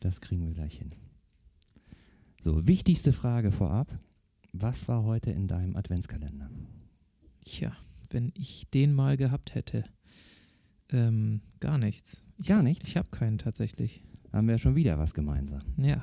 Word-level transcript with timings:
Das 0.00 0.20
kriegen 0.20 0.46
wir 0.46 0.54
gleich 0.54 0.78
hin. 0.78 0.88
So, 2.40 2.66
wichtigste 2.66 3.12
Frage 3.12 3.50
vorab. 3.52 3.98
Was 4.52 4.88
war 4.88 5.04
heute 5.04 5.30
in 5.30 5.48
deinem 5.48 5.76
Adventskalender? 5.76 6.50
Tja, 7.44 7.72
wenn 8.10 8.32
ich 8.34 8.68
den 8.70 8.94
mal 8.94 9.16
gehabt 9.16 9.54
hätte. 9.54 9.84
Ähm, 10.90 11.40
gar 11.60 11.78
nichts. 11.78 12.24
Ich, 12.38 12.46
Gar 12.46 12.62
nichts? 12.62 12.88
Ich 12.88 12.96
habe 12.96 13.10
keinen 13.10 13.38
tatsächlich. 13.38 14.02
Haben 14.32 14.48
wir 14.48 14.58
schon 14.58 14.74
wieder 14.76 14.98
was 14.98 15.14
gemeinsam. 15.14 15.60
Ja, 15.76 16.00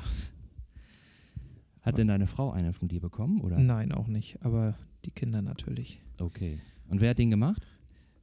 Hat 1.81 1.97
denn 1.97 2.07
deine 2.07 2.27
Frau 2.27 2.51
einen 2.51 2.73
von 2.73 2.87
dir 2.87 2.99
bekommen? 2.99 3.41
Oder? 3.41 3.59
nein, 3.59 3.91
auch 3.91 4.07
nicht. 4.07 4.41
Aber 4.43 4.75
die 5.05 5.11
Kinder 5.11 5.41
natürlich. 5.41 6.01
Okay. 6.19 6.59
Und 6.87 6.99
wer 7.01 7.11
hat 7.11 7.19
den 7.19 7.29
gemacht? 7.29 7.65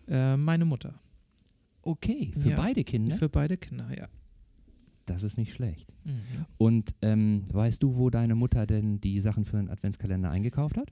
Äh, 0.08 0.36
meine 0.36 0.64
Mutter. 0.64 1.00
Okay, 1.82 2.32
für 2.38 2.50
Ja. 2.50 2.56
beide 2.56 2.84
Kinder? 2.84 3.16
Für 3.16 3.28
beide 3.28 3.56
Kinder, 3.56 3.96
ja. 3.96 4.08
Das 5.12 5.22
ist 5.22 5.36
nicht 5.36 5.52
schlecht. 5.52 5.92
Mhm. 6.04 6.46
Und 6.58 6.94
ähm, 7.02 7.44
weißt 7.52 7.82
du, 7.82 7.96
wo 7.96 8.08
deine 8.10 8.34
Mutter 8.34 8.66
denn 8.66 9.00
die 9.00 9.20
Sachen 9.20 9.44
für 9.44 9.58
einen 9.58 9.68
Adventskalender 9.68 10.30
eingekauft 10.30 10.76
hat? 10.76 10.90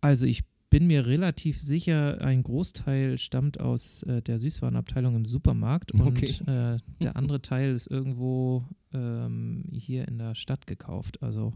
Also 0.00 0.26
ich 0.26 0.44
bin 0.70 0.86
mir 0.86 1.04
relativ 1.06 1.60
sicher, 1.60 2.20
ein 2.22 2.42
Großteil 2.42 3.18
stammt 3.18 3.58
aus 3.60 4.02
äh, 4.04 4.22
der 4.22 4.38
Süßwarenabteilung 4.38 5.16
im 5.16 5.24
Supermarkt 5.24 5.92
und 5.92 6.02
Okay. 6.02 6.26
äh, 6.46 6.78
der 7.02 7.16
andere 7.16 7.42
Teil 7.42 7.72
ist 7.74 7.86
irgendwo 7.88 8.64
ähm, 8.94 9.64
hier 9.72 10.06
in 10.08 10.18
der 10.18 10.34
Stadt 10.34 10.66
gekauft. 10.66 11.22
Also 11.22 11.52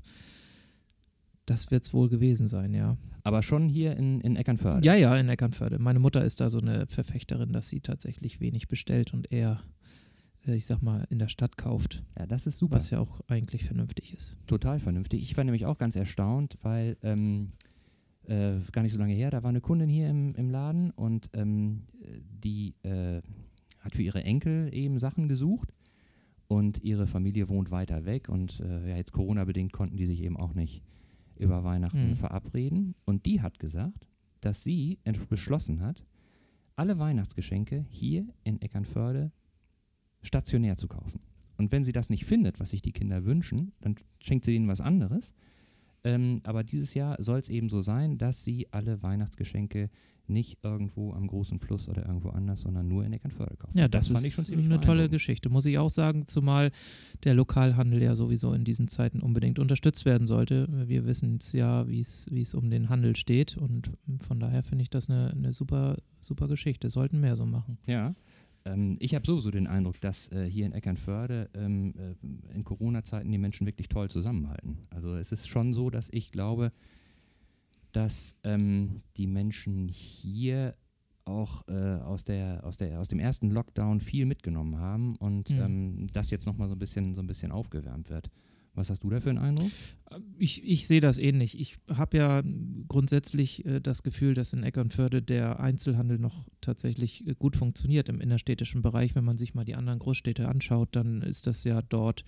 das 1.46 1.70
wird 1.70 1.84
es 1.84 1.94
wohl 1.94 2.08
gewesen 2.08 2.48
sein, 2.48 2.74
ja. 2.74 2.96
Aber 3.22 3.42
schon 3.42 3.68
hier 3.68 3.96
in, 3.96 4.20
in 4.20 4.34
Eckernförde. 4.36 4.84
Ja, 4.86 4.94
ja, 4.94 5.16
in 5.16 5.28
Eckernförde. 5.28 5.78
Meine 5.78 6.00
Mutter 6.00 6.24
ist 6.24 6.40
da 6.40 6.50
so 6.50 6.58
eine 6.58 6.86
Verfechterin, 6.86 7.52
dass 7.52 7.68
sie 7.68 7.80
tatsächlich 7.80 8.40
wenig 8.40 8.66
bestellt 8.66 9.14
und 9.14 9.30
eher, 9.30 9.62
ich 10.46 10.66
sag 10.66 10.82
mal, 10.82 11.06
in 11.10 11.18
der 11.18 11.28
Stadt 11.28 11.56
kauft, 11.56 12.02
ja, 12.18 12.26
das 12.26 12.46
ist 12.46 12.58
super. 12.58 12.76
was 12.76 12.90
ja 12.90 12.98
auch 13.00 13.20
eigentlich 13.28 13.64
vernünftig 13.64 14.12
ist. 14.14 14.36
Total 14.46 14.78
vernünftig. 14.80 15.22
Ich 15.22 15.36
war 15.36 15.44
nämlich 15.44 15.64
auch 15.66 15.78
ganz 15.78 15.96
erstaunt, 15.96 16.58
weil 16.62 16.96
ähm, 17.02 17.52
äh, 18.26 18.58
gar 18.72 18.82
nicht 18.82 18.92
so 18.92 18.98
lange 18.98 19.14
her, 19.14 19.30
da 19.30 19.42
war 19.42 19.50
eine 19.50 19.60
Kundin 19.60 19.88
hier 19.88 20.08
im, 20.08 20.34
im 20.34 20.50
Laden 20.50 20.90
und 20.90 21.30
ähm, 21.34 21.84
äh, 22.02 22.20
die 22.42 22.74
äh, 22.82 23.20
hat 23.80 23.94
für 23.94 24.02
ihre 24.02 24.24
Enkel 24.24 24.72
eben 24.74 24.98
Sachen 24.98 25.28
gesucht 25.28 25.72
und 26.48 26.82
ihre 26.82 27.06
Familie 27.06 27.48
wohnt 27.48 27.70
weiter 27.70 28.04
weg 28.04 28.28
und 28.28 28.60
äh, 28.60 28.88
ja, 28.90 28.96
jetzt 28.96 29.12
Corona-bedingt 29.12 29.72
konnten 29.72 29.96
die 29.96 30.06
sich 30.06 30.22
eben 30.22 30.36
auch 30.36 30.54
nicht 30.54 30.82
über 31.36 31.64
Weihnachten 31.64 32.10
Mhm. 32.10 32.16
verabreden. 32.16 32.94
Und 33.04 33.26
die 33.26 33.40
hat 33.42 33.58
gesagt, 33.58 34.08
dass 34.40 34.62
sie 34.62 34.98
beschlossen 35.28 35.80
hat, 35.80 36.04
alle 36.76 36.98
Weihnachtsgeschenke 36.98 37.84
hier 37.88 38.26
in 38.44 38.60
Eckernförde 38.62 39.32
stationär 40.24 40.76
zu 40.76 40.88
kaufen. 40.88 41.20
Und 41.56 41.70
wenn 41.70 41.84
sie 41.84 41.92
das 41.92 42.10
nicht 42.10 42.24
findet, 42.24 42.58
was 42.60 42.70
sich 42.70 42.82
die 42.82 42.92
Kinder 42.92 43.24
wünschen, 43.24 43.72
dann 43.80 43.94
schenkt 44.18 44.44
sie 44.44 44.54
ihnen 44.54 44.68
was 44.68 44.80
anderes. 44.80 45.32
Ähm, 46.02 46.40
aber 46.44 46.64
dieses 46.64 46.94
Jahr 46.94 47.16
soll 47.22 47.38
es 47.38 47.48
eben 47.48 47.68
so 47.68 47.80
sein, 47.80 48.18
dass 48.18 48.44
sie 48.44 48.66
alle 48.72 49.02
Weihnachtsgeschenke 49.02 49.88
nicht 50.26 50.58
irgendwo 50.62 51.12
am 51.12 51.26
großen 51.26 51.58
Fluss 51.58 51.88
oder 51.88 52.06
irgendwo 52.06 52.30
anders, 52.30 52.62
sondern 52.62 52.88
nur 52.88 53.04
in 53.04 53.12
Eckernförde 53.12 53.56
kaufen. 53.56 53.76
Ja, 53.76 53.88
das, 53.88 54.08
fand 54.08 54.20
ist 54.20 54.26
ich 54.26 54.34
schon 54.34 54.44
ziemlich 54.44 54.66
eine 54.66 54.80
tolle. 54.80 55.08
Geschichte, 55.08 55.50
muss 55.50 55.66
ich 55.66 55.78
auch 55.78 55.90
sagen, 55.90 56.26
zumal 56.26 56.70
der 57.24 57.34
Lokalhandel 57.34 58.02
ja 58.02 58.14
sowieso 58.14 58.54
in 58.54 58.64
diesen 58.64 58.88
Zeiten 58.88 59.20
unbedingt 59.20 59.58
unterstützt 59.58 60.04
werden 60.06 60.26
sollte. 60.26 60.66
Wir 60.88 61.04
wissen 61.04 61.36
es 61.36 61.52
ja, 61.52 61.86
wie 61.88 62.00
es 62.00 62.26
wie 62.30 62.40
es 62.40 62.54
um 62.54 62.70
den 62.70 62.88
Handel 62.88 63.16
steht 63.16 63.56
und 63.56 63.90
von 64.20 64.40
daher 64.40 64.62
finde 64.62 64.82
ich 64.82 64.90
das 64.90 65.10
eine, 65.10 65.30
eine 65.30 65.52
super, 65.52 65.98
super 66.20 66.48
Geschichte. 66.48 66.88
Sollten 66.88 67.20
mehr 67.20 67.36
so 67.36 67.44
machen. 67.44 67.78
Ja. 67.86 68.14
Ähm, 68.64 68.96
ich 69.00 69.14
habe 69.14 69.26
sowieso 69.26 69.50
den 69.50 69.66
Eindruck, 69.66 70.00
dass 70.00 70.30
äh, 70.32 70.48
hier 70.48 70.66
in 70.66 70.72
Eckernförde 70.72 71.50
ähm, 71.54 71.94
äh, 71.98 72.54
in 72.54 72.64
Corona-Zeiten 72.64 73.30
die 73.30 73.38
Menschen 73.38 73.66
wirklich 73.66 73.88
toll 73.88 74.10
zusammenhalten. 74.10 74.78
Also 74.90 75.14
es 75.16 75.32
ist 75.32 75.46
schon 75.48 75.74
so, 75.74 75.90
dass 75.90 76.08
ich 76.12 76.30
glaube, 76.30 76.72
dass 77.92 78.36
ähm, 78.42 78.98
die 79.16 79.26
Menschen 79.26 79.88
hier 79.88 80.74
auch 81.26 81.66
äh, 81.68 81.72
aus, 82.00 82.24
der, 82.24 82.64
aus, 82.64 82.76
der, 82.76 83.00
aus 83.00 83.08
dem 83.08 83.18
ersten 83.18 83.50
Lockdown 83.50 84.00
viel 84.00 84.26
mitgenommen 84.26 84.78
haben 84.78 85.16
und 85.16 85.50
Mhm. 85.50 85.60
ähm, 85.60 86.06
das 86.12 86.30
jetzt 86.30 86.44
nochmal 86.46 86.68
so 86.68 86.74
ein 86.74 86.78
bisschen 86.78 87.14
so 87.14 87.22
ein 87.22 87.26
bisschen 87.26 87.50
aufgewärmt 87.52 88.10
wird. 88.10 88.30
Was 88.74 88.90
hast 88.90 89.04
du 89.04 89.10
da 89.10 89.20
für 89.20 89.30
einen 89.30 89.38
Eindruck? 89.38 89.70
Ich, 90.38 90.64
ich 90.64 90.86
sehe 90.86 91.00
das 91.00 91.18
ähnlich. 91.18 91.58
Ich 91.58 91.76
habe 91.88 92.16
ja 92.16 92.42
grundsätzlich 92.88 93.64
äh, 93.64 93.80
das 93.80 94.02
Gefühl, 94.02 94.34
dass 94.34 94.52
in 94.52 94.62
Eckernförde 94.62 95.22
der 95.22 95.60
Einzelhandel 95.60 96.18
noch 96.18 96.48
tatsächlich 96.60 97.26
äh, 97.26 97.34
gut 97.38 97.56
funktioniert 97.56 98.08
im 98.08 98.20
innerstädtischen 98.20 98.82
Bereich. 98.82 99.14
Wenn 99.14 99.24
man 99.24 99.38
sich 99.38 99.54
mal 99.54 99.64
die 99.64 99.74
anderen 99.74 99.98
Großstädte 99.98 100.48
anschaut, 100.48 100.90
dann 100.92 101.22
ist 101.22 101.46
das 101.46 101.64
ja 101.64 101.82
dort 101.82 102.24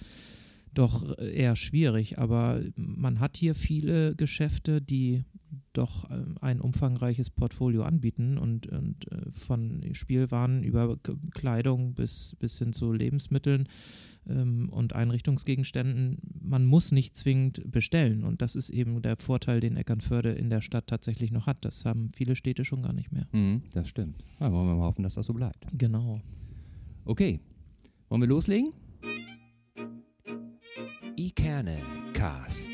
doch 0.72 1.18
äh, 1.18 1.32
eher 1.34 1.56
schwierig. 1.56 2.18
Aber 2.18 2.60
man 2.76 3.20
hat 3.20 3.36
hier 3.36 3.54
viele 3.54 4.14
Geschäfte, 4.14 4.80
die 4.80 5.24
doch 5.72 6.08
äh, 6.10 6.24
ein 6.40 6.60
umfangreiches 6.60 7.30
Portfolio 7.30 7.82
anbieten 7.82 8.38
und, 8.38 8.66
und 8.68 9.10
äh, 9.10 9.32
von 9.32 9.82
Spielwaren 9.92 10.62
über 10.62 10.98
Kleidung 11.32 11.94
bis, 11.94 12.36
bis 12.38 12.58
hin 12.58 12.72
zu 12.72 12.92
Lebensmitteln 12.92 13.68
ähm, 14.28 14.69
und 14.70 14.94
Einrichtungsgegenständen. 14.94 16.19
Man 16.41 16.64
muss 16.64 16.92
nicht 16.92 17.16
zwingend 17.16 17.70
bestellen 17.70 18.25
und 18.25 18.42
das 18.42 18.54
ist 18.54 18.70
eben 18.70 19.03
der 19.03 19.16
Vorteil, 19.16 19.60
den 19.60 19.76
Eckernförde 19.76 20.32
in 20.32 20.50
der 20.50 20.60
Stadt 20.60 20.87
tatsächlich 20.87 21.32
noch 21.32 21.47
hat. 21.47 21.64
Das 21.64 21.84
haben 21.84 22.10
viele 22.14 22.36
Städte 22.36 22.65
schon 22.65 22.82
gar 22.82 22.92
nicht 22.92 23.12
mehr. 23.12 23.26
Mhm, 23.32 23.62
das 23.72 23.88
stimmt. 23.88 24.25
Ja, 24.41 24.53
wollen 24.53 24.66
wir 24.66 24.75
mal 24.75 24.86
hoffen, 24.86 25.03
dass 25.03 25.15
das 25.15 25.26
so 25.26 25.34
bleibt. 25.34 25.66
Genau. 25.72 26.20
Okay, 27.04 27.41
wollen 28.09 28.22
wir 28.22 28.28
loslegen? 28.28 28.70
Ikerne 31.16 31.78
Cast. 32.12 32.70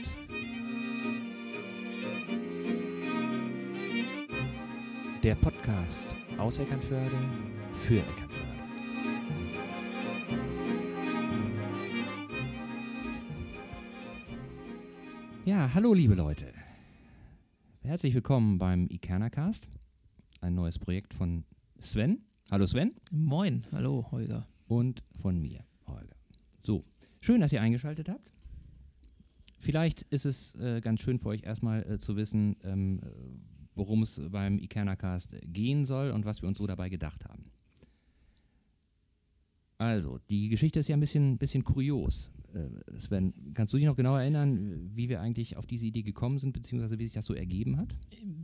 Der 5.22 5.36
Podcast 5.36 6.08
aus 6.38 6.58
Eckernförde 6.58 7.16
für 7.74 8.00
Eckernförde. 8.00 8.51
Ja, 15.44 15.74
hallo 15.74 15.92
liebe 15.92 16.14
Leute. 16.14 16.52
Herzlich 17.80 18.14
willkommen 18.14 18.58
beim 18.58 18.86
Ikerne 18.88 19.28
Cast. 19.28 19.68
Ein 20.40 20.54
neues 20.54 20.78
Projekt 20.78 21.14
von 21.14 21.44
Sven. 21.80 22.22
Hallo 22.52 22.64
Sven 22.64 22.94
Moin, 23.10 23.64
hallo 23.72 24.06
Holger. 24.12 24.46
und 24.68 25.02
von 25.20 25.40
mir, 25.40 25.64
Holger. 25.88 26.14
So, 26.60 26.84
schön, 27.20 27.40
dass 27.40 27.52
ihr 27.52 27.60
eingeschaltet 27.60 28.08
habt. 28.08 28.30
Vielleicht 29.58 30.02
ist 30.02 30.26
es 30.26 30.54
äh, 30.54 30.80
ganz 30.80 31.00
schön 31.00 31.18
für 31.18 31.30
euch 31.30 31.42
erstmal 31.42 31.82
äh, 31.90 31.98
zu 31.98 32.14
wissen, 32.14 32.56
ähm, 32.62 33.00
äh, 33.02 33.06
worum 33.74 34.04
es 34.04 34.22
beim 34.30 34.60
Ikernacast 34.60 35.34
gehen 35.42 35.86
soll 35.86 36.12
und 36.12 36.24
was 36.24 36.40
wir 36.42 36.48
uns 36.48 36.58
so 36.58 36.68
dabei 36.68 36.88
gedacht 36.88 37.24
haben. 37.24 37.50
Also, 39.78 40.20
die 40.30 40.48
Geschichte 40.48 40.78
ist 40.78 40.86
ja 40.86 40.96
ein 40.96 41.00
bisschen, 41.00 41.36
bisschen 41.36 41.64
kurios. 41.64 42.30
Äh, 42.54 42.98
Sven, 42.98 43.32
kannst 43.54 43.72
du 43.72 43.78
dich 43.78 43.86
noch 43.86 43.96
genau 43.96 44.16
erinnern, 44.16 44.90
wie 44.94 45.08
wir 45.08 45.20
eigentlich 45.20 45.56
auf 45.56 45.66
diese 45.66 45.86
Idee 45.86 46.02
gekommen 46.02 46.38
sind, 46.38 46.52
beziehungsweise 46.52 46.98
wie 46.98 47.04
sich 47.04 47.14
das 47.14 47.26
so 47.26 47.34
ergeben 47.34 47.78
hat? 47.78 47.94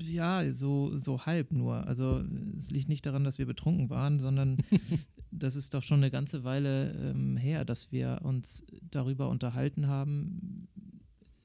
Ja, 0.02 0.50
so, 0.50 0.96
so 0.96 1.26
halb 1.26 1.52
nur. 1.52 1.86
Also 1.86 2.24
es 2.56 2.70
liegt 2.70 2.88
nicht 2.88 3.04
daran, 3.06 3.24
dass 3.24 3.38
wir 3.38 3.46
betrunken 3.46 3.90
waren, 3.90 4.18
sondern 4.18 4.58
das 5.30 5.56
ist 5.56 5.74
doch 5.74 5.82
schon 5.82 5.98
eine 5.98 6.10
ganze 6.10 6.44
Weile 6.44 6.92
ähm, 6.92 7.36
her, 7.36 7.64
dass 7.64 7.92
wir 7.92 8.20
uns 8.22 8.64
darüber 8.90 9.28
unterhalten 9.28 9.86
haben. 9.86 10.68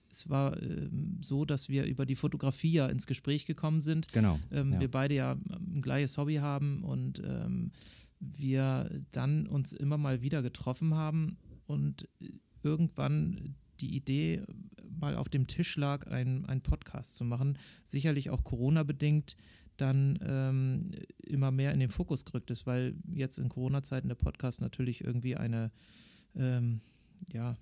Es 0.10 0.30
war 0.30 0.62
ähm, 0.62 1.18
so, 1.22 1.44
dass 1.44 1.70
wir 1.70 1.86
über 1.86 2.06
die 2.06 2.16
Fotografie 2.16 2.74
ja 2.74 2.88
ins 2.88 3.08
Gespräch 3.08 3.46
gekommen 3.46 3.82
sind. 3.82 4.12
Genau. 4.14 4.40
Ähm, 4.52 4.74
ja. 4.74 4.80
Wir 4.80 4.92
beide 4.92 5.16
ja 5.16 5.32
ein 5.50 5.82
gleiches 5.82 6.18
Hobby 6.18 6.36
haben 6.36 6.84
und 6.84 7.22
ähm, 7.26 7.72
wir 8.20 8.90
dann 9.12 9.48
uns 9.48 9.74
immer 9.74 9.98
mal 9.98 10.22
wieder 10.22 10.42
getroffen 10.42 10.94
haben 10.94 11.38
und 11.66 12.08
irgendwann 12.64 13.56
die 13.80 13.96
Idee 13.96 14.44
mal 15.00 15.16
auf 15.16 15.30
dem 15.30 15.48
Tisch 15.48 15.76
lag, 15.78 16.08
einen 16.08 16.62
Podcast 16.62 17.16
zu 17.16 17.26
machen. 17.26 17.58
Sicherlich 17.86 18.30
auch 18.30 18.44
Corona-bedingt 18.44 19.36
dann 19.78 20.20
ähm, 20.24 20.92
immer 21.24 21.52
mehr 21.52 21.74
in 21.74 21.80
den 21.80 21.90
Fokus 21.90 22.26
gerückt 22.26 22.52
ist, 22.52 22.68
weil 22.68 22.96
jetzt 23.12 23.38
in 23.40 23.50
Corona-Zeiten 23.50 24.08
der 24.08 24.16
Podcast 24.16 24.62
natürlich 24.62 25.04
irgendwie 25.04 25.36
eine, 25.36 25.72
ähm, 26.36 26.82
ja, 27.32 27.58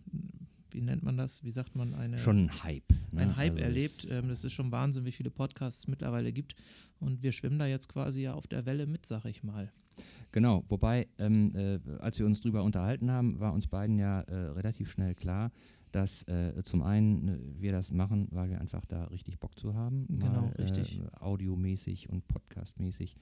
wie 0.71 0.81
nennt 0.81 1.03
man 1.03 1.17
das? 1.17 1.43
Wie 1.43 1.51
sagt 1.51 1.75
man 1.75 1.93
eine? 1.93 2.17
Schon 2.17 2.45
ein 2.45 2.63
Hype. 2.63 2.89
Ne? 3.11 3.21
ein 3.21 3.35
Hype 3.35 3.53
Also 3.53 3.63
erlebt. 3.63 4.07
Ähm, 4.09 4.29
das 4.29 4.43
ist 4.43 4.53
schon 4.53 4.71
Wahnsinn, 4.71 5.05
wie 5.05 5.11
viele 5.11 5.29
Podcasts 5.29 5.81
es 5.81 5.87
mittlerweile 5.87 6.31
gibt. 6.31 6.55
Und 6.99 7.23
wir 7.23 7.31
schwimmen 7.31 7.59
da 7.59 7.65
jetzt 7.65 7.89
quasi 7.89 8.23
ja 8.23 8.33
auf 8.33 8.47
der 8.47 8.65
Welle 8.65 8.87
mit, 8.87 9.05
sag 9.05 9.25
ich 9.25 9.43
mal. 9.43 9.71
Genau, 10.31 10.63
wobei, 10.69 11.07
ähm, 11.17 11.53
äh, 11.55 11.79
als 11.99 12.17
wir 12.17 12.25
uns 12.25 12.39
drüber 12.39 12.63
unterhalten 12.63 13.11
haben, 13.11 13.39
war 13.39 13.53
uns 13.53 13.67
beiden 13.67 13.99
ja 13.99 14.21
äh, 14.21 14.33
relativ 14.51 14.89
schnell 14.89 15.13
klar, 15.13 15.51
dass 15.91 16.23
äh, 16.23 16.63
zum 16.63 16.83
einen 16.83 17.27
äh, 17.27 17.61
wir 17.61 17.71
das 17.73 17.91
machen, 17.91 18.27
weil 18.31 18.49
wir 18.49 18.61
einfach 18.61 18.85
da 18.85 19.05
richtig 19.05 19.39
Bock 19.39 19.59
zu 19.59 19.73
haben. 19.73 20.05
Genau, 20.07 20.43
mal, 20.43 20.55
richtig. 20.57 20.99
Äh, 20.99 21.03
audiomäßig 21.19 22.09
und 22.09 22.27
podcastmäßig 22.27 23.17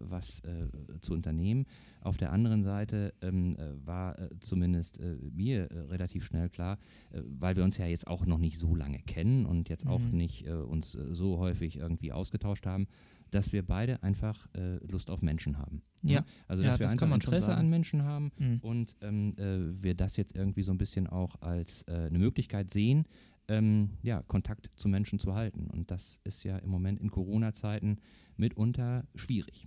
was 0.00 0.40
äh, 0.40 0.68
zu 1.00 1.14
unternehmen. 1.14 1.66
Auf 2.00 2.16
der 2.16 2.32
anderen 2.32 2.62
Seite 2.62 3.14
ähm, 3.22 3.56
äh, 3.56 3.86
war 3.86 4.18
äh, 4.18 4.28
zumindest 4.40 4.98
äh, 5.00 5.16
mir 5.32 5.70
äh, 5.70 5.78
relativ 5.90 6.24
schnell 6.24 6.48
klar, 6.48 6.78
äh, 7.10 7.20
weil 7.24 7.56
wir 7.56 7.64
uns 7.64 7.76
ja 7.78 7.86
jetzt 7.86 8.06
auch 8.06 8.26
noch 8.26 8.38
nicht 8.38 8.58
so 8.58 8.74
lange 8.74 8.98
kennen 9.00 9.46
und 9.46 9.68
jetzt 9.68 9.86
auch 9.86 10.00
Mhm. 10.00 10.16
nicht 10.18 10.46
äh, 10.46 10.52
uns 10.52 10.94
äh, 10.94 11.14
so 11.14 11.38
häufig 11.38 11.76
irgendwie 11.78 12.12
ausgetauscht 12.12 12.66
haben, 12.66 12.86
dass 13.30 13.52
wir 13.52 13.62
beide 13.64 14.00
einfach 14.02 14.46
äh, 14.54 14.76
Lust 14.86 15.10
auf 15.10 15.20
Menschen 15.22 15.58
haben. 15.58 15.82
Ja. 16.02 16.20
Ne? 16.20 16.26
Also 16.46 16.62
Ja, 16.62 16.68
dass 16.70 16.78
wir 16.78 16.84
das 16.86 16.92
einfach 16.92 17.12
Interesse 17.12 17.54
an 17.56 17.68
Menschen 17.68 18.02
haben 18.04 18.30
Mhm. 18.38 18.58
und 18.62 18.96
ähm, 19.00 19.34
äh, 19.38 19.82
wir 19.82 19.94
das 19.94 20.16
jetzt 20.16 20.36
irgendwie 20.36 20.62
so 20.62 20.70
ein 20.72 20.78
bisschen 20.78 21.06
auch 21.08 21.40
als 21.42 21.82
äh, 21.88 21.92
eine 22.08 22.18
Möglichkeit 22.18 22.72
sehen, 22.72 23.06
ähm, 23.48 23.90
ja, 24.02 24.22
Kontakt 24.22 24.70
zu 24.76 24.88
Menschen 24.88 25.18
zu 25.18 25.34
halten. 25.34 25.68
Und 25.70 25.90
das 25.90 26.20
ist 26.24 26.44
ja 26.44 26.58
im 26.58 26.70
Moment 26.70 27.00
in 27.00 27.10
Corona-Zeiten 27.10 27.98
mitunter 28.36 29.06
schwierig. 29.14 29.66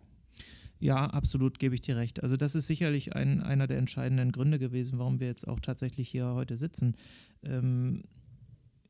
Ja, 0.80 1.06
absolut, 1.06 1.58
gebe 1.58 1.74
ich 1.74 1.82
dir 1.82 1.98
recht. 1.98 2.22
Also 2.22 2.38
das 2.38 2.54
ist 2.54 2.68
sicherlich 2.68 3.16
ein, 3.16 3.42
einer 3.42 3.66
der 3.66 3.78
entscheidenden 3.78 4.32
Gründe 4.32 4.60
gewesen, 4.60 5.00
warum 5.00 5.20
wir 5.20 5.28
jetzt 5.28 5.48
auch 5.48 5.60
tatsächlich 5.60 6.10
hier 6.10 6.28
heute 6.34 6.56
sitzen. 6.56 6.96
Ähm, 7.44 8.04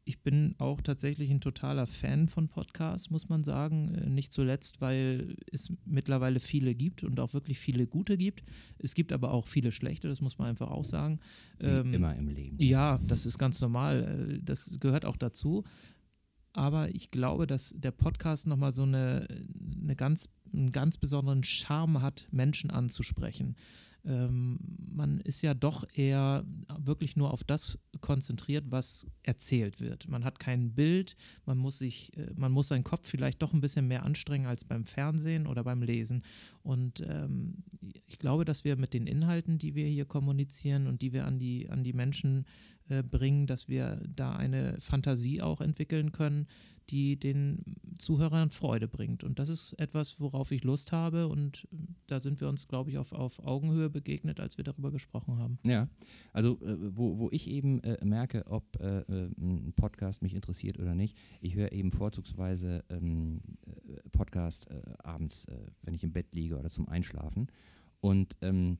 ich 0.07 0.21
bin 0.21 0.55
auch 0.57 0.81
tatsächlich 0.81 1.29
ein 1.29 1.41
totaler 1.41 1.85
Fan 1.85 2.29
von 2.29 2.47
Podcasts, 2.47 3.09
muss 3.09 3.27
man 3.27 3.43
sagen. 3.43 3.93
Äh, 3.95 4.09
Nicht 4.09 4.31
zuletzt, 4.31 4.79
weil 4.79 5.35
es 5.51 5.73
mittlerweile 5.85 6.39
viele 6.39 6.73
gibt 6.75 7.03
und 7.03 7.19
auch 7.19 7.33
wirklich 7.33 7.59
viele 7.59 7.87
gute 7.87 8.17
gibt. 8.17 8.43
Es 8.79 8.95
gibt 8.95 9.11
aber 9.11 9.33
auch 9.33 9.47
viele 9.47 9.71
schlechte, 9.71 10.07
das 10.07 10.21
muss 10.21 10.37
man 10.37 10.47
einfach 10.47 10.71
auch 10.71 10.85
sagen. 10.85 11.19
Ähm, 11.59 11.93
immer 11.93 12.15
im 12.15 12.29
Leben. 12.29 12.55
Ja, 12.59 12.99
das 13.05 13.25
ist 13.25 13.37
ganz 13.37 13.59
normal. 13.61 14.31
Äh, 14.31 14.39
Das 14.41 14.79
gehört 14.79 15.03
auch 15.05 15.17
dazu. 15.17 15.65
Aber 16.53 16.95
ich 16.95 17.11
glaube, 17.11 17.45
dass 17.45 17.75
der 17.77 17.91
Podcast 17.91 18.47
nochmal 18.47 18.71
so 18.71 18.83
eine, 18.83 19.27
eine 19.83 19.95
ganz, 19.95 20.29
einen 20.53 20.71
ganz 20.71 20.97
besonderen 20.97 21.43
Charme 21.43 22.01
hat, 22.01 22.27
Menschen 22.31 22.71
anzusprechen. 22.71 23.55
Ähm, 24.07 24.57
man 24.95 25.19
ist 25.19 25.41
ja 25.41 25.53
doch 25.53 25.83
eher 25.93 26.45
wirklich 26.79 27.17
nur 27.17 27.31
auf 27.31 27.43
das 27.43 27.77
konzentriert, 27.99 28.65
was 28.69 29.05
erzählt 29.23 29.81
wird. 29.81 30.07
Man 30.07 30.23
hat 30.23 30.39
kein 30.39 30.73
Bild, 30.73 31.17
man 31.45 31.57
muss 31.57 31.77
sich, 31.77 32.15
äh, 32.15 32.31
man 32.35 32.51
muss 32.53 32.69
seinen 32.69 32.85
Kopf 32.85 33.07
vielleicht 33.07 33.41
doch 33.41 33.53
ein 33.53 33.59
bisschen 33.59 33.87
mehr 33.87 34.03
anstrengen 34.03 34.45
als 34.45 34.63
beim 34.63 34.85
Fernsehen 34.85 35.45
oder 35.45 35.63
beim 35.63 35.81
Lesen. 35.81 36.23
Und 36.63 37.01
ähm, 37.01 37.63
ich 38.07 38.17
glaube, 38.17 38.45
dass 38.45 38.63
wir 38.63 38.77
mit 38.77 38.93
den 38.93 39.07
Inhalten, 39.07 39.57
die 39.57 39.75
wir 39.75 39.87
hier 39.87 40.05
kommunizieren 40.05 40.87
und 40.87 41.01
die 41.01 41.11
wir 41.11 41.25
an 41.25 41.37
die, 41.37 41.69
an 41.69 41.83
die 41.83 41.93
Menschen 41.93 42.45
äh, 42.89 43.03
bringen, 43.03 43.47
dass 43.47 43.67
wir 43.67 44.01
da 44.15 44.35
eine 44.35 44.79
Fantasie 44.79 45.41
auch 45.41 45.61
entwickeln 45.61 46.11
können, 46.11 46.47
die 46.89 47.19
den 47.19 47.75
Zuhörern 47.97 48.51
Freude 48.51 48.87
bringt. 48.87 49.23
Und 49.23 49.39
das 49.39 49.49
ist 49.49 49.73
etwas, 49.73 50.19
worauf 50.19 50.51
ich 50.51 50.63
Lust 50.63 50.91
habe. 50.91 51.27
Und 51.27 51.67
äh, 51.71 51.77
da 52.07 52.19
sind 52.19 52.39
wir 52.39 52.47
uns, 52.47 52.67
glaube 52.67 52.89
ich, 52.89 52.97
auf, 52.97 53.11
auf 53.11 53.45
Augenhöhe 53.45 53.89
begegnet, 53.89 54.39
als 54.39 54.57
wir 54.57 54.63
darüber 54.63 54.91
gesprochen 54.91 55.37
haben. 55.37 55.59
Ja, 55.63 55.89
also 56.33 56.59
äh, 56.61 56.77
wo, 56.95 57.17
wo 57.17 57.29
ich 57.31 57.49
eben 57.49 57.81
äh, 57.83 58.03
merke, 58.05 58.45
ob 58.47 58.79
äh, 58.79 58.99
äh, 58.99 59.29
ein 59.37 59.73
Podcast 59.75 60.21
mich 60.21 60.33
interessiert 60.33 60.79
oder 60.79 60.95
nicht, 60.95 61.17
ich 61.41 61.55
höre 61.55 61.71
eben 61.71 61.91
vorzugsweise 61.91 62.83
ähm, 62.89 63.41
äh, 63.65 64.09
Podcast 64.11 64.67
abends, 65.03 65.47
wenn 65.83 65.93
ich 65.93 66.03
im 66.03 66.11
Bett 66.11 66.33
liege 66.33 66.57
oder 66.57 66.69
zum 66.69 66.87
Einschlafen. 66.87 67.47
Und 67.99 68.35
ähm, 68.41 68.77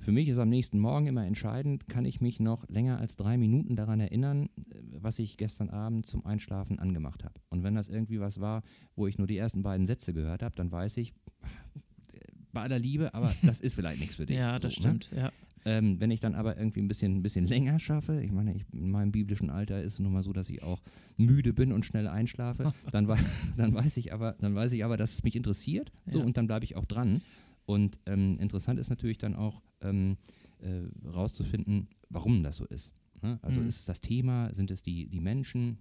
für 0.00 0.12
mich 0.12 0.28
ist 0.28 0.38
am 0.38 0.48
nächsten 0.48 0.78
Morgen 0.78 1.06
immer 1.06 1.26
entscheidend, 1.26 1.88
kann 1.88 2.04
ich 2.04 2.20
mich 2.20 2.40
noch 2.40 2.68
länger 2.68 2.98
als 2.98 3.16
drei 3.16 3.36
Minuten 3.36 3.76
daran 3.76 4.00
erinnern, 4.00 4.46
äh, 4.56 4.78
was 4.92 5.18
ich 5.18 5.36
gestern 5.36 5.70
Abend 5.70 6.06
zum 6.06 6.24
Einschlafen 6.26 6.78
angemacht 6.78 7.22
habe. 7.24 7.34
Und 7.50 7.62
wenn 7.62 7.74
das 7.74 7.88
irgendwie 7.88 8.20
was 8.20 8.40
war, 8.40 8.62
wo 8.96 9.06
ich 9.06 9.18
nur 9.18 9.26
die 9.26 9.36
ersten 9.36 9.62
beiden 9.62 9.86
Sätze 9.86 10.12
gehört 10.12 10.42
habe, 10.42 10.54
dann 10.56 10.72
weiß 10.72 10.96
ich, 10.96 11.12
bei 12.52 12.62
aller 12.62 12.78
Liebe, 12.78 13.14
aber 13.14 13.30
das 13.42 13.60
ist 13.60 13.74
vielleicht 13.74 14.00
nichts 14.00 14.16
für 14.16 14.26
dich. 14.26 14.36
Ja, 14.36 14.58
das 14.58 14.74
so, 14.74 14.82
ne? 14.82 14.98
stimmt. 14.98 15.10
Ja. 15.16 15.30
Ähm, 15.66 16.00
wenn 16.00 16.10
ich 16.10 16.20
dann 16.20 16.34
aber 16.34 16.56
irgendwie 16.56 16.80
ein 16.80 16.88
bisschen, 16.88 17.16
ein 17.16 17.22
bisschen 17.22 17.46
länger 17.46 17.78
schaffe, 17.78 18.22
ich 18.22 18.32
meine, 18.32 18.54
ich, 18.54 18.64
in 18.72 18.90
meinem 18.90 19.12
biblischen 19.12 19.50
Alter 19.50 19.82
ist 19.82 19.94
es 19.94 19.98
nun 19.98 20.10
mal 20.12 20.22
so, 20.22 20.32
dass 20.32 20.48
ich 20.48 20.62
auch 20.62 20.80
müde 21.18 21.52
bin 21.52 21.72
und 21.72 21.84
schnell 21.84 22.08
einschlafe, 22.08 22.72
dann, 22.92 23.08
wei 23.08 23.18
dann, 23.58 23.74
weiß 23.74 23.98
ich 23.98 24.14
aber, 24.14 24.36
dann 24.40 24.54
weiß 24.54 24.72
ich 24.72 24.84
aber, 24.84 24.96
dass 24.96 25.12
es 25.14 25.22
mich 25.22 25.36
interessiert 25.36 25.92
so, 26.10 26.18
Ja. 26.20 26.24
und 26.24 26.38
dann 26.38 26.46
bleibe 26.46 26.64
ich 26.64 26.76
auch 26.76 26.86
dran. 26.86 27.20
Und 27.70 27.98
ähm, 28.06 28.36
interessant 28.38 28.80
ist 28.80 28.90
natürlich 28.90 29.18
dann 29.18 29.36
auch 29.36 29.62
ähm, 29.82 30.16
äh, 30.58 30.82
rauszufinden, 31.08 31.88
warum 32.08 32.42
das 32.42 32.56
so 32.56 32.66
ist. 32.66 32.92
Ne? 33.22 33.38
Also 33.42 33.60
Mhm. 33.60 33.66
ist 33.68 33.78
es 33.80 33.84
das 33.84 34.00
Thema, 34.00 34.52
sind 34.52 34.70
es 34.70 34.82
die, 34.82 35.08
die 35.08 35.20
Menschen, 35.20 35.78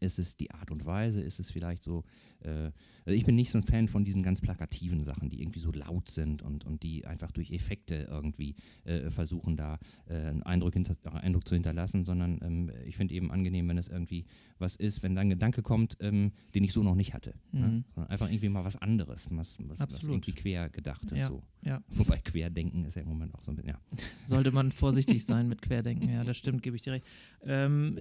ist 0.00 0.18
es 0.18 0.36
die 0.36 0.50
Art 0.50 0.70
und 0.70 0.84
Weise, 0.84 1.20
ist 1.20 1.40
es 1.40 1.50
vielleicht 1.50 1.82
so, 1.82 2.04
äh, 2.40 2.70
also 3.06 3.16
ich 3.16 3.24
bin 3.24 3.34
nicht 3.34 3.50
so 3.50 3.58
ein 3.58 3.64
Fan 3.64 3.88
von 3.88 4.04
diesen 4.04 4.22
ganz 4.22 4.40
plakativen 4.40 5.04
Sachen, 5.04 5.28
die 5.28 5.40
irgendwie 5.42 5.60
so 5.60 5.70
laut 5.72 6.10
sind 6.10 6.42
und, 6.42 6.64
und 6.64 6.82
die 6.82 7.06
einfach 7.06 7.30
durch 7.32 7.50
Effekte 7.50 8.08
irgendwie 8.10 8.54
äh, 8.84 9.10
versuchen, 9.10 9.56
da 9.56 9.78
äh, 10.06 10.14
einen 10.14 10.42
Eindruck, 10.42 10.72
hinter, 10.74 10.96
äh, 11.04 11.10
Eindruck 11.10 11.46
zu 11.46 11.54
hinterlassen, 11.54 12.04
sondern 12.04 12.40
ähm, 12.42 12.70
ich 12.86 12.96
finde 12.96 13.14
eben 13.14 13.30
angenehm, 13.30 13.68
wenn 13.68 13.78
es 13.78 13.88
irgendwie 13.88 14.24
was 14.58 14.76
ist, 14.76 15.02
wenn 15.02 15.14
dann 15.14 15.26
ein 15.26 15.30
Gedanke 15.30 15.62
kommt, 15.62 15.96
ähm, 16.00 16.32
den 16.54 16.64
ich 16.64 16.72
so 16.72 16.82
noch 16.82 16.94
nicht 16.94 17.12
hatte. 17.12 17.34
Ne? 17.52 17.68
Mhm. 17.68 17.84
Sondern 17.94 18.10
einfach 18.10 18.28
irgendwie 18.28 18.48
mal 18.48 18.64
was 18.64 18.76
anderes, 18.76 19.28
was, 19.30 19.58
was, 19.60 19.80
was 19.80 20.02
irgendwie 20.02 20.32
quer 20.32 20.70
gedacht 20.70 21.04
ist. 21.12 21.18
Ja, 21.18 21.28
So. 21.28 21.42
ja. 21.62 21.82
Wobei 21.88 22.18
Querdenken 22.18 22.84
ist 22.84 22.94
ja 22.94 23.02
im 23.02 23.08
Moment 23.08 23.34
auch 23.34 23.42
so 23.42 23.50
ein 23.52 23.56
bisschen, 23.56 23.70
ja. 23.70 23.80
Sollte 24.18 24.50
man 24.52 24.72
vorsichtig 24.72 25.24
sein 25.24 25.48
mit 25.48 25.62
Querdenken, 25.62 26.08
ja, 26.08 26.24
das 26.24 26.36
stimmt, 26.36 26.62
gebe 26.62 26.76
ich 26.76 26.82
dir 26.82 26.92
recht. 26.92 27.06
Ähm, 27.42 27.98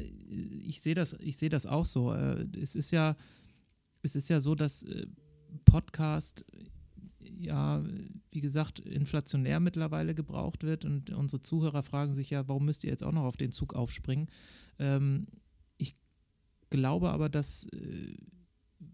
ich 0.64 0.82
sehe 0.82 0.96
das, 0.96 1.18
ich 1.20 1.38
sehe 1.38 1.50
das 1.50 1.66
auch 1.66 1.83
so. 1.86 2.14
Äh, 2.14 2.46
es 2.60 2.76
ist 2.76 2.92
ja, 2.92 3.16
es 4.02 4.16
ist 4.16 4.30
ja 4.30 4.40
so, 4.40 4.56
dass 4.56 4.84
äh, 4.84 5.08
Podcast 5.66 6.46
ja, 7.40 7.84
wie 8.32 8.42
gesagt, 8.42 8.80
inflationär 8.80 9.60
mittlerweile 9.60 10.16
gebraucht 10.16 10.64
wird 10.64 10.86
und 10.86 11.12
unsere 11.12 11.42
Zuhörer 11.42 11.84
fragen 11.84 12.12
sich 12.12 12.30
ja, 12.30 12.48
warum 12.48 12.66
müsst 12.66 12.84
ihr 12.84 12.90
jetzt 12.90 13.04
auch 13.04 13.12
noch 13.12 13.24
auf 13.24 13.38
den 13.38 13.52
Zug 13.52 13.76
aufspringen? 13.76 14.28
Ähm, 14.80 15.28
ich 15.78 15.96
glaube 16.70 17.12
aber, 17.12 17.30
dass 17.30 17.66
äh, 17.74 18.16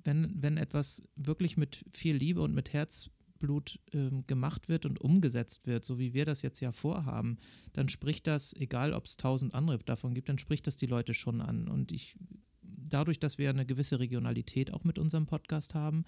wenn, 0.03 0.31
wenn 0.35 0.57
etwas 0.57 1.03
wirklich 1.15 1.57
mit 1.57 1.85
viel 1.93 2.15
Liebe 2.15 2.41
und 2.41 2.53
mit 2.53 2.73
Herzblut 2.73 3.79
ähm, 3.93 4.25
gemacht 4.27 4.69
wird 4.69 4.85
und 4.85 5.01
umgesetzt 5.01 5.65
wird, 5.65 5.83
so 5.83 5.99
wie 5.99 6.13
wir 6.13 6.25
das 6.25 6.41
jetzt 6.41 6.59
ja 6.59 6.71
vorhaben, 6.71 7.37
dann 7.73 7.89
spricht 7.89 8.27
das, 8.27 8.53
egal 8.53 8.93
ob 8.93 9.05
es 9.05 9.17
tausend 9.17 9.53
andere 9.53 9.79
davon 9.79 10.13
gibt, 10.13 10.29
dann 10.29 10.37
spricht 10.37 10.67
das 10.67 10.77
die 10.77 10.87
Leute 10.87 11.13
schon 11.13 11.41
an. 11.41 11.67
Und 11.67 11.91
ich, 11.91 12.15
dadurch, 12.89 13.19
dass 13.19 13.37
wir 13.37 13.49
eine 13.49 13.65
gewisse 13.65 13.99
Regionalität 13.99 14.73
auch 14.73 14.83
mit 14.83 14.99
unserem 14.99 15.25
Podcast 15.25 15.75
haben, 15.75 16.05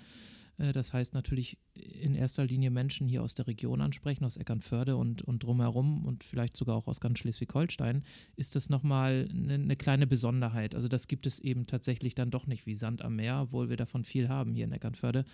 äh, 0.58 0.72
das 0.74 0.94
heißt 0.94 1.14
natürlich 1.14 1.58
in 1.74 2.16
erster 2.16 2.46
Linie 2.46 2.72
Menschen 2.72 3.08
hier 3.08 3.24
aus 3.24 3.34
der 3.34 3.48
Region 3.48 3.82
ansprechen, 3.82 4.26
aus 4.26 4.38
Eckernförde 4.38 4.96
und, 4.96 5.22
und 5.22 5.44
drumherum 5.44 6.06
und 6.06 6.24
vielleicht 6.24 6.56
sogar 6.56 6.76
auch 6.76 6.88
aus 6.88 7.00
ganz 7.00 7.20
Schleswig-Holstein, 7.20 8.04
ist 8.36 8.56
das 8.56 8.70
nochmal 8.70 9.28
eine, 9.32 9.56
eine 9.56 9.76
kleine 9.76 10.08
Besonderheit. 10.08 10.76
Also 10.76 10.88
das 10.88 11.08
gibt 11.08 11.26
es 11.26 11.40
eben 11.40 11.68
tatsächlich 11.68 12.16
dann 12.16 12.32
doch 12.32 12.48
nicht 12.48 12.66
wie 12.66 12.76
Sand 12.76 13.02
am 13.02 13.16
Meer, 13.16 13.42
obwohl 13.44 13.70
wir 13.70 13.78
davon 13.78 14.06
viel 14.06 14.30
haben 14.30 14.54
hier 14.54 14.66
in 14.66 14.72
Eckernförde. 14.72 15.26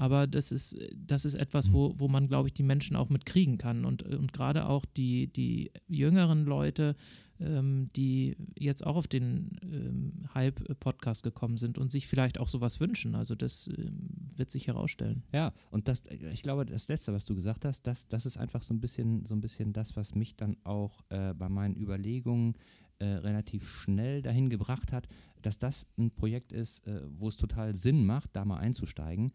Aber 0.00 0.26
das 0.26 0.50
ist, 0.50 0.78
das 0.96 1.26
ist 1.26 1.34
etwas, 1.34 1.74
wo, 1.74 1.94
wo 1.98 2.08
man, 2.08 2.26
glaube 2.26 2.48
ich, 2.48 2.54
die 2.54 2.62
Menschen 2.62 2.96
auch 2.96 3.10
mitkriegen 3.10 3.58
kann. 3.58 3.84
Und, 3.84 4.02
und 4.02 4.32
gerade 4.32 4.64
auch 4.64 4.86
die, 4.86 5.26
die 5.26 5.72
jüngeren 5.88 6.46
Leute, 6.46 6.96
ähm, 7.38 7.90
die 7.94 8.34
jetzt 8.58 8.86
auch 8.86 8.96
auf 8.96 9.08
den 9.08 9.58
ähm, 9.62 10.12
Hype-Podcast 10.32 11.22
gekommen 11.22 11.58
sind 11.58 11.76
und 11.76 11.90
sich 11.90 12.06
vielleicht 12.08 12.40
auch 12.40 12.48
sowas 12.48 12.80
wünschen. 12.80 13.14
Also 13.14 13.34
das 13.34 13.68
ähm, 13.76 14.08
wird 14.36 14.50
sich 14.50 14.68
herausstellen. 14.68 15.22
Ja, 15.34 15.52
und 15.70 15.86
das, 15.86 16.04
ich 16.32 16.42
glaube, 16.42 16.64
das 16.64 16.88
Letzte, 16.88 17.12
was 17.12 17.26
du 17.26 17.34
gesagt 17.34 17.66
hast, 17.66 17.82
das, 17.86 18.08
das 18.08 18.24
ist 18.24 18.38
einfach 18.38 18.62
so 18.62 18.72
ein 18.72 18.80
bisschen, 18.80 19.26
so 19.26 19.34
ein 19.34 19.42
bisschen 19.42 19.74
das, 19.74 19.96
was 19.96 20.14
mich 20.14 20.34
dann 20.34 20.56
auch 20.64 21.04
äh, 21.10 21.34
bei 21.34 21.50
meinen 21.50 21.76
Überlegungen 21.76 22.54
äh, 23.00 23.04
relativ 23.04 23.68
schnell 23.68 24.22
dahin 24.22 24.48
gebracht 24.48 24.92
hat, 24.92 25.08
dass 25.42 25.58
das 25.58 25.86
ein 25.98 26.10
Projekt 26.10 26.52
ist, 26.52 26.86
äh, 26.86 27.02
wo 27.06 27.28
es 27.28 27.36
total 27.36 27.74
Sinn 27.74 28.06
macht, 28.06 28.30
da 28.32 28.46
mal 28.46 28.60
einzusteigen, 28.60 29.30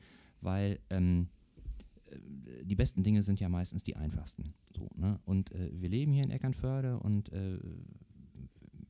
weil 0.45 0.79
ähm, 0.89 1.27
äh, 2.09 2.63
die 2.63 2.75
besten 2.75 3.03
Dinge 3.03 3.23
sind 3.23 3.39
ja 3.39 3.49
meistens 3.49 3.83
die 3.83 3.95
einfachsten. 3.95 4.53
So, 4.75 4.89
ne? 4.95 5.19
Und 5.25 5.51
äh, 5.51 5.69
wir 5.73 5.89
leben 5.89 6.13
hier 6.13 6.23
in 6.23 6.31
Eckernförde 6.31 6.99
und 6.99 7.31
äh, 7.33 7.59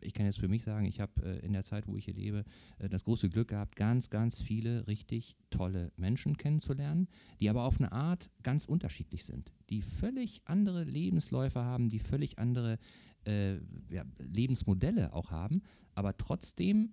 ich 0.05 0.13
kann 0.13 0.25
jetzt 0.25 0.39
für 0.39 0.47
mich 0.47 0.63
sagen, 0.63 0.85
ich 0.85 0.99
habe 0.99 1.13
äh, 1.23 1.45
in 1.45 1.53
der 1.53 1.63
Zeit, 1.63 1.87
wo 1.87 1.97
ich 1.97 2.05
hier 2.05 2.13
lebe, 2.13 2.45
äh, 2.79 2.89
das 2.89 3.03
große 3.03 3.29
Glück 3.29 3.49
gehabt, 3.49 3.75
ganz, 3.75 4.09
ganz 4.09 4.41
viele 4.41 4.87
richtig 4.87 5.35
tolle 5.49 5.91
Menschen 5.97 6.37
kennenzulernen, 6.37 7.07
die 7.39 7.49
aber 7.49 7.63
auf 7.63 7.79
eine 7.79 7.91
Art 7.91 8.29
ganz 8.43 8.65
unterschiedlich 8.65 9.25
sind, 9.25 9.51
die 9.69 9.81
völlig 9.81 10.41
andere 10.45 10.83
Lebensläufe 10.83 11.63
haben, 11.63 11.89
die 11.89 11.99
völlig 11.99 12.39
andere 12.39 12.77
äh, 13.25 13.55
ja, 13.89 14.03
Lebensmodelle 14.19 15.13
auch 15.13 15.31
haben, 15.31 15.63
aber 15.95 16.17
trotzdem 16.17 16.91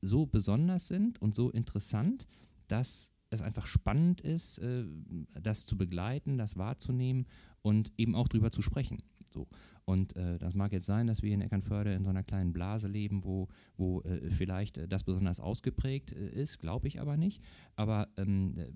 so 0.00 0.26
besonders 0.26 0.88
sind 0.88 1.20
und 1.20 1.34
so 1.34 1.50
interessant, 1.50 2.26
dass 2.68 3.12
es 3.30 3.42
einfach 3.42 3.66
spannend 3.66 4.20
ist, 4.20 4.58
äh, 4.58 4.84
das 5.40 5.66
zu 5.66 5.76
begleiten, 5.76 6.38
das 6.38 6.56
wahrzunehmen 6.56 7.26
und 7.62 7.92
eben 7.96 8.14
auch 8.14 8.28
drüber 8.28 8.50
zu 8.50 8.62
sprechen. 8.62 9.02
So. 9.30 9.48
Und 9.84 10.16
äh, 10.16 10.38
das 10.38 10.54
mag 10.54 10.72
jetzt 10.72 10.86
sein, 10.86 11.06
dass 11.06 11.22
wir 11.22 11.32
in 11.32 11.40
Eckernförde 11.40 11.94
in 11.94 12.04
so 12.04 12.10
einer 12.10 12.22
kleinen 12.22 12.52
Blase 12.52 12.88
leben, 12.88 13.24
wo, 13.24 13.48
wo 13.76 14.02
äh, 14.02 14.30
vielleicht 14.30 14.78
äh, 14.78 14.88
das 14.88 15.04
besonders 15.04 15.40
ausgeprägt 15.40 16.12
äh, 16.12 16.28
ist, 16.28 16.58
glaube 16.58 16.88
ich 16.88 17.00
aber 17.00 17.16
nicht. 17.16 17.42
Aber 17.76 18.08
ähm, 18.16 18.54
äh, 18.58 18.70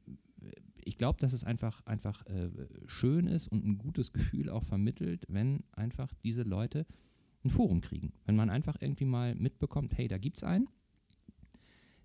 ich 0.84 0.96
glaube, 0.96 1.20
dass 1.20 1.32
es 1.32 1.44
einfach, 1.44 1.86
einfach 1.86 2.24
schön 2.86 3.28
ist 3.28 3.46
und 3.46 3.64
ein 3.64 3.78
gutes 3.78 4.12
Gefühl 4.12 4.50
auch 4.50 4.64
vermittelt, 4.64 5.24
wenn 5.28 5.62
einfach 5.70 6.12
diese 6.24 6.42
Leute 6.42 6.86
ein 7.44 7.50
Forum 7.50 7.82
kriegen. 7.82 8.12
Wenn 8.24 8.34
man 8.34 8.50
einfach 8.50 8.76
irgendwie 8.80 9.04
mal 9.04 9.36
mitbekommt, 9.36 9.96
hey, 9.96 10.08
da 10.08 10.18
gibt 10.18 10.38
es 10.38 10.42
einen, 10.42 10.66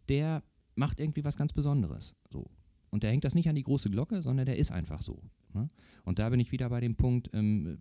der 0.09 0.43
macht 0.77 0.99
irgendwie 0.99 1.23
was 1.23 1.37
ganz 1.37 1.53
Besonderes. 1.53 2.15
So. 2.31 2.49
Und 2.89 3.03
der 3.03 3.11
hängt 3.11 3.25
das 3.25 3.35
nicht 3.35 3.49
an 3.49 3.55
die 3.55 3.63
große 3.63 3.89
Glocke, 3.89 4.21
sondern 4.21 4.45
der 4.45 4.57
ist 4.57 4.71
einfach 4.71 5.01
so. 5.01 5.21
Ne? 5.53 5.69
Und 6.05 6.19
da 6.19 6.29
bin 6.29 6.39
ich 6.39 6.51
wieder 6.51 6.69
bei 6.69 6.79
dem 6.79 6.95
Punkt, 6.95 7.29
ähm, 7.33 7.79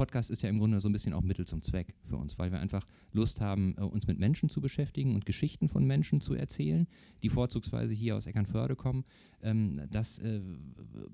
Podcast 0.00 0.30
ist 0.30 0.40
ja 0.40 0.48
im 0.48 0.58
Grunde 0.58 0.80
so 0.80 0.88
ein 0.88 0.94
bisschen 0.94 1.12
auch 1.12 1.20
Mittel 1.20 1.46
zum 1.46 1.60
Zweck 1.60 1.92
für 2.08 2.16
uns, 2.16 2.38
weil 2.38 2.50
wir 2.50 2.58
einfach 2.58 2.86
Lust 3.12 3.42
haben, 3.42 3.74
äh, 3.76 3.82
uns 3.82 4.06
mit 4.06 4.18
Menschen 4.18 4.48
zu 4.48 4.62
beschäftigen 4.62 5.14
und 5.14 5.26
Geschichten 5.26 5.68
von 5.68 5.86
Menschen 5.86 6.22
zu 6.22 6.32
erzählen, 6.32 6.86
die 7.22 7.28
vorzugsweise 7.28 7.92
hier 7.92 8.16
aus 8.16 8.24
Eckernförde 8.24 8.76
kommen. 8.76 9.04
Ähm, 9.42 9.82
das 9.90 10.18
äh, 10.20 10.40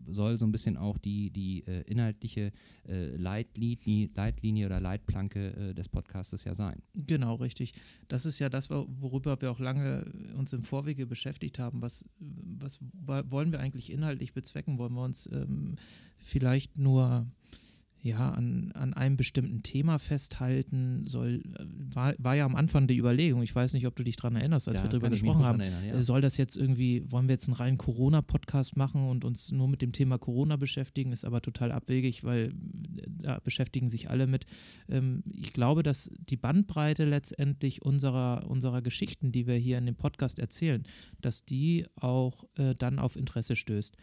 soll 0.07 0.39
so 0.39 0.47
ein 0.47 0.53
bisschen 0.53 0.77
auch 0.77 0.99
die, 0.99 1.31
die 1.31 1.67
äh, 1.67 1.83
inhaltliche 1.83 2.53
Leitlinie, 2.89 4.11
Leitlinie 4.15 4.67
oder 4.67 4.79
Leitplanke 4.79 5.75
des 5.75 5.89
Podcastes 5.89 6.45
ja 6.45 6.55
sein. 6.55 6.81
Genau, 6.95 7.35
richtig. 7.35 7.73
Das 8.07 8.25
ist 8.25 8.39
ja 8.39 8.49
das, 8.49 8.71
worüber 8.71 9.41
wir 9.41 9.51
auch 9.51 9.59
lange 9.59 10.05
uns 10.39 10.53
im 10.53 10.63
Vorwege 10.63 11.05
beschäftigt 11.05 11.59
haben. 11.59 11.83
Was, 11.83 12.05
was 12.21 12.79
wollen 13.01 13.51
wir 13.51 13.59
eigentlich 13.59 13.91
inhaltlich 13.91 14.35
bezwecken? 14.35 14.79
Wollen 14.79 14.93
wir 14.93 15.03
uns 15.03 15.29
ähm, 15.33 15.75
vielleicht 16.19 16.79
nur 16.79 17.27
ja, 18.07 18.31
an, 18.31 18.71
an 18.75 18.95
einem 18.95 19.17
bestimmten 19.17 19.63
Thema 19.63 19.99
festhalten 19.99 21.07
soll, 21.07 21.43
äh, 21.59 21.65
war, 21.95 22.15
war 22.19 22.37
ja 22.37 22.45
am 22.45 22.55
Anfang 22.55 22.87
die 22.87 22.97
Überlegung, 22.97 23.43
ich 23.43 23.55
weiß 23.55 23.73
nicht, 23.73 23.87
ob 23.87 23.97
du 23.97 24.05
dich 24.05 24.17
daran 24.17 24.37
erinnerst, 24.37 24.69
als 24.69 24.79
Da 24.79 24.85
wir 24.85 24.91
darüber 24.91 25.11
gesprochen 25.11 25.45
haben, 25.45 25.61
erinnern, 25.61 25.85
ja. 25.85 25.95
äh, 25.95 26.03
soll 26.05 26.21
das 26.21 26.37
jetzt 26.37 26.57
irgendwie, 26.57 27.05
wollen 27.11 27.27
wir 27.27 27.35
jetzt 27.35 27.49
einen 27.49 27.57
reinen 27.57 27.79
Corona-Podcast 27.79 28.77
machen 28.77 29.09
und 29.09 29.25
uns 29.25 29.51
nur 29.51 29.69
mit 29.69 29.83
dem 29.83 29.93
Thema 29.93 30.19
Corona 30.19 30.57
beschäftigen, 30.57 31.11
ist 31.11 31.25
aber 31.25 31.43
total 31.43 31.73
abwegig, 31.73 32.23
weil 32.23 32.53
äh, 32.97 33.03
da 33.23 33.41
beschäftigen 33.41 33.89
sich 33.89 34.09
alle 34.09 34.29
mit. 34.29 34.47
Ähm, 34.89 35.25
ich 35.35 35.53
glaube, 35.53 35.83
dass 35.83 36.09
die 36.29 36.37
Bandbreite 36.37 37.05
letztendlich 37.05 37.83
unserer, 37.83 38.49
unserer 38.49 38.83
Geschichten, 38.83 39.33
die 39.33 39.49
wir 39.49 39.57
hier 39.57 39.79
in 39.79 39.87
dem 39.87 39.97
Podcast 39.97 40.39
erzählen, 40.39 40.85
dass 41.21 41.45
die 41.45 41.87
auch 41.97 42.45
dann 42.79 42.99
auf 42.99 43.17
Interesse 43.17 43.57
stößt. 43.57 43.97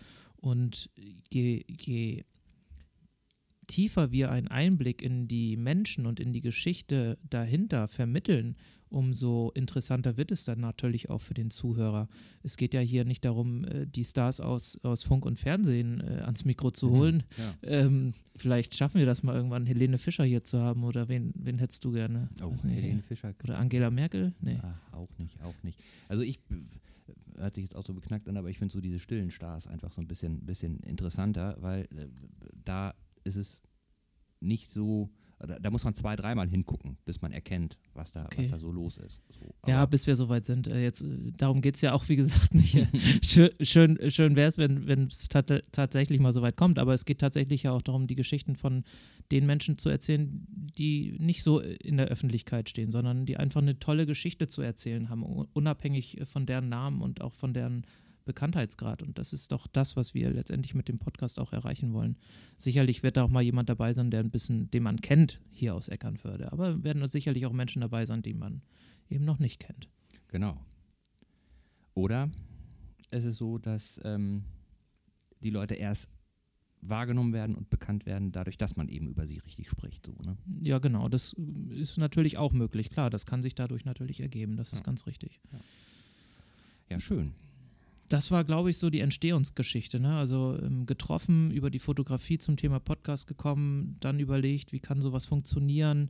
Und 0.43 0.89
je, 1.31 1.63
je 1.69 2.23
tiefer 3.67 4.11
wir 4.11 4.31
einen 4.31 4.47
Einblick 4.47 5.01
in 5.01 5.27
die 5.27 5.57
Menschen 5.57 6.05
und 6.05 6.19
in 6.19 6.33
die 6.33 6.41
Geschichte 6.41 7.17
dahinter 7.29 7.87
vermitteln, 7.87 8.55
umso 8.89 9.51
interessanter 9.55 10.17
wird 10.17 10.31
es 10.31 10.45
dann 10.45 10.59
natürlich 10.59 11.09
auch 11.09 11.21
für 11.21 11.33
den 11.33 11.49
Zuhörer. 11.49 12.07
Es 12.43 12.57
geht 12.57 12.73
ja 12.75 12.79
hier 12.79 13.05
nicht 13.05 13.25
darum, 13.25 13.65
äh, 13.65 13.87
die 13.87 14.05
Stars 14.05 14.39
aus, 14.39 14.79
aus 14.83 15.03
Funk 15.03 15.25
und 15.25 15.39
Fernsehen 15.39 15.99
äh, 16.01 16.21
ans 16.21 16.45
Mikro 16.45 16.69
zu 16.71 16.87
Mhm, 16.87 16.91
holen. 16.91 17.23
ja. 17.37 17.53
Ähm, 17.69 18.13
vielleicht 18.35 18.75
schaffen 18.75 18.99
wir 18.99 19.07
das 19.07 19.23
mal 19.23 19.35
irgendwann, 19.35 19.65
Helene 19.65 19.97
Fischer 19.97 20.25
hier 20.25 20.43
zu 20.43 20.61
haben 20.61 20.83
oder 20.83 21.07
wen, 21.09 21.33
wen 21.35 21.57
hättest 21.57 21.83
du 21.85 21.91
gerne? 21.91 22.29
Oh, 22.43 22.49
nicht. 22.51 22.63
Helene 22.65 23.01
Fischer. 23.01 23.33
Oder 23.43 23.57
Angela 23.57 23.89
Merkel? 23.89 24.33
Nee. 24.41 24.59
Ach, 24.61 24.93
auch 24.93 25.09
nicht, 25.17 25.41
auch 25.41 25.55
nicht. 25.63 25.79
Also 26.07 26.21
ich 26.21 26.37
äh, 26.51 27.39
hört 27.39 27.55
sich 27.55 27.63
jetzt 27.63 27.75
auch 27.75 27.83
so 27.85 27.95
beknackt 27.95 28.29
an, 28.29 28.37
aber 28.37 28.51
ich 28.51 28.59
finde 28.59 28.71
so 28.73 28.79
diese 28.79 28.99
stillen 28.99 29.31
Stars 29.31 29.65
einfach 29.65 29.91
so 29.91 30.01
ein 30.01 30.07
bisschen, 30.07 30.41
bisschen 30.45 30.79
interessanter, 30.81 31.57
weil 31.61 31.85
äh, 31.85 32.07
da 32.63 32.93
ist 33.23 33.35
es 33.35 33.63
nicht 34.39 34.69
so, 34.71 35.09
da, 35.39 35.59
da 35.59 35.69
muss 35.71 35.83
man 35.83 35.93
zwei, 35.95 36.15
dreimal 36.15 36.47
hingucken, 36.49 36.97
bis 37.05 37.21
man 37.21 37.31
erkennt, 37.31 37.77
was 37.93 38.11
da, 38.11 38.25
Okay. 38.25 38.39
was 38.41 38.49
da 38.49 38.57
so 38.57 38.71
los 38.71 38.97
ist. 38.97 39.21
So, 39.29 39.53
Ja, 39.67 39.85
bis 39.85 40.05
wir 40.07 40.15
soweit 40.15 40.45
sind. 40.45 40.67
Äh, 40.67 40.81
Jetzt, 40.83 41.01
äh, 41.01 41.31
darum 41.37 41.61
geht 41.61 41.75
es 41.75 41.81
ja 41.81 41.93
auch, 41.93 42.07
wie 42.09 42.15
gesagt, 42.15 42.53
nicht. 42.53 42.75
Äh, 42.75 42.87
schön 43.23 43.51
schön, 43.61 44.11
schön 44.11 44.35
wäre 44.35 44.47
es, 44.47 44.57
wenn 44.57 45.07
es 45.07 45.27
tat, 45.29 45.63
tatsächlich 45.71 46.19
mal 46.19 46.33
so 46.33 46.41
weit 46.41 46.55
kommt. 46.57 46.77
Aber 46.79 46.93
es 46.93 47.05
geht 47.05 47.19
tatsächlich 47.19 47.63
ja 47.63 47.71
auch 47.71 47.81
darum, 47.81 48.07
die 48.07 48.15
Geschichten 48.15 48.55
von 48.55 48.83
den 49.31 49.45
Menschen 49.45 49.77
zu 49.77 49.89
erzählen, 49.89 50.45
die 50.77 51.15
nicht 51.19 51.43
so 51.43 51.59
in 51.59 51.97
der 51.97 52.07
Öffentlichkeit 52.07 52.69
stehen, 52.69 52.91
sondern 52.91 53.25
die 53.25 53.37
einfach 53.37 53.61
eine 53.61 53.79
tolle 53.79 54.05
Geschichte 54.05 54.47
zu 54.47 54.61
erzählen 54.61 55.09
haben, 55.09 55.23
unabhängig 55.23 56.19
von 56.25 56.45
deren 56.45 56.69
Namen 56.69 57.01
und 57.01 57.21
auch 57.21 57.33
von 57.33 57.53
deren 57.53 57.85
Bekanntheitsgrad. 58.25 59.01
Und 59.03 59.17
das 59.17 59.33
ist 59.33 59.51
doch 59.51 59.67
das, 59.67 59.95
was 59.95 60.13
wir 60.13 60.31
letztendlich 60.31 60.73
mit 60.75 60.87
dem 60.87 60.99
Podcast 60.99 61.39
auch 61.39 61.53
erreichen 61.53 61.93
wollen. 61.93 62.17
Sicherlich 62.57 63.03
wird 63.03 63.17
da 63.17 63.23
auch 63.23 63.29
mal 63.29 63.41
jemand 63.43 63.69
dabei 63.69 63.93
sein, 63.93 64.11
der 64.11 64.21
ein 64.21 64.31
bisschen, 64.31 64.69
den 64.71 64.83
man 64.83 65.01
kennt 65.01 65.39
hier 65.51 65.75
aus 65.75 65.87
Eckernförde. 65.87 66.51
Aber 66.51 66.83
werden 66.83 67.05
sicherlich 67.07 67.45
auch 67.45 67.53
Menschen 67.53 67.81
dabei 67.81 68.05
sein, 68.05 68.21
die 68.21 68.33
man 68.33 68.61
eben 69.09 69.25
noch 69.25 69.39
nicht 69.39 69.59
kennt. 69.59 69.89
Genau. 70.29 70.57
Oder 71.93 72.31
es 73.11 73.23
ist 73.25 73.37
so, 73.37 73.57
dass 73.57 73.99
ähm, 74.03 74.43
die 75.43 75.51
Leute 75.51 75.75
erst 75.75 76.11
wahrgenommen 76.85 77.31
werden 77.31 77.55
und 77.55 77.69
bekannt 77.69 78.05
werden, 78.05 78.31
dadurch, 78.33 78.57
dass 78.57 78.75
man 78.75 78.89
eben 78.89 79.07
über 79.07 79.25
sie 79.25 79.37
richtig 79.39 79.69
spricht. 79.69 80.05
So, 80.05 80.13
ne? 80.25 80.35
Ja, 80.59 80.79
genau. 80.79 81.07
Das 81.07 81.33
äh, 81.33 81.75
ist 81.79 81.97
natürlich 81.97 82.37
auch 82.37 82.51
möglich. 82.51 82.89
Klar, 82.89 83.09
das 83.09 83.25
kann 83.25 83.41
sich 83.41 83.55
dadurch 83.55 83.85
natürlich 83.85 84.19
ergeben. 84.19 84.57
Das 84.57 84.73
ist 84.73 84.79
Ja. 84.79 84.85
ganz 84.85 85.05
richtig. 85.07 85.39
Ja, 86.89 86.99
schön. 86.99 87.31
Das 88.09 88.31
war, 88.31 88.43
glaube 88.43 88.69
ich, 88.69 88.77
so 88.77 88.89
die 88.89 88.99
Entstehungsgeschichte. 88.99 89.99
Ne? 89.99 90.15
Also 90.15 90.57
ähm, 90.61 90.85
getroffen, 90.85 91.51
über 91.51 91.69
die 91.69 91.79
Fotografie 91.79 92.37
zum 92.37 92.57
Thema 92.57 92.79
Podcast 92.79 93.27
gekommen, 93.27 93.95
dann 93.99 94.19
überlegt, 94.19 94.71
wie 94.73 94.79
kann 94.79 95.01
sowas 95.01 95.25
funktionieren. 95.25 96.09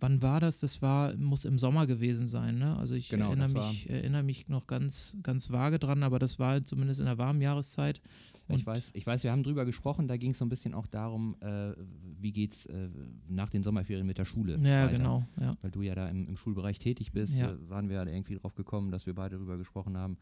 Wann 0.00 0.22
war 0.22 0.40
das? 0.40 0.60
Das 0.60 0.82
war, 0.82 1.14
muss 1.16 1.44
im 1.44 1.58
Sommer 1.58 1.86
gewesen 1.86 2.26
sein. 2.28 2.58
Ne? 2.58 2.76
Also 2.76 2.94
ich 2.94 3.08
Genau, 3.08 3.28
erinnere, 3.30 3.68
mich, 3.70 3.88
erinnere 3.90 4.22
mich 4.22 4.48
noch 4.48 4.66
ganz, 4.66 5.16
ganz 5.22 5.50
vage 5.50 5.78
dran, 5.78 6.02
aber 6.02 6.18
das 6.18 6.38
war 6.38 6.64
zumindest 6.64 7.00
in 7.00 7.06
der 7.06 7.18
warmen 7.18 7.40
Jahreszeit. 7.40 8.00
Ich 8.48 8.56
Und- 8.56 8.66
weiß, 8.66 8.90
ich 8.94 9.06
weiß, 9.06 9.22
wir 9.24 9.32
haben 9.32 9.42
drüber 9.42 9.64
gesprochen, 9.64 10.06
da 10.06 10.16
ging 10.18 10.32
es 10.32 10.38
so 10.38 10.44
ein 10.44 10.50
bisschen 10.50 10.74
auch 10.74 10.86
darum, 10.86 11.36
äh, 11.40 11.72
wie 12.20 12.32
geht's 12.32 12.66
äh, 12.66 12.90
nach 13.28 13.48
den 13.48 13.62
Sommerferien 13.62 14.06
mit 14.06 14.18
der 14.18 14.26
Schule 14.26 14.58
Ja, 14.58 14.84
weiter. 14.84 14.98
genau. 14.98 15.26
Ja. 15.40 15.56
Weil 15.62 15.70
du 15.70 15.80
ja 15.82 15.94
da 15.94 16.08
im, 16.08 16.28
im 16.28 16.36
Schulbereich 16.36 16.78
tätig 16.78 17.12
bist, 17.12 17.38
Ja. 17.38 17.52
äh, 17.52 17.70
waren 17.70 17.88
wir 17.88 17.96
ja 17.96 18.06
irgendwie 18.06 18.34
drauf 18.34 18.54
gekommen, 18.54 18.90
dass 18.90 19.06
wir 19.06 19.14
beide 19.14 19.36
drüber 19.38 19.56
gesprochen 19.56 19.96
haben, 19.96 20.18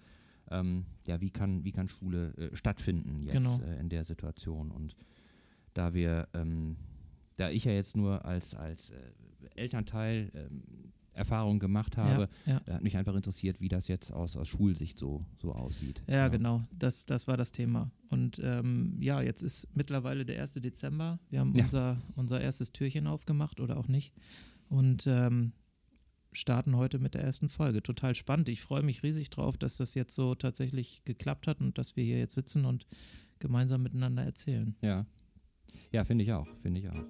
ähm, 0.53 0.85
ja, 1.07 1.21
wie 1.21 1.31
kann, 1.31 1.65
wie 1.65 1.73
kann 1.73 1.89
Schule 1.89 2.35
äh, 2.37 2.57
stattfinden 2.57 3.23
jetzt 3.23 3.33
Genau. 3.33 3.59
äh, 3.61 3.81
in 3.81 3.89
der 3.89 4.05
Situation. 4.05 4.71
Und 4.71 4.95
da 5.75 5.95
wir, 5.95 6.29
ähm, 6.35 6.77
da 7.37 7.51
ich 7.51 7.65
ja 7.65 7.73
jetzt 7.73 7.97
nur 7.97 8.25
als, 8.25 8.55
als 8.55 8.91
äh, 8.91 8.97
Elternteil 9.57 10.31
ähm, 10.35 10.63
Erfahrung 11.15 11.59
gemacht 11.59 11.99
habe, 11.99 12.29
Ja, 12.47 12.53
ja. 12.55 12.61
äh, 12.67 12.73
hat 12.75 12.83
mich 12.83 12.97
einfach 12.97 13.15
interessiert, 13.15 13.61
wie 13.61 13.69
das 13.69 13.87
jetzt 13.87 14.11
aus, 14.13 14.37
aus 14.37 14.49
Schulsicht 14.49 14.99
so, 14.99 15.25
so 15.39 15.53
aussieht. 15.53 16.03
Ja, 16.07 16.29
genau. 16.29 16.63
Das, 16.79 17.05
das 17.05 17.29
war 17.29 17.37
das 17.37 17.53
Thema. 17.53 17.91
Und 18.09 18.41
ähm, 18.43 18.97
ja, 19.01 19.21
jetzt 19.21 19.43
ist 19.43 19.69
mittlerweile 19.75 20.25
der 20.25 20.41
1. 20.41 20.55
Dezember. 20.55 21.19
Wir 21.29 21.41
haben 21.41 21.55
Ja. 21.55 21.65
unser, 21.65 22.01
unser 22.15 22.41
erstes 22.41 22.73
Türchen 22.73 23.07
aufgemacht 23.07 23.61
oder 23.61 23.77
auch 23.77 23.89
nicht. 23.89 24.15
Und 24.71 25.05
ähm, 25.07 25.53
starten 26.33 26.77
heute 26.77 26.99
mit 26.99 27.15
der 27.15 27.23
ersten 27.23 27.49
Folge. 27.49 27.83
Total 27.83 28.15
spannend. 28.15 28.49
Ich 28.49 28.61
freue 28.61 28.83
mich 28.83 29.03
riesig 29.03 29.31
drauf, 29.31 29.57
dass 29.57 29.77
das 29.77 29.95
jetzt 29.95 30.15
so 30.15 30.35
tatsächlich 30.35 31.03
geklappt 31.05 31.47
hat 31.47 31.61
und 31.61 31.79
dass 31.79 31.97
wir 31.97 32.05
hier 32.05 32.19
jetzt 32.19 32.35
sitzen 32.35 32.65
und 32.65 32.87
gemeinsam 33.39 33.83
miteinander 33.83 34.25
erzählen. 34.25 34.77
Ja. 34.81 35.07
Ja, 35.91 36.05
finde 36.05 36.25
ich 36.25 36.33
auch, 36.33 36.49
finde 36.63 36.81
ich 36.81 36.89
auch. 36.89 37.05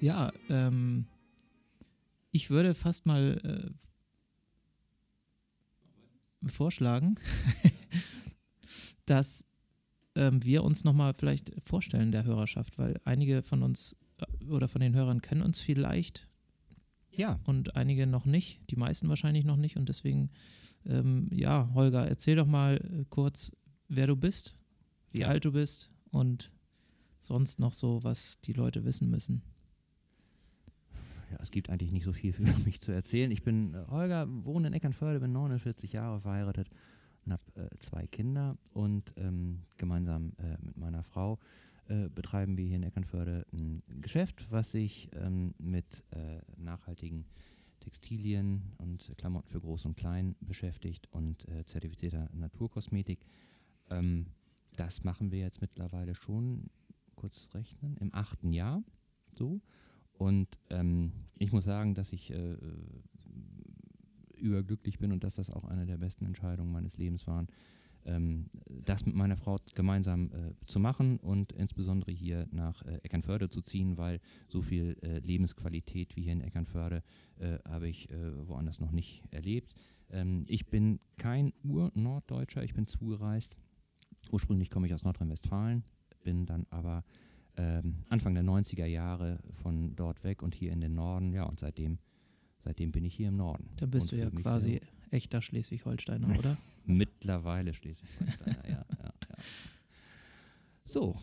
Ja, 0.00 0.32
ähm, 0.48 1.04
ich 2.32 2.48
würde 2.48 2.72
fast 2.72 3.04
mal 3.04 3.38
äh, 6.42 6.48
vorschlagen, 6.48 7.16
dass 9.10 9.44
ähm, 10.14 10.42
wir 10.44 10.64
uns 10.64 10.84
nochmal 10.84 11.14
vielleicht 11.14 11.52
vorstellen 11.64 12.12
der 12.12 12.24
Hörerschaft, 12.24 12.78
weil 12.78 13.00
einige 13.04 13.42
von 13.42 13.62
uns 13.62 13.96
äh, 14.18 14.44
oder 14.46 14.68
von 14.68 14.80
den 14.80 14.94
Hörern 14.94 15.20
kennen 15.20 15.42
uns 15.42 15.60
vielleicht 15.60 16.28
Ja, 17.12 17.38
und 17.44 17.76
einige 17.76 18.06
noch 18.06 18.24
nicht, 18.26 18.60
die 18.70 18.76
meisten 18.76 19.08
wahrscheinlich 19.08 19.44
noch 19.44 19.56
nicht 19.56 19.76
und 19.76 19.88
deswegen, 19.88 20.30
ähm, 20.86 21.28
ja, 21.32 21.70
Holger, 21.74 22.06
erzähl 22.08 22.36
doch 22.36 22.46
mal 22.46 22.76
äh, 22.76 23.04
kurz, 23.08 23.52
wer 23.88 24.06
du 24.06 24.16
bist, 24.16 24.56
wie 25.12 25.20
Ja. 25.20 25.28
alt 25.28 25.44
du 25.44 25.52
bist 25.52 25.90
und 26.10 26.52
sonst 27.20 27.58
noch 27.60 27.72
so, 27.72 28.02
was 28.04 28.40
die 28.42 28.52
Leute 28.52 28.84
wissen 28.84 29.10
müssen. 29.10 29.42
ja, 31.30 31.38
es 31.42 31.50
gibt 31.50 31.70
eigentlich 31.70 31.92
nicht 31.92 32.04
so 32.04 32.12
viel 32.12 32.32
für 32.32 32.42
mich 32.64 32.80
zu 32.80 32.92
erzählen. 32.92 33.30
Ich 33.30 33.42
bin 33.42 33.74
äh, 33.74 33.84
Holger, 33.88 34.26
wohne 34.44 34.68
in 34.68 34.72
Eckernförde, 34.74 35.20
bin 35.20 35.32
49 35.32 35.92
Jahre 35.92 36.20
verheiratet 36.20 36.68
und 37.24 37.32
habe 37.32 37.42
äh, 37.54 37.78
zwei 37.78 38.06
Kinder 38.06 38.56
und 38.72 39.12
ähm, 39.16 39.62
gemeinsam 39.76 40.32
äh, 40.38 40.56
mit 40.62 40.76
meiner 40.76 41.02
Frau 41.02 41.38
äh, 41.88 42.08
betreiben 42.08 42.56
wir 42.56 42.64
hier 42.64 42.76
in 42.76 42.82
Eckernförde 42.82 43.46
ein 43.52 43.82
Geschäft, 44.00 44.46
was 44.50 44.72
sich 44.72 45.10
ähm, 45.14 45.54
mit 45.58 46.04
äh, 46.10 46.40
nachhaltigen 46.56 47.26
Textilien 47.80 48.62
und 48.78 49.12
Klamotten 49.16 49.48
für 49.48 49.60
Groß 49.60 49.86
und 49.86 49.96
Klein 49.96 50.36
beschäftigt 50.40 51.08
und 51.10 51.48
äh, 51.48 51.64
zertifizierter 51.64 52.30
Naturkosmetik. 52.32 53.26
Ähm, 53.90 54.26
das 54.76 55.02
machen 55.04 55.32
wir 55.32 55.40
jetzt 55.40 55.60
mittlerweile 55.60 56.14
schon, 56.14 56.70
kurz 57.16 57.48
rechnen, 57.54 57.96
im 57.96 58.14
achten 58.14 58.52
Jahr 58.52 58.82
so. 59.32 59.60
Und 60.12 60.58
ähm, 60.68 61.12
ich 61.38 61.52
muss 61.52 61.64
sagen, 61.64 61.94
dass 61.94 62.12
ich 62.12 62.30
äh, 62.30 62.56
überglücklich 64.40 64.98
bin 64.98 65.12
und 65.12 65.24
dass 65.24 65.36
das 65.36 65.50
auch 65.50 65.64
eine 65.64 65.86
der 65.86 65.98
besten 65.98 66.24
Entscheidungen 66.26 66.72
meines 66.72 66.98
Lebens 66.98 67.26
waren, 67.26 67.48
ähm, 68.04 68.46
das 68.84 69.04
mit 69.04 69.14
meiner 69.14 69.36
Frau 69.36 69.56
gemeinsam 69.74 70.30
äh, 70.32 70.66
zu 70.66 70.80
machen 70.80 71.18
und 71.18 71.52
insbesondere 71.52 72.12
hier 72.12 72.46
nach 72.50 72.82
äh, 72.82 72.98
Eckernförde 73.02 73.50
zu 73.50 73.60
ziehen, 73.62 73.98
weil 73.98 74.20
so 74.48 74.62
viel 74.62 74.96
äh, 75.02 75.18
Lebensqualität 75.18 76.16
wie 76.16 76.22
hier 76.22 76.32
in 76.32 76.40
Eckernförde 76.40 77.02
äh, 77.38 77.58
habe 77.68 77.88
ich 77.88 78.10
äh, 78.10 78.48
woanders 78.48 78.80
noch 78.80 78.92
nicht 78.92 79.22
erlebt. 79.30 79.74
Ähm, 80.10 80.44
ich 80.48 80.66
bin 80.68 81.00
kein 81.18 81.52
Ur-Norddeutscher, 81.62 82.64
ich 82.64 82.74
bin 82.74 82.86
zugereist. 82.86 83.56
Ursprünglich 84.30 84.70
komme 84.70 84.86
ich 84.86 84.94
aus 84.94 85.04
Nordrhein-Westfalen, 85.04 85.84
bin 86.22 86.46
dann 86.46 86.66
aber 86.70 87.04
ähm, 87.56 88.04
Anfang 88.08 88.34
der 88.34 88.44
90er 88.44 88.86
Jahre 88.86 89.40
von 89.62 89.94
dort 89.96 90.24
weg 90.24 90.42
und 90.42 90.54
hier 90.54 90.72
in 90.72 90.80
den 90.80 90.92
Norden, 90.92 91.32
ja, 91.32 91.44
und 91.44 91.58
seitdem, 91.58 91.98
seitdem 92.60 92.92
bin 92.92 93.04
ich 93.04 93.14
hier 93.14 93.28
im 93.28 93.36
Norden. 93.36 93.68
Da 93.76 93.86
bist 93.86 94.12
du 94.12 94.16
ja 94.16 94.30
quasi 94.30 94.80
echter 95.10 95.42
Schleswig-Holsteiner, 95.42 96.28
oder? 96.38 96.56
Mittlerweile 96.86 97.74
Schleswig-Holsteiner, 97.74 98.68
ja, 98.68 98.84
ja, 98.98 99.04
ja. 99.04 99.34
So, 100.84 101.16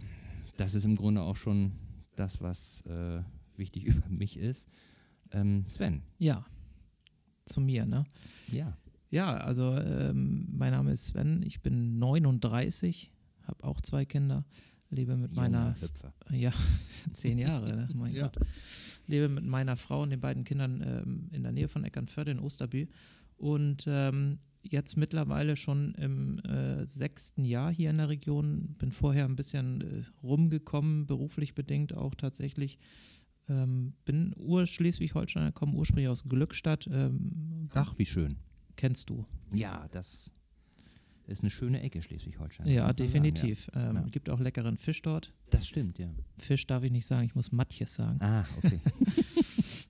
das 0.58 0.75
ist 0.75 0.86
im 0.86 0.96
Grunde 0.96 1.22
auch 1.22 1.36
schon 1.36 1.72
das, 2.15 2.41
was 2.41 2.82
äh, 2.86 3.22
wichtig 3.56 3.84
über 3.86 4.08
mich 4.10 4.38
ist. 4.38 4.67
Ähm, 5.32 5.65
Sven. 5.70 6.03
Ja, 6.20 6.46
zu 7.46 7.62
mir, 7.62 7.86
ne? 7.86 8.06
Ja. 8.51 8.77
Ja, 9.10 9.38
also 9.38 9.74
ähm, 9.77 10.48
mein 10.51 10.72
Name 10.72 10.91
ist 10.91 11.08
Sven, 11.08 11.41
ich 11.44 11.62
bin 11.62 11.98
39, 11.98 13.12
habe 13.44 13.63
auch 13.63 13.79
zwei 13.79 14.03
Kinder, 14.03 14.44
lebe 14.89 15.15
mit 15.15 15.32
Junger 15.32 15.41
meiner 15.50 15.82
Hüpfer. 15.82 16.13
ja 16.29 16.51
zehn 17.13 17.38
Jahre, 17.38 17.74
ne? 17.74 17.89
mein 17.94 18.13
Ja. 18.13 18.24
Gott, 18.27 18.39
lebe 19.08 19.30
mit 19.30 19.46
meiner 19.46 19.78
Frau 19.78 20.04
und 20.04 20.10
den 20.10 20.20
beiden 20.20 20.44
Kindern 20.44 20.82
ähm, 20.82 21.30
in 21.32 21.44
der 21.44 21.52
Nähe 21.52 21.68
von 21.68 21.84
Eckernförde 21.84 22.32
in 22.32 22.40
Osterbü 22.40 22.88
und 23.38 23.86
ähm, 23.88 24.40
jetzt 24.62 24.98
mittlerweile 24.98 25.56
schon 25.56 25.94
im 25.96 26.40
äh, 26.40 26.86
sechsten 26.86 27.46
Jahr 27.46 27.72
hier 27.72 27.90
in 27.90 27.98
der 27.98 28.10
Region. 28.10 28.76
Bin 28.78 28.92
vorher 28.92 29.26
ein 29.26 29.36
bisschen 29.36 29.82
äh, 29.82 30.04
rumgekommen, 30.24 31.06
beruflich 31.06 31.56
bedingt 31.56 31.94
auch 31.94 32.16
tatsächlich. 32.16 32.78
Ähm, 33.50 33.94
bin 34.04 34.34
Ur-Schleswig-Holsteiner, 34.36 35.52
komme 35.52 35.74
ursprünglich 35.74 36.10
aus 36.10 36.26
Glückstadt. 36.28 36.88
Ähm, 36.92 37.70
Ach, 37.74 37.98
wie 37.98 38.06
schön. 38.06 38.38
kennst 38.76 39.10
du? 39.10 39.26
Ja, 39.54 39.88
das 39.92 40.34
ist 41.27 41.41
eine 41.41 41.50
schöne 41.50 41.81
Ecke 41.81 42.01
Schleswig-Holstein. 42.01 42.67
Ja, 42.67 42.84
man 42.84 42.88
sagen, 42.88 42.98
definitiv. 42.98 43.69
Ähm, 43.74 43.96
Ja. 43.96 44.01
Gibt 44.12 44.29
auch 44.29 44.39
leckeren 44.39 44.77
Fisch 44.77 45.01
dort. 45.01 45.27
Ja. 45.27 45.31
Das 45.51 45.67
stimmt, 45.67 46.00
ja. 46.00 46.10
Fisch 46.38 46.65
darf 46.67 46.84
ich 46.84 46.91
nicht 46.91 47.05
sagen, 47.05 47.25
ich 47.25 47.36
muss 47.36 47.51
Matjes 47.51 47.93
sagen. 47.96 48.19
Ah, 48.22 48.46
okay. 48.57 48.79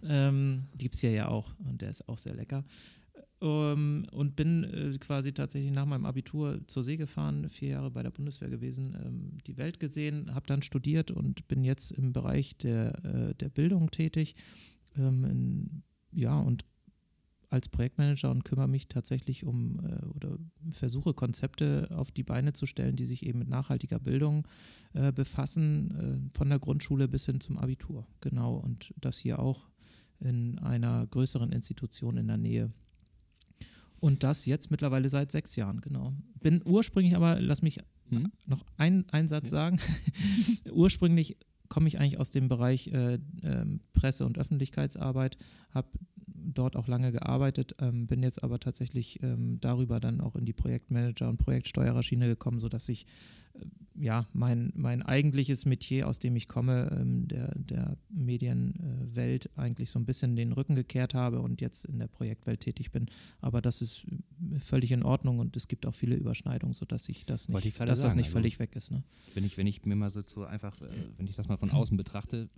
Ähm, 0.03 0.63
gibt 0.77 0.96
es 0.96 1.01
hier 1.01 1.12
ja 1.12 1.27
auch 1.27 1.53
und 1.60 1.82
der 1.82 1.89
ist 1.89 2.08
auch 2.08 2.17
sehr 2.17 2.34
lecker. 2.34 2.63
Ähm, 3.41 4.06
und 4.12 4.36
bin 4.36 4.63
äh, 4.63 4.98
quasi 5.00 5.34
tatsächlich 5.34 5.72
nach 5.72 5.86
meinem 5.86 6.06
Abitur 6.06 6.62
zur 6.67 6.84
See 6.84 6.98
gefahren, 6.98 7.50
vier 7.50 7.70
Jahre 7.70 7.91
bei 7.91 8.03
der 8.03 8.10
Bundeswehr 8.10 8.50
gewesen, 8.50 8.96
ähm, 9.03 9.38
die 9.46 9.58
Welt 9.58 9.79
gesehen, 9.79 10.34
habe 10.34 10.48
dann 10.48 10.62
studiert 10.62 11.12
und 11.12 11.48
bin 11.48 11.63
jetzt 11.63 11.91
im 11.91 12.13
Bereich 12.13 12.58
der, 12.58 13.03
äh, 13.06 13.36
der 13.36 13.50
Bildung 13.50 13.91
tätig. 13.91 14.36
Ähm, 14.98 15.25
in, 15.25 15.84
ja, 16.12 16.39
und 16.39 16.65
als 17.50 17.70
Projektmanager 17.70 18.30
und 18.30 18.44
kümmere 18.44 18.68
mich 18.68 18.88
tatsächlich 18.89 19.46
um 19.46 19.80
äh, 19.86 20.06
oder 20.08 20.38
versuche 20.72 21.13
Konzepte 21.13 21.88
auf 21.92 22.12
die 22.12 22.24
Beine 22.24 22.54
zu 22.54 22.66
stellen, 22.66 22.96
die 22.98 23.06
sich 23.06 23.25
eben 23.25 23.39
mit 23.39 23.48
nachhaltiger 23.48 24.00
Bildung 24.00 24.46
äh, 24.94 25.12
befassen, 25.13 26.30
äh, 26.34 26.38
von 26.38 26.50
der 26.50 26.60
Grundschule 26.60 27.08
bis 27.08 27.25
hin 27.25 27.39
zum 27.39 27.58
Abitur. 27.58 28.06
Genau, 28.22 28.56
und 28.56 28.94
das 29.00 29.18
hier 29.18 29.39
auch 29.39 29.70
in 30.20 30.60
einer 30.60 31.08
größeren 31.08 31.51
Institution 31.51 32.18
in 32.18 32.27
der 32.27 32.38
Nähe. 32.38 32.72
Und 34.00 34.24
das 34.24 34.46
jetzt 34.46 34.70
mittlerweile 34.70 35.10
seit 35.10 35.32
sechs 35.32 35.56
Jahren, 35.56 35.82
genau. 35.82 36.13
Bin 36.42 36.62
ursprünglich 36.66 37.16
aber, 37.16 37.39
lass 37.42 37.62
mich 37.62 37.80
Hm? 38.10 38.32
noch 38.46 38.63
ein- 38.77 39.07
einen 39.10 39.27
Satz 39.27 39.46
Ja. 39.51 39.57
sagen. 39.57 39.79
ursprünglich 40.72 41.38
komme 41.70 41.88
ich 41.88 42.00
eigentlich 42.00 42.20
aus 42.20 42.29
dem 42.31 42.48
Bereich 42.48 42.88
äh, 42.88 43.20
ähm, 43.44 43.81
Presse- 43.94 44.25
und 44.25 44.38
Öffentlichkeitsarbeit, 44.38 45.38
habe 45.72 45.90
dort 46.57 46.75
auch 46.75 46.87
lange 46.87 47.11
gearbeitet, 47.11 47.75
ähm, 47.79 48.07
bin 48.07 48.24
jetzt 48.24 48.43
aber 48.43 48.59
tatsächlich 48.59 49.22
ähm, 49.24 49.59
darüber 49.59 50.00
dann 50.00 50.22
auch 50.22 50.35
in 50.35 50.46
die 50.46 50.53
Projektmanager- 50.53 51.29
und 51.29 51.37
Projektsteuererschiene 51.37 52.27
gekommen, 52.27 52.59
sodass 52.59 52.89
ich 52.89 53.05
äh, 53.53 53.65
ja 54.00 54.25
mein, 54.33 54.72
mein 54.75 55.01
eigentliches 55.01 55.65
Metier, 55.65 56.07
aus 56.07 56.20
dem 56.20 56.35
ich 56.35 56.48
komme, 56.48 56.89
ähm, 56.91 57.27
der, 57.27 57.53
der 57.55 57.98
Medienwelt, 58.09 59.50
eigentlich 59.55 59.89
so 59.89 60.00
ein 60.00 60.05
bisschen 60.05 60.35
den 60.35 60.51
Rücken 60.51 60.75
gekehrt 60.75 61.13
habe 61.13 61.41
und 61.41 61.61
jetzt 61.61 61.85
in 61.85 62.00
der 62.00 62.07
Projektwelt 62.07 62.61
tätig 62.61 62.91
bin. 62.91 63.07
Aber 63.41 63.61
das 63.61 63.81
ist 63.81 64.05
äh, 64.05 64.59
völlig 64.59 64.91
in 64.91 65.03
Ordnung 65.03 65.39
und 65.39 65.55
es 65.55 65.67
gibt 65.67 65.85
auch 65.85 65.96
viele 65.96 66.15
Überschneidungen, 66.15 66.74
sodass 66.74 67.09
ich 67.09 67.25
das 67.25 67.50
nicht, 67.50 67.65
ich 67.65 67.75
dass 67.75 67.87
das 67.87 68.01
sagen, 68.01 68.17
nicht 68.17 68.27
also- 68.27 68.37
völlig 68.37 68.59
weg 68.59 68.75
ist. 68.75 68.91
Ne? 68.91 69.03
Wenn 69.33 69.46
ich, 69.46 69.57
wenn 69.57 69.67
ich 69.67 69.85
mir 69.85 69.96
mal 69.96 70.11
so, 70.11 70.22
so 70.25 70.46
einfach, 70.46 70.81
äh, 70.81 70.87
wenn 71.17 71.27
ich 71.27 71.35
das 71.35 71.48
mal 71.48 71.57
von 71.57 71.72
außen 71.72 71.98
betrachte, 71.98 72.50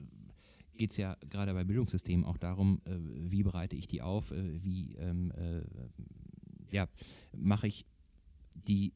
geht 0.80 0.92
es 0.92 0.98
ja 0.98 1.18
gerade 1.30 1.54
bei 1.54 1.66
Bildungssystemen 1.66 2.26
auch 2.26 2.38
darum, 2.38 2.82
äh, 2.86 2.96
wie 3.30 3.44
bereite 3.44 3.76
ich 3.76 3.88
die 3.88 4.02
auf, 4.02 4.32
äh, 4.32 4.64
wie 4.64 4.96
ähm, 4.96 5.32
äh, 5.32 5.62
ja, 6.72 6.88
mache 7.36 7.68
ich 7.68 7.86
die 8.56 8.94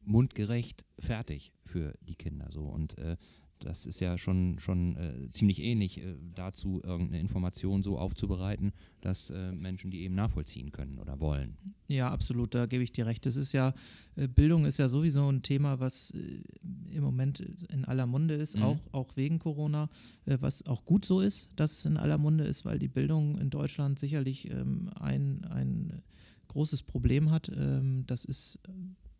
mundgerecht 0.00 0.84
fertig 0.98 1.52
für 1.64 1.96
die 2.00 2.14
Kinder 2.14 2.50
so. 2.50 2.62
Und 2.62 2.96
äh, 2.98 3.16
das 3.60 3.86
ist 3.86 4.00
ja 4.00 4.18
schon, 4.18 4.58
schon 4.58 4.96
äh, 4.96 5.30
ziemlich 5.32 5.62
ähnlich 5.62 5.98
äh, 6.02 6.14
dazu, 6.34 6.80
irgendeine 6.84 7.20
Information 7.20 7.82
so 7.82 7.98
aufzubereiten, 7.98 8.72
dass 9.00 9.30
äh, 9.30 9.52
Menschen 9.52 9.90
die 9.90 10.00
eben 10.02 10.14
nachvollziehen 10.14 10.72
können 10.72 10.98
oder 10.98 11.20
wollen. 11.20 11.56
Ja, 11.88 12.10
absolut, 12.10 12.54
da 12.54 12.66
gebe 12.66 12.84
ich 12.84 12.92
dir 12.92 13.06
recht. 13.06 13.24
Das 13.26 13.36
ist 13.36 13.52
ja, 13.52 13.72
äh, 14.16 14.28
Bildung 14.28 14.64
ist 14.66 14.78
ja 14.78 14.88
sowieso 14.88 15.28
ein 15.30 15.42
Thema, 15.42 15.80
was 15.80 16.10
äh, 16.10 16.42
im 16.90 17.02
Moment 17.02 17.40
in 17.40 17.84
aller 17.84 18.06
Munde 18.06 18.34
ist, 18.34 18.56
Mhm. 18.56 18.62
auch, 18.62 18.78
auch 18.92 19.16
wegen 19.16 19.38
Corona, 19.38 19.88
äh, 20.26 20.36
was 20.40 20.66
auch 20.66 20.84
gut 20.84 21.04
so 21.04 21.20
ist, 21.20 21.48
dass 21.56 21.72
es 21.72 21.84
in 21.84 21.96
aller 21.96 22.18
Munde 22.18 22.44
ist, 22.44 22.64
weil 22.64 22.78
die 22.78 22.88
Bildung 22.88 23.38
in 23.38 23.50
Deutschland 23.50 23.98
sicherlich 23.98 24.50
ähm, 24.50 24.90
ein, 25.00 25.44
ein 25.46 26.02
großes 26.48 26.82
Problem 26.82 27.30
hat. 27.30 27.50
Ähm, 27.56 28.04
das 28.06 28.24
ist 28.24 28.58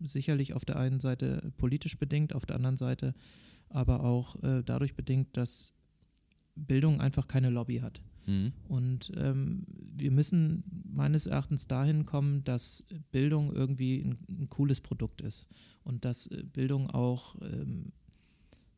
sicherlich 0.01 0.53
auf 0.53 0.65
der 0.67 0.77
einen 0.77 1.01
Seite 1.01 1.53
politisch 1.57 1.97
bedingt, 1.99 2.35
auf 2.35 2.45
der 2.45 2.57
anderen 2.57 2.77
Seite 2.77 3.15
aber 3.77 4.03
auch 4.03 4.43
äh, 4.43 4.63
dadurch 4.65 4.95
bedingt, 4.95 5.37
dass 5.37 5.75
Bildung 6.55 7.01
einfach 7.01 7.29
keine 7.29 7.51
Lobby 7.51 7.79
hat. 7.79 8.01
Mhm. 8.27 8.53
Und 8.69 9.13
ähm, 9.17 9.65
wir 9.69 10.11
müssen 10.11 10.65
meines 10.91 11.27
Erachtens 11.27 11.69
dahin 11.69 12.07
kommen, 12.07 12.43
dass 12.45 12.85
Bildung 13.13 13.53
irgendwie 13.53 14.01
ein, 14.03 14.19
ein 14.29 14.49
cooles 14.49 14.81
Produkt 14.81 15.21
ist 15.21 15.47
und 15.85 16.05
dass 16.05 16.27
äh, 16.29 16.43
Bildung 16.43 16.91
auch 16.91 17.37
ähm, 17.43 17.93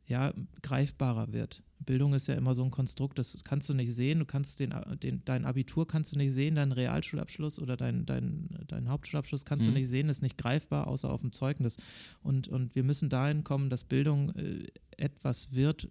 ja, 0.08 0.32
greifbarer 0.62 1.32
wird. 1.32 1.62
Bildung 1.80 2.12
ist 2.14 2.26
ja 2.26 2.34
immer 2.34 2.54
so 2.54 2.64
ein 2.64 2.70
Konstrukt, 2.70 3.18
das 3.18 3.44
kannst 3.44 3.68
du 3.68 3.74
nicht 3.74 3.94
sehen. 3.94 4.18
Du 4.18 4.24
kannst 4.24 4.58
den, 4.58 4.74
den, 5.02 5.22
dein 5.24 5.44
Abitur 5.44 5.86
kannst 5.86 6.12
du 6.12 6.18
nicht 6.18 6.32
sehen, 6.32 6.56
deinen 6.56 6.72
Realschulabschluss 6.72 7.58
oder 7.60 7.76
dein, 7.76 8.04
dein, 8.04 8.48
deinen 8.66 8.88
Hauptschulabschluss 8.88 9.44
kannst 9.44 9.68
Mhm. 9.68 9.72
du 9.74 9.78
nicht 9.78 9.88
sehen, 9.88 10.08
ist 10.08 10.22
nicht 10.22 10.36
greifbar, 10.38 10.88
außer 10.88 11.10
auf 11.10 11.20
dem 11.20 11.32
Zeugnis. 11.32 11.76
Und, 12.22 12.48
und 12.48 12.74
wir 12.74 12.82
müssen 12.82 13.08
dahin 13.08 13.44
kommen, 13.44 13.70
dass 13.70 13.84
Bildung 13.84 14.34
äh, 14.34 14.66
etwas 14.96 15.52
wird, 15.52 15.88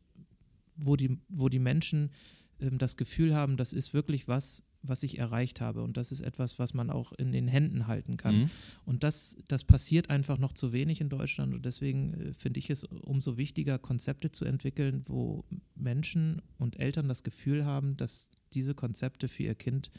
wo 0.75 0.95
die, 0.95 1.17
wo 1.29 1.47
die 1.47 1.59
Menschen 1.59 2.11
das 2.59 2.97
Gefühl 2.97 3.35
haben, 3.35 3.57
das 3.57 3.73
ist 3.73 3.93
wirklich 3.93 4.27
was, 4.27 4.63
was 4.81 5.03
ich 5.03 5.17
erreicht 5.17 5.61
habe. 5.61 5.83
Und 5.83 5.97
das 5.97 6.11
ist 6.11 6.21
etwas, 6.21 6.59
was 6.59 6.73
man 6.73 6.89
auch 6.89 7.11
in 7.13 7.31
den 7.31 7.47
Händen 7.47 7.87
halten 7.87 8.17
kann. 8.17 8.39
Mhm. 8.39 8.49
Und 8.85 9.03
das, 9.03 9.37
das 9.47 9.63
passiert 9.63 10.09
einfach 10.09 10.37
noch 10.37 10.53
zu 10.53 10.73
wenig 10.73 11.01
in 11.01 11.09
Deutschland. 11.09 11.53
Und 11.53 11.65
deswegen 11.65 12.13
äh, 12.13 12.33
finde 12.33 12.59
ich 12.59 12.69
es 12.69 12.83
umso 12.83 13.37
wichtiger, 13.37 13.77
Konzepte 13.79 14.31
zu 14.31 14.45
entwickeln, 14.45 15.03
wo 15.07 15.45
Menschen 15.75 16.41
und 16.57 16.79
Eltern 16.79 17.07
das 17.07 17.23
Gefühl 17.23 17.65
haben, 17.65 17.97
dass 17.97 18.31
diese 18.53 18.73
Konzepte 18.73 19.27
für 19.27 19.43
ihr 19.43 19.55
Kind 19.55 19.91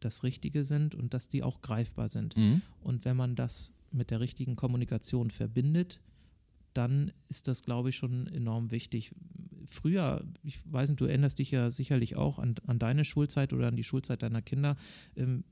das 0.00 0.22
Richtige 0.22 0.64
sind 0.64 0.94
und 0.94 1.12
dass 1.12 1.28
die 1.28 1.42
auch 1.42 1.60
greifbar 1.60 2.08
sind. 2.08 2.36
Mhm. 2.36 2.62
Und 2.82 3.04
wenn 3.04 3.16
man 3.16 3.36
das 3.36 3.72
mit 3.90 4.10
der 4.10 4.20
richtigen 4.20 4.56
Kommunikation 4.56 5.30
verbindet, 5.30 6.00
dann 6.74 7.12
ist 7.28 7.48
das, 7.48 7.62
glaube 7.62 7.88
ich, 7.90 7.96
schon 7.96 8.26
enorm 8.28 8.70
wichtig. 8.70 9.12
Früher, 9.68 10.24
ich 10.42 10.58
weiß 10.70 10.90
nicht, 10.90 11.00
du 11.00 11.04
erinnerst 11.04 11.38
dich 11.38 11.50
ja 11.50 11.70
sicherlich 11.70 12.16
auch 12.16 12.38
an, 12.38 12.54
an 12.66 12.78
deine 12.78 13.04
Schulzeit 13.04 13.52
oder 13.52 13.68
an 13.68 13.76
die 13.76 13.84
Schulzeit 13.84 14.22
deiner 14.22 14.42
Kinder. 14.42 14.76
Ähm, 15.16 15.44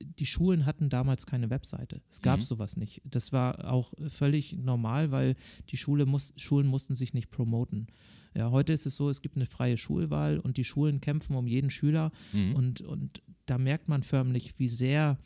die 0.00 0.26
Schulen 0.26 0.66
hatten 0.66 0.88
damals 0.90 1.24
keine 1.24 1.50
Webseite. 1.50 2.02
Es 2.10 2.20
gab 2.20 2.40
Mhm. 2.40 2.44
sowas 2.44 2.76
nicht. 2.76 3.00
Das 3.04 3.32
war 3.32 3.70
auch 3.72 3.94
völlig 4.08 4.52
normal, 4.56 5.10
weil 5.12 5.36
die 5.70 5.76
Schule 5.76 6.04
muss, 6.04 6.34
Schulen 6.36 6.66
mussten 6.66 6.94
sich 6.96 7.14
nicht 7.14 7.30
promoten. 7.30 7.86
Ja, 8.34 8.50
heute 8.50 8.72
ist 8.72 8.86
es 8.86 8.96
so, 8.96 9.08
es 9.08 9.22
gibt 9.22 9.36
eine 9.36 9.46
freie 9.46 9.76
Schulwahl 9.76 10.38
und 10.40 10.56
die 10.56 10.64
Schulen 10.64 11.00
kämpfen 11.00 11.36
um 11.36 11.46
jeden 11.46 11.70
Schüler 11.70 12.10
Mhm. 12.32 12.54
und, 12.56 12.80
und 12.82 13.22
da 13.46 13.56
merkt 13.58 13.88
man 13.88 14.02
förmlich, 14.02 14.58
wie 14.58 14.68
sehr 14.68 15.18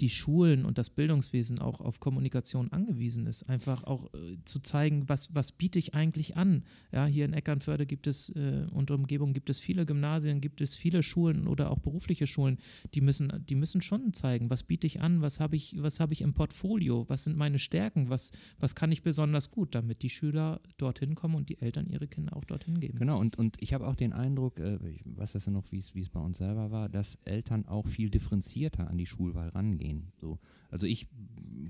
die 0.00 0.10
Schulen 0.10 0.64
und 0.64 0.78
das 0.78 0.90
Bildungswesen 0.90 1.58
auch 1.58 1.80
auf 1.80 2.00
Kommunikation 2.00 2.72
angewiesen 2.72 3.26
ist. 3.26 3.48
Einfach 3.48 3.84
auch 3.84 4.12
äh, 4.14 4.38
zu 4.44 4.60
zeigen, 4.60 5.08
was, 5.08 5.34
was 5.34 5.52
biete 5.52 5.78
ich 5.78 5.94
eigentlich 5.94 6.36
an. 6.36 6.64
Ja, 6.92 7.06
hier 7.06 7.24
in 7.24 7.32
Eckernförde 7.32 7.86
gibt 7.86 8.06
es 8.06 8.30
äh, 8.30 8.66
und 8.70 8.90
Umgebung 8.90 9.32
gibt 9.32 9.50
es 9.50 9.60
viele 9.60 9.84
Gymnasien, 9.84 10.40
gibt 10.40 10.60
es 10.60 10.76
viele 10.76 11.02
Schulen 11.02 11.46
oder 11.46 11.70
auch 11.70 11.78
berufliche 11.78 12.26
Schulen, 12.26 12.58
die 12.94 13.00
müssen, 13.00 13.44
die 13.48 13.54
müssen 13.54 13.82
schon 13.82 14.12
zeigen, 14.14 14.50
was 14.50 14.62
biete 14.62 14.86
ich 14.86 15.00
an, 15.00 15.20
was 15.20 15.40
habe 15.40 15.56
ich, 15.56 15.74
was 15.78 16.00
habe 16.00 16.12
ich 16.12 16.22
im 16.22 16.32
Portfolio, 16.32 17.04
was 17.08 17.24
sind 17.24 17.36
meine 17.36 17.58
Stärken, 17.58 18.08
was, 18.08 18.32
was 18.58 18.74
kann 18.74 18.92
ich 18.92 19.02
besonders 19.02 19.50
gut, 19.50 19.74
damit 19.74 20.02
die 20.02 20.10
Schüler 20.10 20.60
dorthin 20.78 21.14
kommen 21.14 21.34
und 21.34 21.48
die 21.48 21.60
Eltern 21.60 21.86
ihre 21.88 22.08
Kinder 22.08 22.36
auch 22.36 22.44
dorthin 22.44 22.80
geben. 22.80 22.98
Genau, 22.98 23.18
und, 23.18 23.36
und 23.36 23.56
ich 23.60 23.74
habe 23.74 23.86
auch 23.86 23.96
den 23.96 24.12
Eindruck, 24.12 24.58
äh, 24.60 24.78
weiß 25.04 25.32
das 25.32 25.46
noch, 25.46 25.70
wie 25.72 25.78
es 25.78 26.08
bei 26.08 26.20
uns 26.20 26.38
selber 26.38 26.70
war, 26.70 26.88
dass 26.88 27.18
Eltern 27.24 27.66
auch 27.66 27.86
viel 27.86 28.10
differenzierter 28.10 28.88
an 28.88 28.96
die 28.96 29.06
Schulwahl 29.06 29.48
rangehen. 29.50 29.89
So. 30.20 30.38
Also 30.70 30.86
ich 30.86 31.08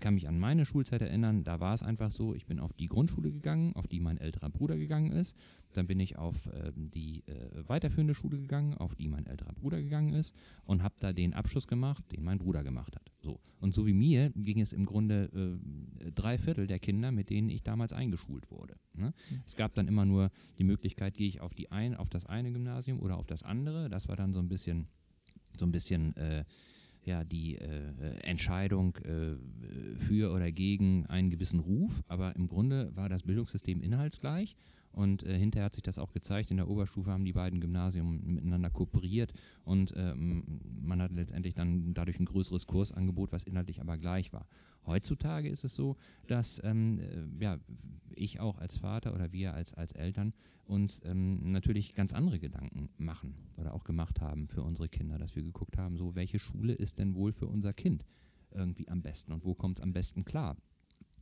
kann 0.01 0.15
mich 0.15 0.29
an 0.29 0.39
meine 0.39 0.65
Schulzeit 0.65 1.01
erinnern, 1.01 1.45
da 1.45 1.61
war 1.61 1.75
es 1.75 1.83
einfach 1.83 2.11
so, 2.11 2.35
ich 2.35 2.47
bin 2.47 2.59
auf 2.59 2.73
die 2.73 2.87
Grundschule 2.87 3.31
gegangen, 3.31 3.75
auf 3.75 3.87
die 3.87 4.01
mein 4.01 4.19
älterer 4.19 4.51
Bruder 4.51 4.77
gegangen 4.77 5.13
ist, 5.13 5.37
dann 5.73 5.87
bin 5.87 6.01
ich 6.01 6.17
auf 6.17 6.49
ähm, 6.53 6.91
die 6.91 7.23
äh, 7.27 7.69
weiterführende 7.69 8.15
Schule 8.15 8.39
gegangen, 8.39 8.75
auf 8.75 8.95
die 8.95 9.09
mein 9.09 9.27
älterer 9.27 9.53
Bruder 9.53 9.81
gegangen 9.81 10.13
ist 10.15 10.35
und 10.65 10.83
habe 10.83 10.95
da 10.99 11.13
den 11.13 11.35
Abschluss 11.35 11.67
gemacht, 11.67 12.05
den 12.13 12.25
mein 12.25 12.39
Bruder 12.39 12.63
gemacht 12.63 12.95
hat. 12.97 13.11
So. 13.21 13.41
Und 13.61 13.75
so 13.75 13.87
wie 13.87 13.93
mir 13.93 14.31
ging 14.35 14.61
es 14.61 14.73
im 14.73 14.85
Grunde 14.85 15.59
äh, 16.05 16.11
drei 16.13 16.39
Viertel 16.39 16.67
der 16.67 16.79
Kinder, 16.79 17.13
mit 17.13 17.31
denen 17.31 17.51
ich 17.51 17.63
damals 17.63 17.93
eingeschult 17.93 18.51
wurde. 18.51 18.77
Ne? 18.95 19.13
Es 19.47 19.57
gab 19.57 19.75
dann 19.75 19.89
immer 19.89 20.05
nur 20.05 20.31
die 20.59 20.65
Möglichkeit, 20.65 21.15
gehe 21.15 21.29
ich 21.29 21.41
auf, 21.41 21.55
die 21.55 21.71
ein, 21.71 21.95
auf 21.95 22.09
das 22.11 22.27
eine 22.27 22.53
Gymnasium 22.53 23.01
oder 23.01 23.17
auf 23.17 23.27
das 23.27 23.43
andere. 23.43 23.89
Das 23.89 24.09
war 24.09 24.17
dann 24.17 24.33
so 24.33 24.41
ein 24.41 24.49
bisschen, 24.49 24.89
so 25.59 25.65
ein 25.65 25.73
bisschen 25.73 26.17
äh, 26.17 26.45
ja, 27.05 27.25
die 27.25 27.57
äh, 27.57 28.19
Entscheidung 28.23 28.97
äh, 28.97 29.37
für 30.05 30.33
oder 30.33 30.53
gegen 30.53 31.07
einen 31.07 31.31
gewissen 31.31 31.61
Ruf. 31.61 32.03
Aber 32.09 32.35
im 32.37 32.49
Grunde 32.49 32.95
war 32.95 33.09
das 33.09 33.23
Bildungssystem 33.23 33.83
inhaltsgleich. 33.83 34.57
Und 34.93 35.23
äh, 35.23 35.39
hinterher 35.39 35.67
hat 35.67 35.75
sich 35.75 35.83
das 35.83 35.99
auch 35.99 36.13
gezeigt. 36.13 36.51
In 36.51 36.57
der 36.57 36.69
Oberstufe 36.69 37.11
haben 37.11 37.25
die 37.25 37.33
beiden 37.33 37.61
Gymnasien 37.61 38.35
miteinander 38.35 38.71
kooperiert 38.71 39.33
und 39.65 39.95
ähm, 39.97 40.61
man 40.83 41.01
hat 41.01 41.13
letztendlich 41.13 41.55
dann 41.55 41.95
dadurch 41.95 42.19
ein 42.19 42.25
größeres 42.25 42.67
Kursangebot, 42.67 43.31
was 43.31 43.45
inhaltlich 43.45 43.81
aber 43.81 43.99
gleich 43.99 44.33
war. 44.33 44.47
Heutzutage 44.87 45.49
ist 45.49 45.63
es 45.63 45.75
so, 45.75 45.97
dass 46.27 46.61
ähm, 46.65 46.99
äh, 46.99 47.45
ja, 47.45 47.59
ich 48.15 48.41
auch 48.41 48.59
als 48.59 48.79
Vater 48.79 49.15
oder 49.15 49.33
wir 49.33 49.55
als, 49.55 49.75
als 49.75 49.93
Eltern 49.93 50.33
uns 50.67 51.01
ähm, 51.05 51.53
natürlich 51.53 51.95
ganz 51.95 52.13
andere 52.13 52.39
Gedanken 52.39 52.89
machen 52.99 53.35
oder 53.59 53.75
auch 53.75 53.85
gemacht 53.85 54.21
haben 54.21 54.49
für 54.49 54.63
unsere 54.63 54.89
Kinder, 54.89 55.19
dass 55.19 55.37
wir 55.37 55.43
geguckt 55.43 55.79
haben, 55.79 55.97
so 55.97 56.15
welche 56.15 56.39
Schule 56.39 56.73
ist 56.73 56.99
denn 56.99 57.15
wohl 57.15 57.33
für 57.33 57.47
unser 57.47 57.73
Kind 57.73 58.05
irgendwie 58.53 58.89
am 58.89 59.03
besten 59.03 59.33
und 59.33 59.45
wo 59.45 59.55
kommt 59.55 59.79
es 59.79 59.83
am 59.83 59.93
besten 59.93 60.25
klar. 60.25 60.57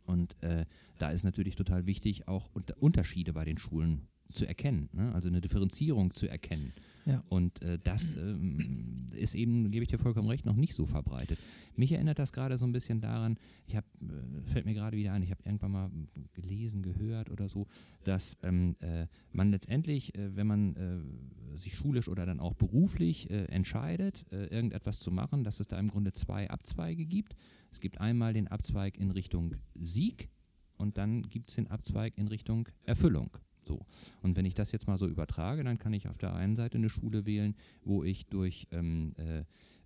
Und 0.09 0.42
äh, 0.42 0.64
da 0.99 1.11
ist 1.11 1.23
natürlich 1.23 1.55
total 1.55 1.87
wichtig, 1.87 2.27
auch 2.29 2.51
unter 2.55 2.75
Unterschiede 2.83 3.33
bei 3.33 3.44
den 3.44 3.59
Schulen 3.59 4.09
zu 4.33 4.47
erkennen, 4.47 4.88
ne? 4.92 5.12
also 5.14 5.29
eine 5.29 5.40
Differenzierung 5.40 6.14
zu 6.14 6.29
erkennen. 6.29 6.73
Ja. 7.07 7.23
Und 7.31 7.62
äh, 7.62 7.79
das 7.83 8.16
ähm, 8.16 9.07
ist 9.12 9.35
eben, 9.35 9.71
gebe 9.71 9.83
ich 9.83 9.88
dir 9.88 9.99
vollkommen 9.99 10.29
recht, 10.29 10.44
noch 10.44 10.57
nicht 10.57 10.75
so 10.75 10.85
verbreitet. 10.85 11.38
Mich 11.75 11.92
erinnert 11.92 12.18
das 12.18 12.33
gerade 12.33 12.59
so 12.59 12.66
ein 12.66 12.73
bisschen 12.73 13.01
daran, 13.01 13.38
ich 13.66 13.77
habe, 13.77 13.87
äh, 14.03 14.53
fällt 14.53 14.66
mir 14.66 14.75
gerade 14.75 14.97
wieder 14.97 15.14
ein, 15.14 15.23
ich 15.23 15.31
habe 15.31 15.42
irgendwann 15.44 15.73
mal 15.73 15.90
gelesen, 16.35 16.83
gehört 16.83 17.31
oder 17.31 17.49
so, 17.49 17.66
dass 18.05 18.37
ähm, 18.42 18.77
äh, 18.81 19.07
man 19.33 19.51
letztendlich, 19.51 20.14
äh, 20.14 20.37
wenn 20.37 20.47
man 20.47 20.77
äh, 20.77 21.59
sich 21.59 21.75
schulisch 21.75 22.09
oder 22.09 22.27
dann 22.27 22.40
auch 22.40 22.55
beruflich 22.55 23.31
äh, 23.31 23.44
entscheidet, 23.47 24.27
irgendetwas 24.31 25.01
zu 25.01 25.11
machen, 25.11 25.44
dass 25.44 25.61
es 25.61 25.66
da 25.68 25.79
im 25.79 25.88
Grunde 25.88 26.12
zwei 26.12 26.51
Abzweige 26.51 27.07
gibt. 27.07 27.35
Es 27.70 27.81
gibt 27.81 28.00
einmal 28.00 28.33
den 28.33 28.48
Abzweig 28.48 28.98
in 28.98 29.11
Richtung 29.11 29.54
Sieg 29.74 30.28
und 30.76 30.96
dann 30.98 31.22
gibt 31.22 31.50
es 31.50 31.57
den 31.57 31.68
Abzweig 31.68 32.16
in 32.16 32.28
Richtung 32.28 32.68
Erfüllung. 32.85 33.37
So. 33.64 33.85
Und 34.22 34.37
wenn 34.37 34.46
ich 34.46 34.54
das 34.54 34.72
jetzt 34.72 34.87
mal 34.87 34.98
so 34.98 35.07
übertrage, 35.07 35.62
dann 35.62 35.78
kann 35.78 35.92
ich 35.92 36.09
auf 36.09 36.16
der 36.16 36.35
einen 36.35 36.57
Seite 36.57 36.78
eine 36.78 36.88
Schule 36.88 37.26
wählen, 37.26 37.54
wo 37.85 38.02
ich 38.02 38.26
durch 38.26 38.66
ähm, 38.72 39.14
äh, 39.18 39.44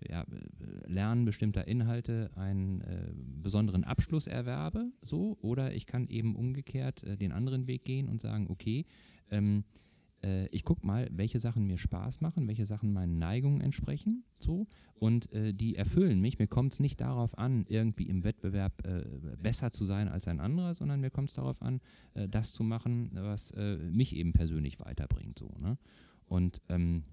ja, 0.09 0.25
Lernen 0.87 1.25
bestimmter 1.25 1.67
Inhalte 1.67 2.31
einen 2.37 2.81
äh, 2.83 3.13
besonderen 3.43 3.85
Abschluss 3.85 4.27
erwerbe, 4.27 4.91
so, 5.03 5.37
oder 5.43 5.75
ich 5.75 5.87
kann 5.87 6.09
eben 6.09 6.37
umgekehrt 6.37 7.03
äh, 7.03 7.17
den 7.17 7.33
anderen 7.33 7.67
Weg 7.67 7.85
gehen 7.85 8.09
und 8.09 8.21
sagen, 8.21 8.47
okay, 8.49 8.87
ähm, 9.31 9.65
äh, 10.23 10.47
ich 10.49 10.65
gucke 10.65 10.87
mal, 10.87 11.09
welche 11.13 11.41
Sachen 11.41 11.67
mir 11.67 11.79
Spaß 11.79 12.21
machen, 12.21 12.49
welche 12.49 12.67
Sachen 12.67 12.93
meinen 12.93 13.19
Neigungen 13.19 13.61
entsprechen, 13.61 14.25
so, 14.39 14.67
und 14.95 15.33
äh, 15.33 15.53
die 15.53 15.77
erfüllen 15.77 16.21
mich. 16.21 16.39
Mir 16.39 16.47
kommt 16.47 16.73
es 16.75 16.81
nicht 16.81 17.01
darauf 17.01 17.37
an, 17.39 17.65
irgendwie 17.69 18.09
im 18.09 18.25
Wettbewerb 18.25 18.87
äh, 18.87 19.05
besser 19.43 19.73
zu 19.73 19.85
sein 19.85 20.09
als 20.09 20.29
ein 20.29 20.41
anderer, 20.41 20.75
sondern 20.75 21.01
mir 21.01 21.11
kommt 21.11 21.31
es 21.31 21.35
darauf 21.35 21.61
an, 21.63 21.81
äh, 22.15 22.29
das 22.29 22.53
zu 22.53 22.63
machen, 22.63 23.11
was 23.15 23.51
äh, 23.53 23.77
mich 23.77 24.17
eben 24.17 24.33
persönlich 24.33 24.81
weiterbringt, 24.81 25.39
so, 25.39 25.51
ne? 25.61 25.79
Und 26.27 26.63
ähm, 26.71 27.05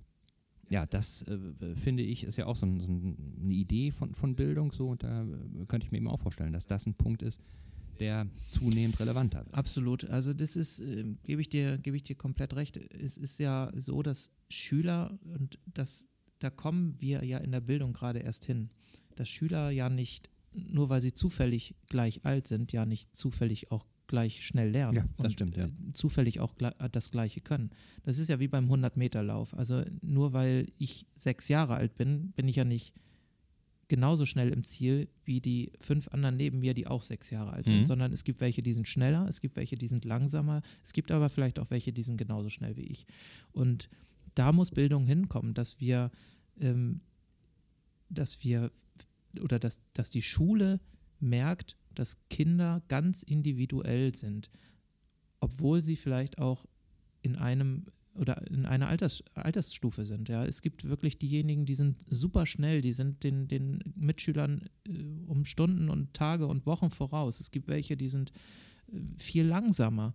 ja, 0.69 0.85
das 0.85 1.23
äh, 1.23 1.75
finde 1.75 2.03
ich, 2.03 2.23
ist 2.23 2.37
ja 2.37 2.45
auch 2.45 2.55
so, 2.55 2.65
ein, 2.65 2.79
so, 2.79 2.87
eine 2.87 3.53
Idee 3.53 3.91
von, 3.91 4.13
von 4.13 4.35
Bildung, 4.35 4.71
so, 4.71 4.89
und 4.89 5.03
da 5.03 5.23
äh, 5.23 5.65
könnte 5.67 5.85
ich 5.85 5.91
mir 5.91 5.97
eben 5.97 6.07
auch 6.07 6.19
vorstellen, 6.19 6.53
dass 6.53 6.67
das 6.67 6.85
ein 6.85 6.93
Punkt 6.93 7.21
ist, 7.21 7.41
der 7.99 8.27
zunehmend 8.51 8.99
relevanter 8.99 9.45
wird. 9.45 9.53
Absolut. 9.55 10.05
Also 10.05 10.33
das 10.33 10.55
ist, 10.55 10.79
äh, 10.79 11.03
gebe 11.23 11.41
ich 11.41 11.49
dir, 11.49 11.77
gebe 11.77 11.95
ich 11.97 12.03
dir 12.03 12.15
komplett 12.15 12.55
recht. 12.55 12.77
Es 12.77 13.17
ist 13.17 13.37
ja 13.39 13.71
so, 13.75 14.01
dass 14.01 14.31
Schüler 14.49 15.17
und 15.33 15.59
das, 15.73 16.07
da 16.39 16.49
kommen 16.49 16.95
wir 16.99 17.23
ja 17.23 17.37
in 17.37 17.51
der 17.51 17.61
Bildung 17.61 17.93
gerade 17.93 18.19
erst 18.19 18.45
hin, 18.45 18.69
dass 19.15 19.29
Schüler 19.29 19.69
ja 19.69 19.89
nicht, 19.89 20.29
nur 20.53 20.89
weil 20.89 21.01
sie 21.01 21.13
zufällig 21.13 21.75
gleich 21.87 22.25
alt 22.25 22.47
sind, 22.47 22.71
ja 22.71 22.85
nicht 22.85 23.15
zufällig 23.15 23.71
auch 23.71 23.85
gleich 24.07 24.43
schnell 24.43 24.71
lernen 24.71 24.95
Ja, 24.95 25.03
das 25.17 25.25
und 25.25 25.31
stimmt, 25.33 25.55
ja. 25.57 25.65
äh, 25.65 25.71
zufällig 25.93 26.39
auch 26.39 26.55
gle- 26.55 26.73
das 26.89 27.11
Gleiche 27.11 27.41
können. 27.41 27.69
Das 28.03 28.17
ist 28.17 28.27
ja 28.29 28.39
wie 28.39 28.47
beim 28.47 28.67
100-Meter-Lauf. 28.71 29.53
Also 29.53 29.83
nur 30.01 30.33
weil 30.33 30.65
ich 30.79 31.05
sechs 31.15 31.47
Jahre 31.47 31.75
alt 31.75 31.95
bin, 31.95 32.31
bin 32.31 32.47
ich 32.47 32.55
ja 32.55 32.65
nicht 32.65 32.95
genauso 33.89 34.25
schnell 34.25 34.49
im 34.49 34.63
Ziel 34.63 35.09
wie 35.25 35.41
die 35.41 35.73
fünf 35.81 36.07
anderen 36.09 36.37
neben 36.37 36.59
mir, 36.59 36.73
die 36.73 36.87
auch 36.87 37.03
sechs 37.03 37.29
Jahre 37.31 37.51
alt 37.51 37.65
sind, 37.65 37.79
Mhm. 37.81 37.85
sondern 37.85 38.13
es 38.13 38.23
gibt 38.23 38.39
welche, 38.39 38.61
die 38.61 38.73
sind 38.73 38.87
schneller, 38.87 39.27
es 39.27 39.41
gibt 39.41 39.57
welche, 39.57 39.75
die 39.75 39.87
sind 39.87 40.05
langsamer, 40.05 40.61
es 40.83 40.93
gibt 40.93 41.11
aber 41.11 41.27
vielleicht 41.29 41.59
auch 41.59 41.69
welche, 41.71 41.91
die 41.91 42.03
sind 42.03 42.15
genauso 42.17 42.49
schnell 42.49 42.77
wie 42.77 42.83
ich. 42.85 43.05
Und 43.51 43.89
da 44.35 44.53
muss 44.53 44.71
Bildung 44.71 45.05
hinkommen, 45.05 45.53
dass 45.53 45.81
wir, 45.81 46.11
ähm, 46.61 47.01
dass 48.09 48.43
wir 48.43 48.71
oder 49.41 49.59
dass, 49.59 49.81
dass 49.93 50.09
die 50.09 50.21
Schule 50.21 50.79
merkt, 51.19 51.75
dass 51.93 52.17
Kinder 52.29 52.81
ganz 52.87 53.23
individuell 53.23 54.15
sind, 54.15 54.49
obwohl 55.39 55.81
sie 55.81 55.95
vielleicht 55.95 56.37
auch 56.39 56.65
in 57.21 57.35
einem 57.35 57.85
oder 58.19 58.45
in 58.51 58.65
einer 58.65 58.87
Alters, 58.87 59.23
Altersstufe 59.33 60.05
sind. 60.05 60.29
Ja, 60.29 60.45
es 60.45 60.61
gibt 60.61 60.83
wirklich 60.83 61.17
diejenigen, 61.17 61.65
die 61.65 61.75
sind 61.75 62.05
super 62.09 62.45
schnell, 62.45 62.81
die 62.81 62.91
sind 62.91 63.23
den, 63.23 63.47
den 63.47 63.79
Mitschülern 63.95 64.69
äh, 64.87 64.91
um 65.25 65.45
Stunden 65.45 65.89
und 65.89 66.13
Tage 66.13 66.47
und 66.47 66.65
Wochen 66.65 66.91
voraus. 66.91 67.39
Es 67.39 67.51
gibt 67.51 67.67
welche, 67.67 67.97
die 67.97 68.09
sind 68.09 68.31
äh, 68.91 68.99
viel 69.17 69.45
langsamer. 69.45 70.13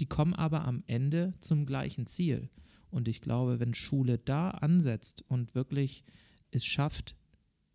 Die 0.00 0.06
kommen 0.06 0.34
aber 0.34 0.64
am 0.64 0.82
Ende 0.86 1.32
zum 1.40 1.66
gleichen 1.66 2.06
Ziel. 2.06 2.48
Und 2.90 3.08
ich 3.08 3.20
glaube, 3.20 3.60
wenn 3.60 3.74
Schule 3.74 4.18
da 4.18 4.50
ansetzt 4.50 5.24
und 5.28 5.54
wirklich 5.54 6.04
es 6.50 6.64
schafft, 6.64 7.16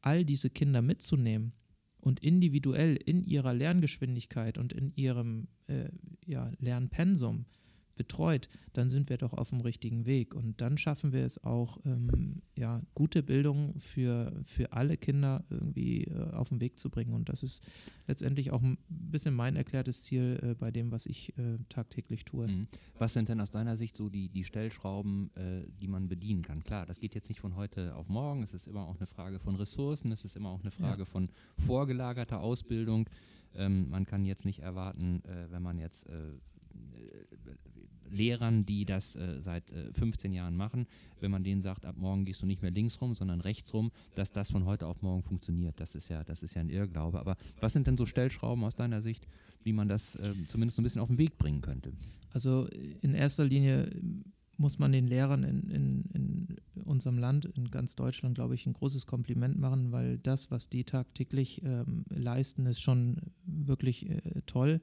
all 0.01 0.25
diese 0.25 0.49
Kinder 0.49 0.81
mitzunehmen 0.81 1.53
und 1.99 2.19
individuell 2.19 2.95
in 2.95 3.23
ihrer 3.25 3.53
Lerngeschwindigkeit 3.53 4.57
und 4.57 4.73
in 4.73 4.93
ihrem 4.95 5.47
äh, 5.67 5.89
ja, 6.25 6.51
Lernpensum 6.59 7.45
betreut, 7.95 8.49
dann 8.73 8.89
sind 8.89 9.09
wir 9.09 9.17
doch 9.17 9.33
auf 9.33 9.49
dem 9.49 9.61
richtigen 9.61 10.05
Weg. 10.05 10.33
Und 10.33 10.61
dann 10.61 10.77
schaffen 10.77 11.13
wir 11.13 11.25
es 11.25 11.43
auch, 11.43 11.77
ähm, 11.85 12.41
ja, 12.55 12.81
gute 12.95 13.23
Bildung 13.23 13.79
für, 13.79 14.33
für 14.43 14.73
alle 14.73 14.97
Kinder 14.97 15.43
irgendwie 15.49 16.05
äh, 16.05 16.31
auf 16.31 16.49
den 16.49 16.59
Weg 16.59 16.77
zu 16.77 16.89
bringen. 16.89 17.13
Und 17.13 17.29
das 17.29 17.43
ist 17.43 17.63
letztendlich 18.07 18.51
auch 18.51 18.61
ein 18.61 18.77
bisschen 18.89 19.33
mein 19.33 19.55
erklärtes 19.55 20.03
Ziel 20.03 20.39
äh, 20.41 20.53
bei 20.55 20.71
dem, 20.71 20.91
was 20.91 21.05
ich 21.05 21.37
äh, 21.37 21.57
tagtäglich 21.69 22.25
tue. 22.25 22.47
Mhm. 22.47 22.67
Was 22.97 23.13
sind 23.13 23.29
denn 23.29 23.41
aus 23.41 23.51
deiner 23.51 23.77
Sicht 23.77 23.95
so 23.95 24.09
die, 24.09 24.29
die 24.29 24.43
Stellschrauben, 24.43 25.29
äh, 25.35 25.65
die 25.81 25.87
man 25.87 26.07
bedienen 26.07 26.41
kann? 26.41 26.63
Klar, 26.63 26.85
das 26.85 26.99
geht 26.99 27.15
jetzt 27.15 27.29
nicht 27.29 27.39
von 27.39 27.55
heute 27.55 27.95
auf 27.95 28.09
morgen. 28.09 28.43
Es 28.43 28.53
ist 28.53 28.67
immer 28.67 28.87
auch 28.87 28.97
eine 28.97 29.07
Frage 29.07 29.39
von 29.39 29.55
Ressourcen. 29.55 30.11
Es 30.11 30.25
ist 30.25 30.35
immer 30.35 30.49
auch 30.49 30.61
eine 30.61 30.71
Frage 30.71 31.05
von 31.05 31.29
vorgelagerter 31.57 32.39
Ausbildung. 32.39 33.09
Ähm, 33.55 33.89
man 33.89 34.05
kann 34.05 34.25
jetzt 34.25 34.45
nicht 34.45 34.59
erwarten, 34.59 35.23
äh, 35.25 35.51
wenn 35.51 35.61
man 35.61 35.77
jetzt 35.77 36.07
äh, 36.07 36.33
Lehrern, 38.13 38.65
die 38.65 38.85
das 38.85 39.15
äh, 39.15 39.41
seit 39.41 39.71
äh, 39.71 39.91
15 39.93 40.33
Jahren 40.33 40.55
machen, 40.55 40.87
wenn 41.19 41.31
man 41.31 41.43
denen 41.43 41.61
sagt, 41.61 41.85
ab 41.85 41.95
morgen 41.97 42.25
gehst 42.25 42.41
du 42.41 42.45
nicht 42.45 42.61
mehr 42.61 42.71
links 42.71 43.01
rum, 43.01 43.15
sondern 43.15 43.41
rechts 43.41 43.73
rum, 43.73 43.91
dass 44.15 44.31
das 44.31 44.51
von 44.51 44.65
heute 44.65 44.87
auf 44.87 45.01
morgen 45.01 45.23
funktioniert. 45.23 45.79
Das 45.79 45.95
ist 45.95 46.09
ja, 46.09 46.23
das 46.23 46.43
ist 46.43 46.53
ja 46.53 46.61
ein 46.61 46.69
Irrglaube. 46.69 47.19
Aber 47.19 47.37
was 47.59 47.73
sind 47.73 47.87
denn 47.87 47.97
so 47.97 48.05
Stellschrauben 48.05 48.63
aus 48.63 48.75
deiner 48.75 49.01
Sicht, 49.01 49.27
wie 49.63 49.73
man 49.73 49.87
das 49.87 50.15
äh, 50.15 50.33
zumindest 50.47 50.79
ein 50.79 50.83
bisschen 50.83 51.01
auf 51.01 51.09
den 51.09 51.17
Weg 51.17 51.37
bringen 51.37 51.61
könnte? 51.61 51.91
Also 52.31 52.67
in 53.01 53.13
erster 53.13 53.45
Linie 53.45 53.89
muss 54.57 54.77
man 54.77 54.91
den 54.91 55.07
Lehrern 55.07 55.43
in, 55.43 55.69
in, 55.69 56.03
in 56.13 56.83
unserem 56.83 57.17
Land, 57.17 57.45
in 57.45 57.71
ganz 57.71 57.95
Deutschland, 57.95 58.35
glaube 58.35 58.55
ich, 58.55 58.65
ein 58.65 58.73
großes 58.73 59.07
Kompliment 59.07 59.57
machen, 59.57 59.91
weil 59.91 60.19
das, 60.19 60.51
was 60.51 60.69
die 60.69 60.83
tagtäglich 60.83 61.63
ähm, 61.63 62.05
leisten, 62.09 62.65
ist 62.65 62.81
schon 62.81 63.17
wirklich 63.45 64.09
äh, 64.09 64.21
toll. 64.45 64.79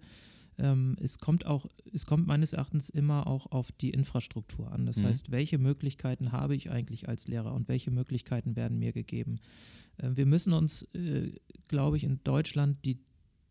Ähm, 0.60 0.96
es 1.00 1.18
kommt 1.18 1.46
auch, 1.46 1.66
es 1.92 2.04
kommt 2.06 2.26
meines 2.26 2.52
Erachtens 2.52 2.90
immer 2.90 3.26
auch 3.26 3.50
auf 3.50 3.72
die 3.72 3.90
Infrastruktur 3.90 4.70
an. 4.70 4.86
Das 4.86 4.98
mhm. 4.98 5.06
heißt, 5.06 5.30
welche 5.30 5.58
Möglichkeiten 5.58 6.32
habe 6.32 6.54
ich 6.54 6.70
eigentlich 6.70 7.08
als 7.08 7.26
Lehrer 7.26 7.54
und 7.54 7.68
welche 7.68 7.90
Möglichkeiten 7.90 8.56
werden 8.56 8.78
mir 8.78 8.92
gegeben? 8.92 9.40
Äh, 9.96 10.10
wir 10.14 10.26
müssen 10.26 10.52
uns, 10.52 10.82
äh, 10.94 11.32
glaube 11.68 11.96
ich, 11.96 12.04
in 12.04 12.20
Deutschland 12.24 12.84
die 12.84 13.00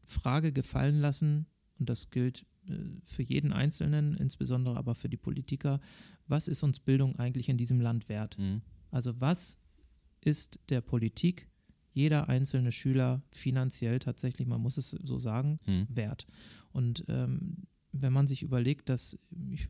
Frage 0.05 0.51
gefallen 0.51 0.99
lassen, 0.99 1.47
und 1.79 1.89
das 1.89 2.11
gilt 2.11 2.45
äh, 2.67 2.73
für 3.05 3.23
jeden 3.23 3.53
Einzelnen, 3.53 4.15
insbesondere 4.15 4.77
aber 4.77 4.93
für 4.95 5.09
die 5.09 5.17
Politiker, 5.17 5.79
was 6.27 6.47
ist 6.47 6.63
uns 6.63 6.79
Bildung 6.79 7.17
eigentlich 7.17 7.49
in 7.49 7.57
diesem 7.57 7.81
Land 7.81 8.07
wert? 8.09 8.37
Mhm. 8.37 8.61
Also 8.91 9.19
was 9.19 9.57
ist 10.21 10.59
der 10.69 10.81
Politik 10.81 11.47
jeder 11.91 12.29
einzelne 12.29 12.71
Schüler 12.71 13.21
finanziell 13.31 13.99
tatsächlich, 13.99 14.47
man 14.47 14.61
muss 14.61 14.77
es 14.77 14.91
so 14.91 15.17
sagen, 15.17 15.59
mhm. 15.65 15.87
wert? 15.89 16.27
Und 16.71 17.05
ähm, 17.07 17.67
wenn 17.91 18.13
man 18.13 18.27
sich 18.27 18.43
überlegt, 18.43 18.89
dass, 18.89 19.17
ich 19.51 19.67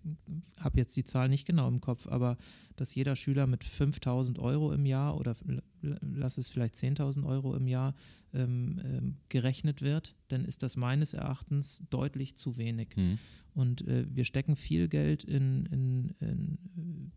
habe 0.59 0.77
jetzt 0.77 0.95
die 0.97 1.05
Zahl 1.05 1.29
nicht 1.29 1.45
genau 1.45 1.67
im 1.67 1.79
Kopf, 1.79 2.07
aber 2.07 2.37
dass 2.75 2.93
jeder 2.93 3.15
Schüler 3.15 3.47
mit 3.47 3.63
5000 3.63 4.39
Euro 4.39 4.73
im 4.73 4.85
Jahr 4.85 5.17
oder 5.17 5.35
lass 5.81 6.37
es 6.37 6.49
vielleicht 6.49 6.75
10.000 6.75 7.25
Euro 7.25 7.55
im 7.55 7.67
Jahr 7.67 7.95
ähm, 8.33 8.81
ähm, 8.83 9.17
gerechnet 9.29 9.81
wird, 9.81 10.15
dann 10.27 10.43
ist 10.43 10.63
das 10.63 10.75
meines 10.75 11.13
Erachtens 11.13 11.83
deutlich 11.89 12.35
zu 12.35 12.57
wenig. 12.57 12.89
Mhm. 12.97 13.19
Und 13.53 13.87
äh, 13.87 14.05
wir 14.09 14.25
stecken 14.25 14.55
viel 14.55 14.89
Geld 14.89 15.23
in, 15.23 15.65
in, 15.67 16.15
in, 16.19 17.11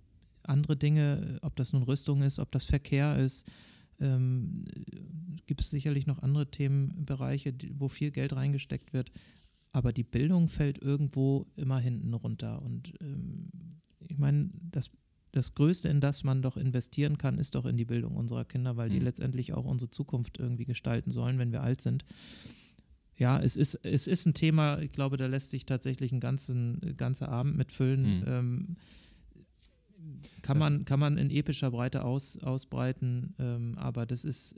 andere 0.44 0.76
Dinge, 0.76 1.38
ob 1.42 1.54
das 1.56 1.72
nun 1.72 1.84
Rüstung 1.84 2.22
ist, 2.22 2.38
ob 2.38 2.50
das 2.50 2.64
Verkehr 2.64 3.16
ist. 3.16 3.48
Ähm, 4.00 4.64
Gibt 5.46 5.60
es 5.60 5.70
sicherlich 5.70 6.06
noch 6.06 6.20
andere 6.20 6.50
Themenbereiche, 6.50 7.54
wo 7.74 7.88
viel 7.88 8.10
Geld 8.10 8.34
reingesteckt 8.34 8.92
wird 8.92 9.12
aber 9.72 9.92
die 9.92 10.04
Bildung 10.04 10.48
fällt 10.48 10.80
irgendwo 10.80 11.46
immer 11.56 11.78
hinten 11.78 12.12
runter. 12.14 12.62
Und 12.62 12.92
ähm, 13.00 13.48
ich 14.08 14.18
meine, 14.18 14.50
das, 14.70 14.90
das 15.32 15.54
Größte, 15.54 15.88
in 15.88 16.00
das 16.00 16.24
man 16.24 16.42
doch 16.42 16.56
investieren 16.56 17.16
kann, 17.16 17.38
ist 17.38 17.54
doch 17.54 17.64
in 17.64 17.78
die 17.78 17.86
Bildung 17.86 18.16
unserer 18.16 18.44
Kinder, 18.44 18.76
weil 18.76 18.90
die 18.90 19.00
mhm. 19.00 19.06
letztendlich 19.06 19.54
auch 19.54 19.64
unsere 19.64 19.90
Zukunft 19.90 20.38
irgendwie 20.38 20.66
gestalten 20.66 21.10
sollen, 21.10 21.38
wenn 21.38 21.52
wir 21.52 21.62
alt 21.62 21.80
sind. 21.80 22.04
Ja, 23.16 23.40
es 23.40 23.56
ist, 23.56 23.74
es 23.82 24.06
ist 24.06 24.26
ein 24.26 24.34
Thema, 24.34 24.80
ich 24.80 24.92
glaube, 24.92 25.16
da 25.16 25.26
lässt 25.26 25.50
sich 25.50 25.64
tatsächlich 25.64 26.12
ein 26.12 26.20
ganzen, 26.20 26.94
ganzer 26.96 27.28
Abend 27.28 27.56
mitfüllen. 27.56 28.20
Mhm. 28.20 28.24
Ähm, 28.26 28.76
kann, 30.42 30.58
man, 30.58 30.84
kann 30.84 31.00
man 31.00 31.16
in 31.16 31.30
epischer 31.30 31.70
Breite 31.70 32.04
aus, 32.04 32.36
ausbreiten, 32.38 33.34
ähm, 33.38 33.78
aber 33.78 34.04
das 34.04 34.24
ist 34.24 34.56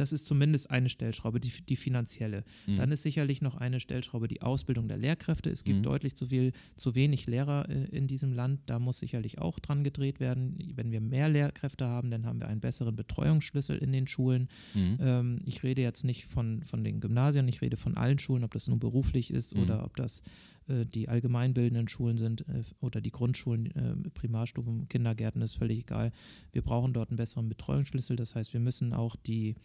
das 0.00 0.12
ist 0.12 0.26
zumindest 0.26 0.70
eine 0.70 0.88
Stellschraube, 0.88 1.40
die, 1.40 1.52
die 1.68 1.76
finanzielle. 1.76 2.44
Mhm. 2.66 2.76
Dann 2.76 2.90
ist 2.90 3.02
sicherlich 3.02 3.42
noch 3.42 3.56
eine 3.56 3.80
Stellschraube 3.80 4.28
die 4.28 4.42
Ausbildung 4.42 4.88
der 4.88 4.96
Lehrkräfte. 4.96 5.50
Es 5.50 5.62
gibt 5.62 5.80
mhm. 5.80 5.82
deutlich 5.82 6.16
zu 6.16 6.26
viel, 6.26 6.52
zu 6.76 6.94
wenig 6.94 7.26
Lehrer 7.26 7.68
äh, 7.68 7.84
in 7.96 8.06
diesem 8.06 8.32
Land. 8.32 8.60
Da 8.66 8.78
muss 8.78 8.98
sicherlich 8.98 9.38
auch 9.38 9.58
dran 9.58 9.84
gedreht 9.84 10.18
werden. 10.18 10.58
Wenn 10.74 10.90
wir 10.90 11.00
mehr 11.00 11.28
Lehrkräfte 11.28 11.86
haben, 11.86 12.10
dann 12.10 12.26
haben 12.26 12.40
wir 12.40 12.48
einen 12.48 12.60
besseren 12.60 12.96
Betreuungsschlüssel 12.96 13.76
in 13.78 13.92
den 13.92 14.06
Schulen. 14.06 14.48
Mhm. 14.74 14.98
Ähm, 15.00 15.38
ich 15.44 15.62
rede 15.62 15.82
jetzt 15.82 16.04
nicht 16.04 16.24
von, 16.24 16.62
von 16.64 16.82
den 16.82 17.00
Gymnasien, 17.00 17.46
ich 17.46 17.60
rede 17.60 17.76
von 17.76 17.96
allen 17.96 18.18
Schulen, 18.18 18.44
ob 18.44 18.52
das 18.52 18.68
nun 18.68 18.80
beruflich 18.80 19.30
ist 19.30 19.54
mhm. 19.54 19.62
oder 19.64 19.84
ob 19.84 19.96
das 19.96 20.22
äh, 20.70 20.86
die 20.86 21.08
allgemeinbildenden 21.08 21.88
Schulen 21.88 22.16
sind 22.16 22.42
äh, 22.48 22.62
oder 22.80 23.00
die 23.00 23.10
Grundschulen, 23.10 23.66
äh, 23.74 24.10
Primarstufen, 24.10 24.88
Kindergärten, 24.88 25.42
ist 25.42 25.56
völlig 25.56 25.80
egal. 25.80 26.12
Wir 26.52 26.62
brauchen 26.62 26.92
dort 26.92 27.10
einen 27.10 27.16
besseren 27.16 27.48
Betreuungsschlüssel. 27.48 28.16
Das 28.16 28.34
heißt, 28.34 28.52
wir 28.52 28.60
müssen 28.60 28.92
auch 28.92 29.16
die 29.16 29.56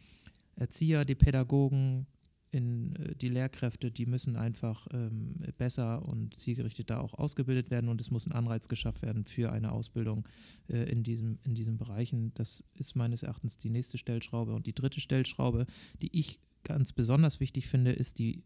Erzieher, 0.56 1.06
die 1.06 1.15
Pädagogen, 1.15 2.08
in, 2.56 2.94
die 3.20 3.28
Lehrkräfte, 3.28 3.91
die 3.91 4.06
müssen 4.06 4.38
einfach 4.38 4.88
ähm, 4.94 5.36
besser 5.58 6.08
und 6.08 6.36
zielgerichteter 6.36 7.02
auch 7.02 7.13
ausgebildet 7.13 7.70
werden 7.70 7.89
und 7.89 8.00
es 8.00 8.12
muss 8.12 8.26
ein 8.26 8.32
Anreiz 8.32 8.70
geschafft 8.70 9.02
werden 9.02 9.26
für 9.26 9.52
eine 9.52 9.74
Ausbildung 9.74 10.26
äh, 10.70 10.89
in, 10.89 11.04
diesem, 11.04 11.39
in 11.44 11.54
diesen 11.54 11.78
Bereichen. 11.78 12.34
Das 12.36 12.63
ist 12.74 12.96
meines 12.96 13.24
Erachtens 13.24 13.58
die 13.58 13.70
nächste 13.70 13.98
Stellschraube. 13.98 14.56
Und 14.56 14.68
die 14.68 14.74
dritte 14.74 15.02
Stellschraube, 15.02 15.65
die 16.02 16.18
ich 16.18 16.39
ganz 16.63 16.94
besonders 16.94 17.41
wichtig 17.41 17.68
finde, 17.68 17.91
ist 17.91 18.20
die 18.20 18.44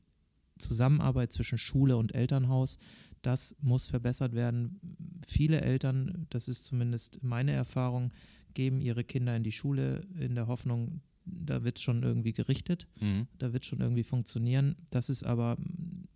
Zusammenarbeit 0.57 1.31
zwischen 1.31 1.59
Schule 1.59 1.95
und 1.95 2.15
Elternhaus, 2.15 2.79
das 3.21 3.55
muss 3.61 3.85
verbessert 3.85 4.33
werden. 4.33 4.79
Viele 5.27 5.61
Eltern, 5.61 6.25
das 6.29 6.47
ist 6.47 6.65
zumindest 6.65 7.21
meine 7.21 7.51
Erfahrung, 7.51 8.09
geben 8.53 8.81
ihre 8.81 9.03
Kinder 9.03 9.35
in 9.35 9.43
die 9.43 9.51
Schule 9.51 10.07
in 10.19 10.35
der 10.35 10.47
Hoffnung, 10.47 11.01
da 11.45 11.63
wird 11.63 11.77
es 11.77 11.83
schon 11.83 12.03
irgendwie 12.03 12.33
gerichtet, 12.33 12.87
mhm. 12.99 13.27
da 13.37 13.53
wird 13.53 13.65
schon 13.65 13.81
irgendwie 13.81 14.03
funktionieren. 14.03 14.75
Das 14.89 15.09
ist 15.09 15.23
aber 15.23 15.57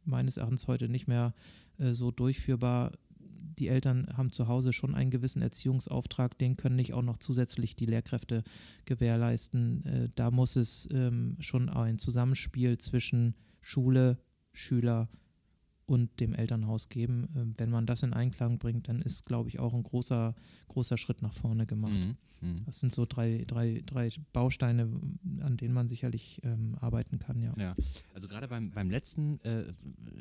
meines 0.06 0.38
Erachtens 0.38 0.67
heute 0.67 0.89
nicht 0.89 1.08
mehr 1.08 1.34
äh, 1.78 1.93
so 1.93 2.12
durchführbar. 2.12 2.91
Die 3.60 3.67
Eltern 3.67 4.08
haben 4.17 4.32
zu 4.32 4.47
Hause 4.47 4.73
schon 4.73 4.95
einen 4.95 5.12
gewissen 5.12 5.41
Erziehungsauftrag, 5.41 6.38
den 6.38 6.58
können 6.58 6.76
nicht 6.76 6.93
auch 6.93 7.04
noch 7.04 7.17
zusätzlich 7.17 7.76
die 7.76 7.86
Lehrkräfte 7.86 8.43
gewährleisten. 8.86 9.86
Äh, 9.86 10.10
da 10.15 10.32
muss 10.32 10.56
es 10.56 10.88
ähm, 10.91 11.38
schon 11.39 11.69
ein 11.69 11.99
Zusammenspiel 11.99 12.78
zwischen 12.78 13.36
Schule, 13.62 14.17
Schüler 14.52 15.10
und 15.86 16.19
dem 16.19 16.34
Elternhaus 16.34 16.89
geben. 16.89 17.28
Ähm, 17.36 17.54
wenn 17.58 17.69
man 17.69 17.86
das 17.86 18.04
in 18.04 18.13
Einklang 18.13 18.58
bringt, 18.58 18.88
dann 18.88 19.02
ist, 19.02 19.26
glaube 19.26 19.50
ich, 19.50 19.60
auch 19.60 19.74
ein 19.74 19.84
großer, 19.84 20.36
großer 20.69 20.98
Schritt 20.98 21.22
nach 21.22 21.34
vorne 21.34 21.65
gemacht. 21.65 21.93
Mhm. 21.93 22.15
mhm. 22.41 22.63
Das 22.65 22.80
sind 22.80 22.93
so 22.93 23.06
drei, 23.06 23.43
drei, 23.46 23.82
drei 23.86 24.10
Bausteine, 24.32 24.89
an 25.41 25.58
denen 25.58 25.74
man 25.74 25.88
sicherlich 25.88 26.39
ähm, 26.43 26.76
arbeiten 26.80 27.19
kann, 27.19 27.41
ja. 27.41 27.54
Ja, 27.58 27.76
also 28.13 28.28
gerade 28.28 28.48
beim, 28.48 28.72
beim 28.72 28.89
letzten 28.89 29.39
äh, 29.41 29.74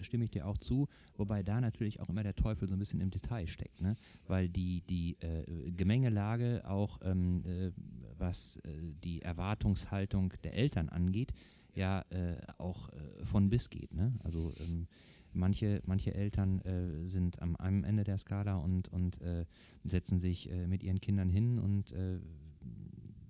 stimme 0.02 0.24
ich 0.24 0.30
dir 0.30 0.46
auch 0.46 0.58
zu, 0.58 0.88
wobei 1.16 1.42
da 1.42 1.60
natürlich 1.60 2.00
auch 2.00 2.08
immer 2.08 2.22
der 2.22 2.34
Teufel 2.34 2.68
so 2.68 2.74
ein 2.74 2.78
bisschen 2.78 3.00
im 3.00 3.10
Detail 3.10 3.46
steckt, 3.46 3.80
ne? 3.80 3.94
weil 4.26 4.48
die, 4.48 4.82
die 4.88 5.16
äh, 5.20 5.70
Gemengelage 5.70 6.62
auch, 6.66 6.98
ähm, 7.02 7.44
äh, 7.46 7.70
was 8.18 8.56
äh, 8.56 8.94
die 9.04 9.22
Erwartungshaltung 9.22 10.32
der 10.42 10.54
Eltern 10.54 10.88
angeht, 10.88 11.32
ja 11.74 12.04
äh, 12.10 12.36
auch 12.58 12.88
äh, 12.90 13.24
von 13.24 13.48
bis 13.48 13.70
geht. 13.70 13.94
Ne? 13.94 14.12
Also 14.22 14.52
ähm, 14.60 14.86
manche, 15.32 15.82
manche 15.86 16.14
Eltern 16.14 16.60
äh, 16.60 17.06
sind 17.06 17.40
am 17.40 17.56
einem 17.56 17.84
Ende 17.84 18.04
der 18.04 18.18
Skala 18.18 18.56
und, 18.56 18.88
und 18.88 19.20
äh, 19.20 19.44
setzen 19.84 20.18
sich 20.18 20.50
äh, 20.50 20.66
mit 20.66 20.82
ihren 20.82 21.00
Kindern 21.00 21.28
hin 21.28 21.58
und 21.58 21.92
äh, 21.92 22.18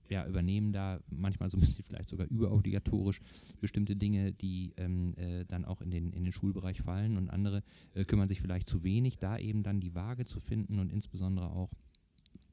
ja, 0.08 0.26
übernehmen 0.26 0.72
da 0.72 1.00
manchmal 1.08 1.50
so 1.50 1.56
ein 1.56 1.60
bisschen 1.60 1.84
vielleicht 1.86 2.10
sogar 2.10 2.26
überobligatorisch 2.26 3.20
bestimmte 3.60 3.96
Dinge, 3.96 4.32
die 4.32 4.74
ähm, 4.76 5.14
dann 5.48 5.64
auch 5.64 5.80
in 5.80 5.90
den, 5.90 6.12
in 6.12 6.22
den 6.22 6.32
Schulbereich 6.32 6.82
fallen. 6.82 7.16
Und 7.16 7.30
andere 7.30 7.62
kümmern 8.08 8.28
sich 8.28 8.42
vielleicht 8.42 8.68
zu 8.68 8.84
wenig, 8.84 9.18
da 9.18 9.38
eben 9.38 9.62
dann 9.62 9.80
die 9.80 9.94
Waage 9.94 10.26
zu 10.26 10.38
finden 10.38 10.80
und 10.80 10.92
insbesondere 10.92 11.48
auch 11.48 11.70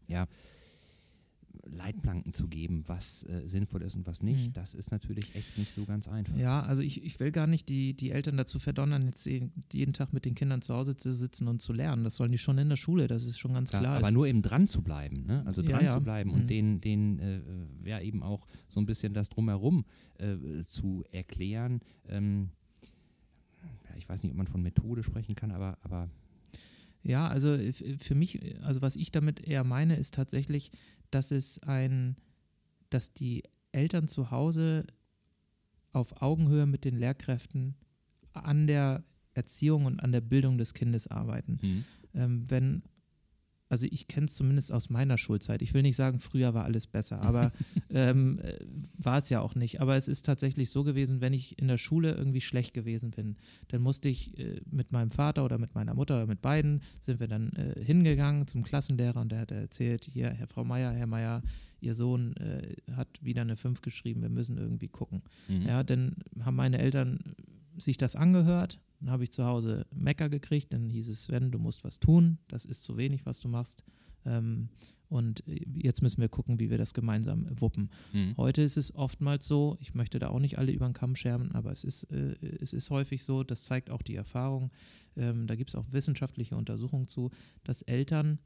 ja, 0.07 0.27
Leitplanken 1.65 2.33
zu 2.33 2.47
geben, 2.47 2.83
was 2.87 3.23
äh, 3.23 3.47
sinnvoll 3.47 3.81
ist 3.83 3.95
und 3.95 4.05
was 4.07 4.21
nicht, 4.23 4.47
mhm. 4.47 4.53
das 4.53 4.73
ist 4.73 4.91
natürlich 4.91 5.35
echt 5.35 5.57
nicht 5.57 5.71
so 5.73 5.85
ganz 5.85 6.07
einfach. 6.07 6.35
Ja, 6.35 6.61
also 6.61 6.81
ich, 6.81 7.03
ich 7.03 7.19
will 7.19 7.31
gar 7.31 7.47
nicht 7.47 7.69
die, 7.69 7.93
die 7.93 8.11
Eltern 8.11 8.37
dazu 8.37 8.59
verdonnern, 8.59 9.05
jetzt 9.05 9.25
jeden 9.25 9.93
Tag 9.93 10.13
mit 10.13 10.25
den 10.25 10.35
Kindern 10.35 10.61
zu 10.61 10.73
Hause 10.73 10.95
zu 10.95 11.11
sitzen 11.11 11.47
und 11.47 11.61
zu 11.61 11.73
lernen. 11.73 12.03
Das 12.03 12.15
sollen 12.15 12.31
die 12.31 12.37
schon 12.37 12.57
in 12.57 12.69
der 12.69 12.77
Schule, 12.77 13.07
das 13.07 13.25
ist 13.25 13.39
schon 13.39 13.53
ganz 13.53 13.71
ja, 13.71 13.79
klar. 13.79 13.97
Aber 13.97 14.07
ist. 14.07 14.13
nur 14.13 14.27
eben 14.27 14.41
dran 14.41 14.67
zu 14.67 14.81
bleiben, 14.81 15.25
ne? 15.25 15.43
also 15.45 15.61
dran 15.61 15.81
ja, 15.81 15.87
ja. 15.87 15.93
zu 15.97 16.03
bleiben 16.03 16.31
mhm. 16.31 16.35
und 16.35 16.49
denen, 16.49 16.81
denen 16.81 17.19
äh, 17.19 17.89
ja 17.89 17.99
eben 17.99 18.23
auch 18.23 18.47
so 18.69 18.79
ein 18.79 18.85
bisschen 18.85 19.13
das 19.13 19.29
Drumherum 19.29 19.85
äh, 20.17 20.63
zu 20.67 21.03
erklären. 21.11 21.81
Ähm, 22.07 22.49
ich 23.97 24.07
weiß 24.07 24.23
nicht, 24.23 24.31
ob 24.31 24.37
man 24.37 24.47
von 24.47 24.61
Methode 24.61 25.03
sprechen 25.03 25.35
kann, 25.35 25.51
aber, 25.51 25.77
aber 25.81 26.09
ja, 27.03 27.27
also 27.27 27.57
für 27.97 28.15
mich, 28.15 28.39
also 28.61 28.81
was 28.81 28.95
ich 28.95 29.11
damit 29.11 29.41
eher 29.41 29.63
meine, 29.63 29.95
ist 29.95 30.13
tatsächlich, 30.13 30.71
dass 31.11 31.31
es 31.31 31.61
ein, 31.63 32.15
dass 32.89 33.13
die 33.13 33.43
Eltern 33.71 34.07
zu 34.07 34.31
Hause 34.31 34.85
auf 35.91 36.21
Augenhöhe 36.21 36.65
mit 36.65 36.85
den 36.85 36.97
Lehrkräften 36.97 37.75
an 38.33 38.67
der 38.67 39.03
Erziehung 39.33 39.85
und 39.85 39.99
an 40.01 40.11
der 40.11 40.21
Bildung 40.21 40.57
des 40.57 40.73
Kindes 40.73 41.07
arbeiten. 41.07 41.59
Mhm. 41.61 41.85
Ähm, 42.13 42.49
wenn 42.49 42.83
also 43.69 43.85
ich 43.89 44.07
kenne 44.07 44.25
es 44.25 44.33
zumindest 44.33 44.71
aus 44.71 44.89
meiner 44.89 45.17
Schulzeit. 45.17 45.61
Ich 45.61 45.73
will 45.73 45.83
nicht 45.83 45.95
sagen, 45.95 46.19
früher 46.19 46.53
war 46.53 46.65
alles 46.65 46.87
besser, 46.87 47.21
aber 47.21 47.51
ähm, 47.91 48.39
äh, 48.39 48.57
war 48.97 49.19
es 49.19 49.29
ja 49.29 49.41
auch 49.41 49.55
nicht. 49.55 49.79
Aber 49.79 49.95
es 49.95 50.07
ist 50.07 50.25
tatsächlich 50.25 50.71
so 50.71 50.83
gewesen, 50.83 51.21
wenn 51.21 51.33
ich 51.33 51.59
in 51.59 51.67
der 51.67 51.77
Schule 51.77 52.13
irgendwie 52.13 52.41
schlecht 52.41 52.73
gewesen 52.73 53.11
bin, 53.11 53.37
dann 53.69 53.81
musste 53.81 54.09
ich 54.09 54.37
äh, 54.39 54.61
mit 54.69 54.91
meinem 54.91 55.11
Vater 55.11 55.45
oder 55.45 55.57
mit 55.59 55.75
meiner 55.75 55.93
Mutter 55.93 56.15
oder 56.15 56.27
mit 56.27 56.41
beiden, 56.41 56.81
sind 57.01 57.19
wir 57.19 57.27
dann 57.27 57.51
äh, 57.53 57.83
hingegangen 57.83 58.47
zum 58.47 58.63
Klassenlehrer 58.63 59.21
und 59.21 59.31
der 59.31 59.39
hat 59.39 59.51
erzählt, 59.51 60.05
hier, 60.05 60.31
Herr 60.31 60.47
Frau 60.47 60.63
Meier, 60.63 60.91
Herr 60.91 61.07
Meier, 61.07 61.43
Ihr 61.81 61.93
Sohn 61.93 62.35
äh, 62.37 62.75
hat 62.93 63.07
wieder 63.21 63.41
eine 63.41 63.55
5 63.55 63.81
geschrieben, 63.81 64.21
wir 64.21 64.29
müssen 64.29 64.57
irgendwie 64.57 64.89
gucken. 64.89 65.21
Mhm. 65.47 65.61
Ja, 65.61 65.83
dann 65.83 66.15
haben 66.43 66.57
meine 66.57 66.79
Eltern 66.79 67.19
sich 67.79 67.97
das 67.97 68.15
angehört 68.15 68.79
dann 68.99 69.11
habe 69.11 69.23
ich 69.23 69.31
zu 69.31 69.45
Hause 69.45 69.85
Mecker 69.93 70.29
gekriegt, 70.29 70.73
dann 70.73 70.89
hieß 70.89 71.07
es, 71.09 71.25
Sven, 71.25 71.51
du 71.51 71.59
musst 71.59 71.83
was 71.83 71.99
tun, 71.99 72.37
das 72.47 72.65
ist 72.65 72.83
zu 72.83 72.97
wenig, 72.97 73.25
was 73.25 73.39
du 73.39 73.47
machst. 73.47 73.83
Ähm, 74.25 74.69
und 75.07 75.43
jetzt 75.47 76.03
müssen 76.03 76.21
wir 76.21 76.29
gucken, 76.29 76.59
wie 76.59 76.69
wir 76.69 76.77
das 76.77 76.93
gemeinsam 76.93 77.47
wuppen. 77.59 77.89
Mhm. 78.13 78.35
Heute 78.37 78.61
ist 78.61 78.77
es 78.77 78.93
oftmals 78.93 79.47
so, 79.47 79.77
ich 79.79 79.95
möchte 79.95 80.19
da 80.19 80.29
auch 80.29 80.39
nicht 80.39 80.59
alle 80.59 80.71
über 80.71 80.85
den 80.85 80.93
Kamm 80.93 81.15
scheren, 81.15 81.51
aber 81.53 81.71
es 81.71 81.83
ist, 81.83 82.03
äh, 82.11 82.35
es 82.61 82.73
ist 82.73 82.89
häufig 82.91 83.23
so, 83.23 83.43
das 83.43 83.63
zeigt 83.63 83.89
auch 83.89 84.03
die 84.03 84.15
Erfahrung, 84.15 84.71
ähm, 85.15 85.47
da 85.47 85.55
gibt 85.55 85.71
es 85.71 85.75
auch 85.75 85.91
wissenschaftliche 85.91 86.55
Untersuchungen 86.55 87.07
zu, 87.07 87.31
dass 87.63 87.81
Eltern 87.81 88.37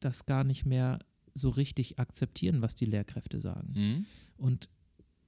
das 0.00 0.24
gar 0.24 0.44
nicht 0.44 0.64
mehr 0.64 1.00
so 1.34 1.50
richtig 1.50 1.98
akzeptieren, 1.98 2.62
was 2.62 2.74
die 2.74 2.86
Lehrkräfte 2.86 3.40
sagen. 3.40 3.72
Mhm. 3.74 4.06
Und 4.36 4.68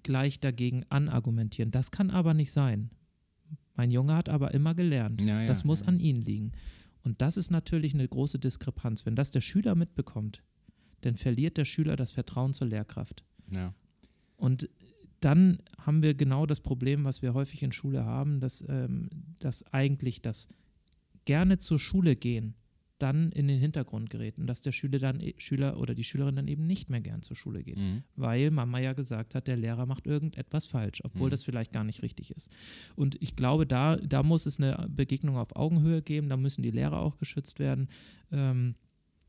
gleich 0.03 0.38
dagegen 0.38 0.85
anargumentieren. 0.88 1.70
Das 1.70 1.90
kann 1.90 2.11
aber 2.11 2.35
nicht 2.35 2.53
sein. 2.53 2.90
Mein 3.75 3.91
Junge 3.91 4.15
hat 4.15 4.29
aber 4.29 4.55
immer 4.55 4.75
gelernt. 4.75 5.21
Ja, 5.21 5.41
ja, 5.41 5.47
das 5.47 5.65
muss 5.65 5.81
ja. 5.81 5.87
an 5.87 6.01
ihnen 6.01 6.23
liegen. 6.23 6.53
Und 7.03 7.21
das 7.21 7.37
ist 7.37 7.51
natürlich 7.51 7.95
eine 7.95 8.09
große 8.09 8.39
Diskrepanz. 8.39 9.05
Wenn 9.05 9.17
das 9.17 9.31
der 9.31 9.41
Schüler 9.41 9.75
mitbekommt, 9.75 10.43
dann 11.03 11.17
verliert 11.17 11.57
der 11.57 11.65
Schüler 11.65 11.97
das 11.97 12.13
Vertrauen 12.13 12.55
zur 12.55 12.69
Lehrkraft. 12.69 13.25
Und 14.37 14.69
dann 15.21 15.59
haben 15.79 16.03
wir 16.03 16.15
genau 16.15 16.47
das 16.47 16.61
Problem, 16.61 17.05
was 17.05 17.23
wir 17.23 17.35
häufig 17.35 17.63
in 17.63 17.73
Schule 17.73 18.05
haben, 18.05 18.41
dass, 18.41 18.65
ähm, 18.69 19.11
dass 19.41 19.65
eigentlich 19.73 20.23
das 20.23 20.49
gerne 21.25 21.59
zur 21.59 21.79
Schule 21.79 22.17
gehen 22.17 22.55
dann 22.99 23.33
in 23.33 23.49
den 23.49 23.59
Hintergrund 23.59 24.11
gerät 24.11 24.39
und 24.39 24.47
dass 24.47 24.61
der 24.61 24.73
Schüler 24.73 24.99
dann 24.99 25.21
e, 25.21 25.35
Schüler 25.37 25.79
oder 25.79 25.95
die 25.95 26.05
Schülerin 26.05 26.37
dann 26.37 26.49
eben 26.49 26.67
nicht 26.67 26.91
mehr 26.91 27.01
gern 27.01 27.23
zur 27.23 27.37
Schule 27.37 27.63
geht, 27.63 27.79
mhm. 27.79 28.05
weil 28.17 28.51
Mama 28.51 28.79
ja 28.79 28.93
gesagt 28.93 29.35
hat, 29.35 29.47
der 29.47 29.57
Lehrer 29.57 29.87
macht 29.87 30.07
irgendetwas 30.07 30.67
falsch, 30.67 31.01
obwohl 31.05 31.29
mhm. 31.29 31.31
das 31.33 31.45
vielleicht 31.45 31.73
gar 31.73 31.85
nicht 31.85 32.03
richtig 32.03 32.31
ist. 32.31 32.51
Und 32.97 33.21
ich 33.21 33.37
glaube, 33.37 33.67
da, 33.67 33.97
da 33.97 34.23
muss 34.23 34.47
es 34.47 34.61
eine 34.61 34.87
Begegnung 34.89 35.37
auf 35.37 35.57
Augenhöhe 35.57 36.03
geben, 36.03 36.29
da 36.29 36.37
müssen 36.37 36.63
die 36.63 36.71
Lehrer 36.71 37.01
auch 37.01 37.19
geschützt 37.19 37.59
werden. 37.59 37.89
Ähm, 38.31 38.77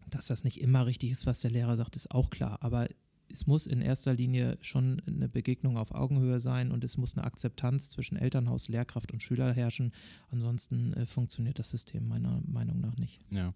dass 0.08 0.28
das 0.28 0.43
nicht 0.43 0.62
immer 0.62 0.86
richtig 0.86 1.10
ist, 1.10 1.25
was 1.25 1.41
der 1.41 1.49
Lehrer 1.49 1.75
sagt, 1.78 1.95
ist 1.95 2.12
auch 2.12 2.30
klar. 2.30 2.60
Aber 2.62 2.88
es 3.31 3.47
muss 3.47 3.67
in 3.67 3.81
erster 3.81 4.13
Linie 4.13 4.57
schon 4.61 5.01
eine 5.05 5.27
Begegnung 5.27 5.77
auf 5.77 5.91
Augenhöhe 5.93 6.39
sein 6.39 6.71
und 6.71 6.83
es 6.83 6.97
muss 6.97 7.17
eine 7.17 7.25
Akzeptanz 7.25 7.89
zwischen 7.89 8.17
Elternhaus, 8.17 8.67
Lehrkraft 8.69 9.11
und 9.11 9.21
Schüler 9.21 9.53
herrschen. 9.53 9.91
Ansonsten 10.29 10.93
äh, 10.93 11.05
funktioniert 11.05 11.59
das 11.59 11.69
System 11.69 12.07
meiner 12.07 12.41
Meinung 12.45 12.79
nach 12.79 12.97
nicht. 12.97 13.21
Ja. 13.31 13.53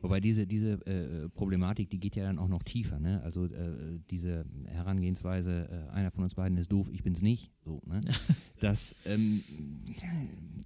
Wobei 0.00 0.20
diese, 0.20 0.46
diese 0.46 0.74
äh, 0.86 1.28
Problematik, 1.30 1.90
die 1.90 1.98
geht 1.98 2.14
ja 2.14 2.24
dann 2.24 2.38
auch 2.38 2.46
noch 2.46 2.62
tiefer. 2.62 3.00
Ne? 3.00 3.20
Also 3.22 3.46
äh, 3.46 3.98
diese 4.10 4.44
Herangehensweise, 4.66 5.88
äh, 5.90 5.92
einer 5.92 6.12
von 6.12 6.22
uns 6.22 6.36
beiden 6.36 6.56
ist 6.56 6.70
doof, 6.70 6.88
ich 6.92 7.02
bin's 7.02 7.20
nicht. 7.20 7.50
So, 7.64 7.82
ne? 7.86 8.00
Das 8.60 8.94
ähm, 9.04 9.42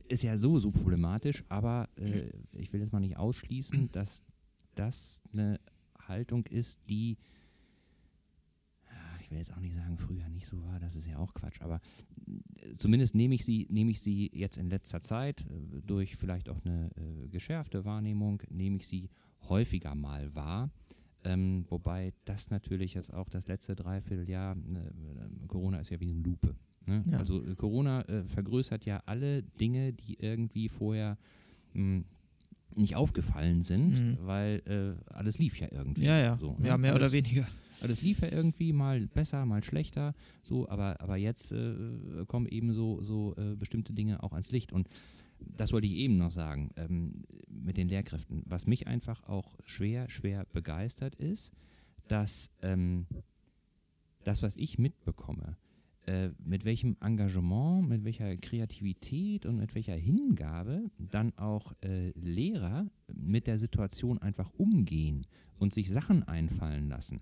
ist 0.09 0.23
ja 0.23 0.37
so, 0.37 0.59
so 0.59 0.71
problematisch, 0.71 1.45
aber 1.49 1.89
äh, 1.97 2.31
ich 2.53 2.73
will 2.73 2.81
jetzt 2.81 2.93
mal 2.93 3.01
nicht 3.01 3.17
ausschließen, 3.17 3.91
dass 3.93 4.23
das 4.75 5.23
eine 5.33 5.61
Haltung 5.99 6.47
ist, 6.47 6.81
die 6.89 7.17
will 9.33 9.39
jetzt 9.39 9.53
auch 9.53 9.61
nicht 9.61 9.75
sagen, 9.75 9.97
früher 9.99 10.29
nicht 10.29 10.47
so 10.47 10.63
war, 10.63 10.79
das 10.79 10.95
ist 10.95 11.07
ja 11.07 11.19
auch 11.19 11.35
Quatsch, 11.35 11.61
aber 11.61 11.81
äh, 12.27 12.77
zumindest 12.77 13.15
nehme 13.15 13.35
ich 13.35 13.45
sie, 13.45 13.67
nehme 13.71 13.91
ich 13.91 14.01
sie 14.01 14.31
jetzt 14.35 14.59
in 14.59 14.69
letzter 14.69 15.01
Zeit 15.01 15.43
äh, 15.43 15.81
durch 15.85 16.17
vielleicht 16.17 16.49
auch 16.49 16.65
eine 16.65 16.91
äh, 16.97 17.29
geschärfte 17.29 17.85
Wahrnehmung, 17.85 18.43
nehme 18.51 18.77
ich 18.77 18.87
sie 18.87 19.11
häufiger 19.49 19.95
mal 19.95 20.35
wahr. 20.35 20.71
Ähm, 21.25 21.65
wobei 21.69 22.13
das 22.25 22.51
natürlich 22.51 22.95
jetzt 22.95 23.13
auch 23.13 23.29
das 23.29 23.47
letzte 23.47 23.77
Dreivierteljahr, 23.77 24.57
ne, 24.57 24.93
äh, 25.43 25.47
Corona 25.47 25.79
ist 25.79 25.91
ja 25.91 26.01
wie 26.01 26.11
eine 26.11 26.21
Lupe. 26.21 26.57
Ne? 26.87 27.05
Ja. 27.11 27.19
Also 27.19 27.45
äh, 27.45 27.55
Corona 27.55 28.03
äh, 28.03 28.25
vergrößert 28.25 28.85
ja 28.85 29.03
alle 29.07 29.43
Dinge, 29.43 29.93
die 29.93 30.15
irgendwie 30.15 30.69
vorher 30.69 31.17
mh, 31.75 31.81
hm, 31.81 32.05
nicht 32.75 32.97
aufgefallen 32.97 33.63
sind, 33.63 34.01
mhm. 34.01 34.19
weil 34.23 34.97
alles 35.09 35.39
lief 35.39 35.61
ja 35.61 35.69
irgendwie. 35.71 36.05
Ja, 36.05 36.19
ja, 36.19 36.39
so, 36.39 36.57
ne? 36.59 36.69
ja 36.69 36.79
mehr 36.79 36.95
alles, 36.95 37.05
oder 37.05 37.13
weniger. 37.13 37.47
Also 37.83 37.93
es 37.93 38.03
lief 38.03 38.21
ja 38.21 38.31
irgendwie 38.31 38.73
mal 38.73 39.09
besser, 39.09 39.45
mal 39.45 39.65
schlechter, 39.65 40.15
so, 40.45 40.69
aber, 40.69 41.01
aber 41.01 41.17
jetzt 41.17 41.51
äh, 41.51 42.25
kommen 42.29 42.47
eben 42.47 42.73
so, 42.73 43.03
so 43.03 43.35
äh, 43.37 43.57
bestimmte 43.57 43.93
Dinge 43.93 44.23
auch 44.23 44.33
ans 44.33 44.53
Licht. 44.53 44.73
Und 44.73 44.89
das 45.41 45.73
wollte 45.73 45.89
ich 45.89 45.95
eben 45.95 46.17
noch 46.17 46.31
sagen, 46.31 46.71
ähm, 46.77 47.25
mit 47.49 47.77
den 47.77 47.89
Lehrkräften. 47.89 48.45
Was 48.47 48.69
mich 48.69 48.87
einfach 48.87 49.25
auch 49.25 49.59
schwer, 49.67 50.09
schwer 50.09 50.47
begeistert 50.53 51.17
ist, 51.17 51.53
dass 52.07 52.53
ähm, 52.63 53.07
das, 54.23 54.45
was 54.45 54.57
ich 54.57 54.79
mitbekomme, 54.79 55.57
äh, 56.07 56.31
mit 56.45 56.65
welchem 56.65 56.97
Engagement, 57.01 57.89
mit 57.89 58.05
welcher 58.05 58.37
Kreativität 58.37 59.45
und 59.45 59.57
mit 59.57 59.75
welcher 59.75 59.97
Hingabe 59.97 60.89
dann 60.99 61.37
auch 61.37 61.73
äh, 61.81 62.11
Lehrer 62.11 62.87
mit 63.13 63.49
der 63.49 63.59
Situation 63.59 64.19
einfach 64.19 64.51
umgehen 64.57 65.27
und 65.59 65.75
sich 65.75 65.91
Sachen 65.91 66.23
einfallen 66.23 66.89
lassen. 66.89 67.21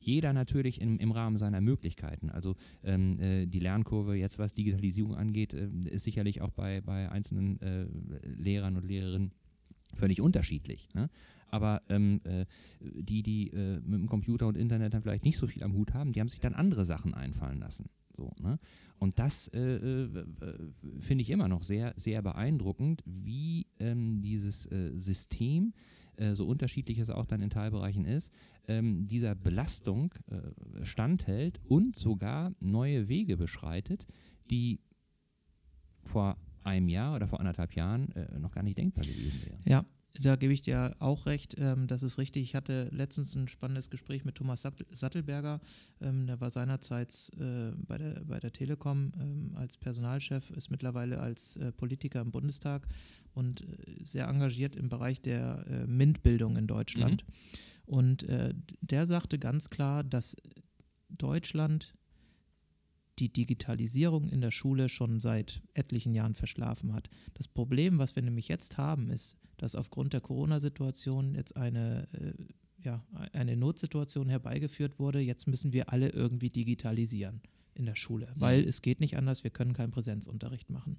Jeder 0.00 0.32
natürlich 0.32 0.80
im, 0.80 0.98
im 0.98 1.12
Rahmen 1.12 1.36
seiner 1.36 1.60
Möglichkeiten. 1.60 2.30
Also 2.30 2.56
ähm, 2.82 3.20
äh, 3.20 3.46
die 3.46 3.60
Lernkurve 3.60 4.14
jetzt, 4.16 4.38
was 4.38 4.54
Digitalisierung 4.54 5.14
angeht, 5.14 5.52
äh, 5.54 5.68
ist 5.90 6.04
sicherlich 6.04 6.40
auch 6.40 6.50
bei, 6.50 6.80
bei 6.80 7.10
einzelnen 7.10 7.60
äh, 7.60 7.86
Lehrern 8.36 8.76
und 8.76 8.84
Lehrerinnen 8.84 9.32
völlig 9.94 10.20
unterschiedlich. 10.20 10.88
Ne? 10.94 11.10
Aber 11.48 11.82
ähm, 11.88 12.20
äh, 12.24 12.46
die, 12.80 13.22
die 13.22 13.48
äh, 13.48 13.80
mit 13.80 14.00
dem 14.00 14.08
Computer 14.08 14.46
und 14.46 14.56
Internet 14.56 14.94
dann 14.94 15.02
vielleicht 15.02 15.24
nicht 15.24 15.36
so 15.36 15.46
viel 15.46 15.62
am 15.62 15.74
Hut 15.74 15.94
haben, 15.94 16.12
die 16.12 16.20
haben 16.20 16.28
sich 16.28 16.40
dann 16.40 16.54
andere 16.54 16.84
Sachen 16.84 17.14
einfallen 17.14 17.58
lassen. 17.58 17.90
So, 18.16 18.32
ne? 18.40 18.58
Und 18.98 19.18
das 19.18 19.48
äh, 19.48 19.58
äh, 19.58 20.24
finde 21.00 21.22
ich 21.22 21.30
immer 21.30 21.48
noch 21.48 21.62
sehr, 21.62 21.94
sehr 21.96 22.20
beeindruckend, 22.20 23.02
wie 23.06 23.66
ähm, 23.78 24.20
dieses 24.20 24.66
äh, 24.66 24.92
System 24.94 25.72
äh, 26.20 26.34
so 26.34 26.46
unterschiedlich 26.46 26.98
es 26.98 27.10
auch 27.10 27.26
dann 27.26 27.40
in 27.40 27.50
Teilbereichen 27.50 28.04
ist, 28.04 28.32
ähm, 28.68 29.06
dieser 29.06 29.34
Belastung 29.34 30.14
äh, 30.30 30.84
standhält 30.84 31.60
und 31.64 31.96
sogar 31.96 32.52
neue 32.60 33.08
Wege 33.08 33.36
beschreitet, 33.36 34.06
die 34.50 34.80
vor 36.04 36.36
einem 36.62 36.88
Jahr 36.88 37.16
oder 37.16 37.26
vor 37.26 37.40
anderthalb 37.40 37.74
Jahren 37.74 38.12
äh, 38.12 38.38
noch 38.38 38.52
gar 38.52 38.62
nicht 38.62 38.78
denkbar 38.78 39.04
gewesen 39.04 39.46
wären. 39.46 39.60
Ja, 39.66 39.84
da 40.18 40.36
gebe 40.36 40.52
ich 40.52 40.62
dir 40.62 40.96
auch 40.98 41.26
recht. 41.26 41.56
Ähm, 41.58 41.86
das 41.86 42.02
ist 42.02 42.18
richtig. 42.18 42.42
Ich 42.42 42.54
hatte 42.54 42.88
letztens 42.92 43.34
ein 43.36 43.48
spannendes 43.48 43.90
Gespräch 43.90 44.24
mit 44.24 44.34
Thomas 44.34 44.66
Sattelberger. 44.90 45.60
Ähm, 46.00 46.26
der 46.26 46.40
war 46.40 46.50
seinerzeit 46.50 47.30
äh, 47.38 47.70
bei, 47.76 47.98
der, 47.98 48.24
bei 48.24 48.40
der 48.40 48.52
Telekom 48.52 49.12
ähm, 49.20 49.52
als 49.54 49.76
Personalchef, 49.76 50.50
ist 50.50 50.70
mittlerweile 50.70 51.20
als 51.20 51.56
äh, 51.56 51.72
Politiker 51.72 52.20
im 52.20 52.32
Bundestag 52.32 52.88
und 53.34 53.62
äh, 53.62 54.04
sehr 54.04 54.26
engagiert 54.26 54.76
im 54.76 54.88
Bereich 54.88 55.20
der 55.20 55.64
äh, 55.68 55.86
MINT-Bildung 55.86 56.56
in 56.56 56.66
Deutschland. 56.66 57.24
Mhm. 57.26 57.94
Und 57.94 58.22
äh, 58.24 58.54
der 58.80 59.06
sagte 59.06 59.38
ganz 59.38 59.70
klar, 59.70 60.02
dass 60.02 60.36
Deutschland 61.08 61.94
die 63.20 63.32
Digitalisierung 63.32 64.28
in 64.28 64.40
der 64.40 64.50
Schule 64.50 64.88
schon 64.88 65.20
seit 65.20 65.62
etlichen 65.74 66.14
Jahren 66.14 66.34
verschlafen 66.34 66.94
hat. 66.94 67.10
Das 67.34 67.46
Problem, 67.46 67.98
was 67.98 68.16
wir 68.16 68.22
nämlich 68.22 68.48
jetzt 68.48 68.78
haben, 68.78 69.10
ist, 69.10 69.36
dass 69.58 69.76
aufgrund 69.76 70.14
der 70.14 70.22
Corona-Situation 70.22 71.34
jetzt 71.34 71.56
eine, 71.56 72.08
äh, 72.12 72.32
ja, 72.82 73.04
eine 73.32 73.56
Notsituation 73.56 74.28
herbeigeführt 74.28 74.98
wurde. 74.98 75.20
Jetzt 75.20 75.46
müssen 75.46 75.72
wir 75.72 75.92
alle 75.92 76.08
irgendwie 76.08 76.48
digitalisieren 76.48 77.42
in 77.74 77.84
der 77.84 77.96
Schule, 77.96 78.28
mhm. 78.34 78.40
weil 78.40 78.64
es 78.64 78.82
geht 78.82 79.00
nicht 79.00 79.16
anders, 79.16 79.44
wir 79.44 79.50
können 79.50 79.74
keinen 79.74 79.90
Präsenzunterricht 79.90 80.70
machen. 80.70 80.98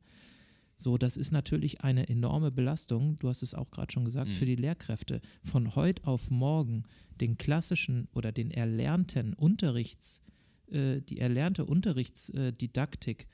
So, 0.78 0.98
das 0.98 1.16
ist 1.16 1.32
natürlich 1.32 1.82
eine 1.82 2.10
enorme 2.10 2.52
Belastung, 2.52 3.18
du 3.20 3.30
hast 3.30 3.44
es 3.44 3.54
auch 3.54 3.70
gerade 3.70 3.92
schon 3.92 4.06
gesagt, 4.06 4.30
mhm. 4.30 4.34
für 4.34 4.46
die 4.46 4.56
Lehrkräfte. 4.56 5.22
Von 5.44 5.76
heute 5.76 6.08
auf 6.08 6.32
morgen 6.32 6.84
den 7.20 7.38
klassischen 7.38 8.08
oder 8.14 8.32
den 8.32 8.50
erlernten 8.50 9.34
Unterrichts, 9.34 10.24
äh, 10.72 11.02
die 11.02 11.20
erlernte 11.20 11.66
Unterrichtsdidaktik 11.66 13.28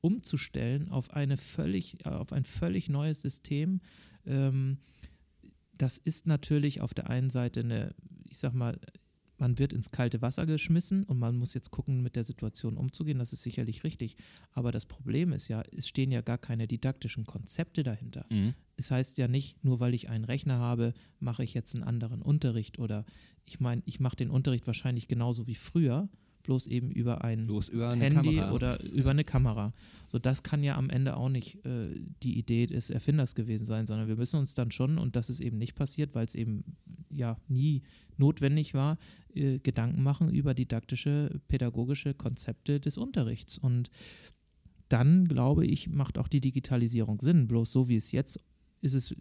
umzustellen 0.00 0.90
auf 0.90 1.12
eine 1.12 1.36
völlig, 1.36 2.04
auf 2.06 2.32
ein 2.32 2.44
völlig 2.44 2.88
neues 2.88 3.20
System, 3.20 3.80
ähm, 4.26 4.78
das 5.76 5.96
ist 5.96 6.26
natürlich 6.26 6.80
auf 6.80 6.92
der 6.92 7.08
einen 7.08 7.30
Seite 7.30 7.60
eine, 7.60 7.94
ich 8.24 8.38
sag 8.38 8.52
mal, 8.52 8.78
man 9.38 9.58
wird 9.58 9.72
ins 9.72 9.92
kalte 9.92 10.20
Wasser 10.20 10.46
geschmissen 10.46 11.04
und 11.04 11.18
man 11.18 11.36
muss 11.36 11.54
jetzt 11.54 11.70
gucken, 11.70 12.02
mit 12.02 12.16
der 12.16 12.24
Situation 12.24 12.76
umzugehen. 12.76 13.20
Das 13.20 13.32
ist 13.32 13.44
sicherlich 13.44 13.84
richtig. 13.84 14.16
Aber 14.50 14.72
das 14.72 14.84
Problem 14.84 15.32
ist 15.32 15.46
ja, 15.46 15.62
es 15.70 15.86
stehen 15.86 16.10
ja 16.10 16.22
gar 16.22 16.38
keine 16.38 16.66
didaktischen 16.66 17.24
Konzepte 17.24 17.84
dahinter. 17.84 18.26
Mhm. 18.30 18.54
Es 18.76 18.90
heißt 18.90 19.16
ja 19.16 19.28
nicht, 19.28 19.64
nur 19.64 19.78
weil 19.78 19.94
ich 19.94 20.08
einen 20.08 20.24
Rechner 20.24 20.58
habe, 20.58 20.92
mache 21.20 21.44
ich 21.44 21.54
jetzt 21.54 21.74
einen 21.76 21.84
anderen 21.84 22.20
Unterricht 22.20 22.80
oder 22.80 23.04
ich 23.44 23.60
meine, 23.60 23.82
ich 23.86 24.00
mache 24.00 24.16
den 24.16 24.30
Unterricht 24.30 24.66
wahrscheinlich 24.66 25.06
genauso 25.06 25.46
wie 25.46 25.54
früher, 25.54 26.08
bloß 26.48 26.66
eben 26.66 26.90
über 26.90 27.24
ein 27.24 27.46
Bloß 27.46 27.68
über 27.68 27.94
Handy 27.94 28.36
Kamera. 28.36 28.52
oder 28.52 28.82
über 28.82 29.10
eine 29.10 29.22
Kamera. 29.22 29.74
So, 30.06 30.18
das 30.18 30.42
kann 30.42 30.64
ja 30.64 30.76
am 30.78 30.88
Ende 30.88 31.14
auch 31.14 31.28
nicht 31.28 31.62
äh, 31.66 32.00
die 32.22 32.38
Idee 32.38 32.66
des 32.66 32.88
Erfinders 32.88 33.34
gewesen 33.34 33.66
sein, 33.66 33.86
sondern 33.86 34.08
wir 34.08 34.16
müssen 34.16 34.38
uns 34.40 34.54
dann 34.54 34.70
schon, 34.70 34.96
und 34.96 35.14
das 35.14 35.28
ist 35.28 35.40
eben 35.40 35.58
nicht 35.58 35.74
passiert, 35.74 36.14
weil 36.14 36.24
es 36.24 36.34
eben 36.34 36.64
ja 37.10 37.36
nie 37.48 37.82
notwendig 38.16 38.72
war, 38.72 38.96
äh, 39.34 39.58
Gedanken 39.58 40.02
machen 40.02 40.30
über 40.30 40.54
didaktische, 40.54 41.38
pädagogische 41.48 42.14
Konzepte 42.14 42.80
des 42.80 42.96
Unterrichts. 42.96 43.58
Und 43.58 43.90
dann, 44.88 45.28
glaube 45.28 45.66
ich, 45.66 45.90
macht 45.90 46.16
auch 46.16 46.28
die 46.28 46.40
Digitalisierung 46.40 47.20
Sinn. 47.20 47.46
Bloß 47.46 47.70
so 47.70 47.90
wie 47.90 47.96
es 47.96 48.10
jetzt 48.10 48.40
ist 48.80 48.94
es 48.94 49.10
äh, 49.12 49.16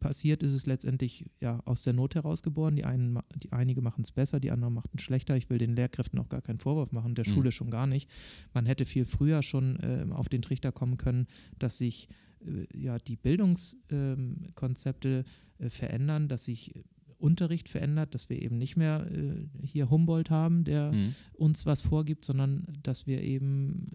passiert, 0.00 0.42
ist 0.42 0.52
es 0.52 0.66
letztendlich 0.66 1.24
ja 1.40 1.60
aus 1.64 1.82
der 1.82 1.92
Not 1.94 2.14
heraus 2.14 2.42
geboren. 2.42 2.76
Die 2.76 2.84
einen, 2.84 3.18
die 3.42 3.52
einige 3.52 3.80
machen 3.80 4.02
es 4.02 4.12
besser, 4.12 4.38
die 4.40 4.50
anderen 4.50 4.74
machen 4.74 4.90
es 4.96 5.02
schlechter. 5.02 5.36
Ich 5.36 5.48
will 5.50 5.58
den 5.58 5.74
Lehrkräften 5.76 6.18
auch 6.18 6.28
gar 6.28 6.42
keinen 6.42 6.58
Vorwurf 6.58 6.92
machen, 6.92 7.14
der 7.14 7.26
Mhm. 7.26 7.32
Schule 7.32 7.52
schon 7.52 7.70
gar 7.70 7.86
nicht. 7.86 8.10
Man 8.52 8.66
hätte 8.66 8.84
viel 8.84 9.04
früher 9.04 9.42
schon 9.42 9.78
ähm, 9.82 10.12
auf 10.12 10.28
den 10.28 10.42
Trichter 10.42 10.72
kommen 10.72 10.96
können, 10.98 11.26
dass 11.58 11.78
sich 11.78 12.08
äh, 12.44 12.66
ja 12.78 12.98
die 12.98 13.16
Bildungskonzepte 13.16 15.24
äh, 15.58 15.70
verändern, 15.70 16.28
dass 16.28 16.44
sich 16.44 16.76
äh, 16.76 16.82
Unterricht 17.18 17.70
verändert, 17.70 18.14
dass 18.14 18.28
wir 18.28 18.42
eben 18.42 18.58
nicht 18.58 18.76
mehr 18.76 19.10
äh, 19.10 19.46
hier 19.66 19.88
Humboldt 19.88 20.28
haben, 20.30 20.64
der 20.64 20.92
Mhm. 20.92 21.14
uns 21.32 21.64
was 21.64 21.80
vorgibt, 21.80 22.26
sondern 22.26 22.66
dass 22.82 23.06
wir 23.06 23.22
eben 23.22 23.92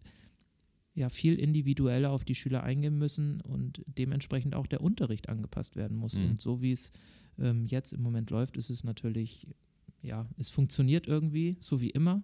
ja 0.94 1.10
viel 1.10 1.36
individueller 1.36 2.12
auf 2.12 2.26
die 2.26 2.36
Schüler 2.36 2.64
eingehen 2.64 2.98
müssen 2.98 3.42
und 3.42 3.82
dementsprechend 3.86 4.56
auch 4.56 4.68
der 4.68 4.82
Unterricht 4.82 5.30
angepasst 5.30 5.76
werden 5.76 5.98
muss. 5.98 6.18
Mhm. 6.18 6.32
Und 6.32 6.42
so 6.42 6.62
wie 6.62 6.72
es 6.72 6.92
ähm, 7.40 7.66
jetzt 7.66 7.94
im 7.94 8.02
Moment 8.02 8.30
läuft, 8.30 8.58
ist 8.58 8.70
es 8.70 8.84
natürlich, 8.84 9.48
ja, 10.02 10.28
es 10.38 10.50
funktioniert 10.50 11.08
irgendwie, 11.08 11.58
so 11.60 11.82
wie 11.82 11.90
immer. 11.92 12.24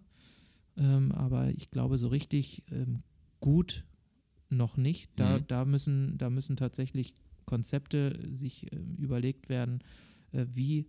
Ähm, 0.76 1.12
aber 1.14 1.50
ich 1.52 1.72
glaube, 1.72 1.98
so 1.98 2.10
richtig 2.10 2.64
ähm, 2.72 3.04
gut 3.40 3.86
noch 4.50 4.78
nicht. 4.78 5.12
Da, 5.16 5.40
Mhm. 5.40 5.48
da, 5.48 5.66
müssen, 5.66 6.18
da 6.18 6.30
müssen 6.30 6.56
tatsächlich 6.56 7.14
Konzepte 7.46 8.20
sich 8.32 8.72
ähm, 8.74 8.96
überlegt 8.98 9.50
werden, 9.50 9.82
äh, 10.34 10.46
wie 10.54 10.88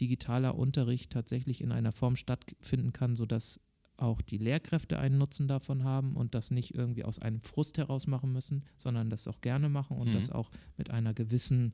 digitaler 0.00 0.56
Unterricht 0.56 1.12
tatsächlich 1.12 1.60
in 1.60 1.72
einer 1.72 1.92
Form 1.92 2.16
stattfinden 2.16 2.92
kann, 2.92 3.16
sodass 3.16 3.60
auch 4.00 4.20
die 4.22 4.38
Lehrkräfte 4.38 4.98
einen 4.98 5.18
Nutzen 5.18 5.48
davon 5.48 5.84
haben 5.84 6.16
und 6.16 6.34
das 6.34 6.50
nicht 6.50 6.74
irgendwie 6.74 7.04
aus 7.04 7.18
einem 7.18 7.40
Frust 7.42 7.78
heraus 7.78 8.06
machen 8.06 8.32
müssen, 8.32 8.64
sondern 8.76 9.10
das 9.10 9.28
auch 9.28 9.40
gerne 9.40 9.68
machen 9.68 9.96
und 9.96 10.08
Mhm. 10.08 10.14
das 10.14 10.30
auch 10.30 10.50
mit 10.76 10.90
einer 10.90 11.14
gewissen 11.14 11.72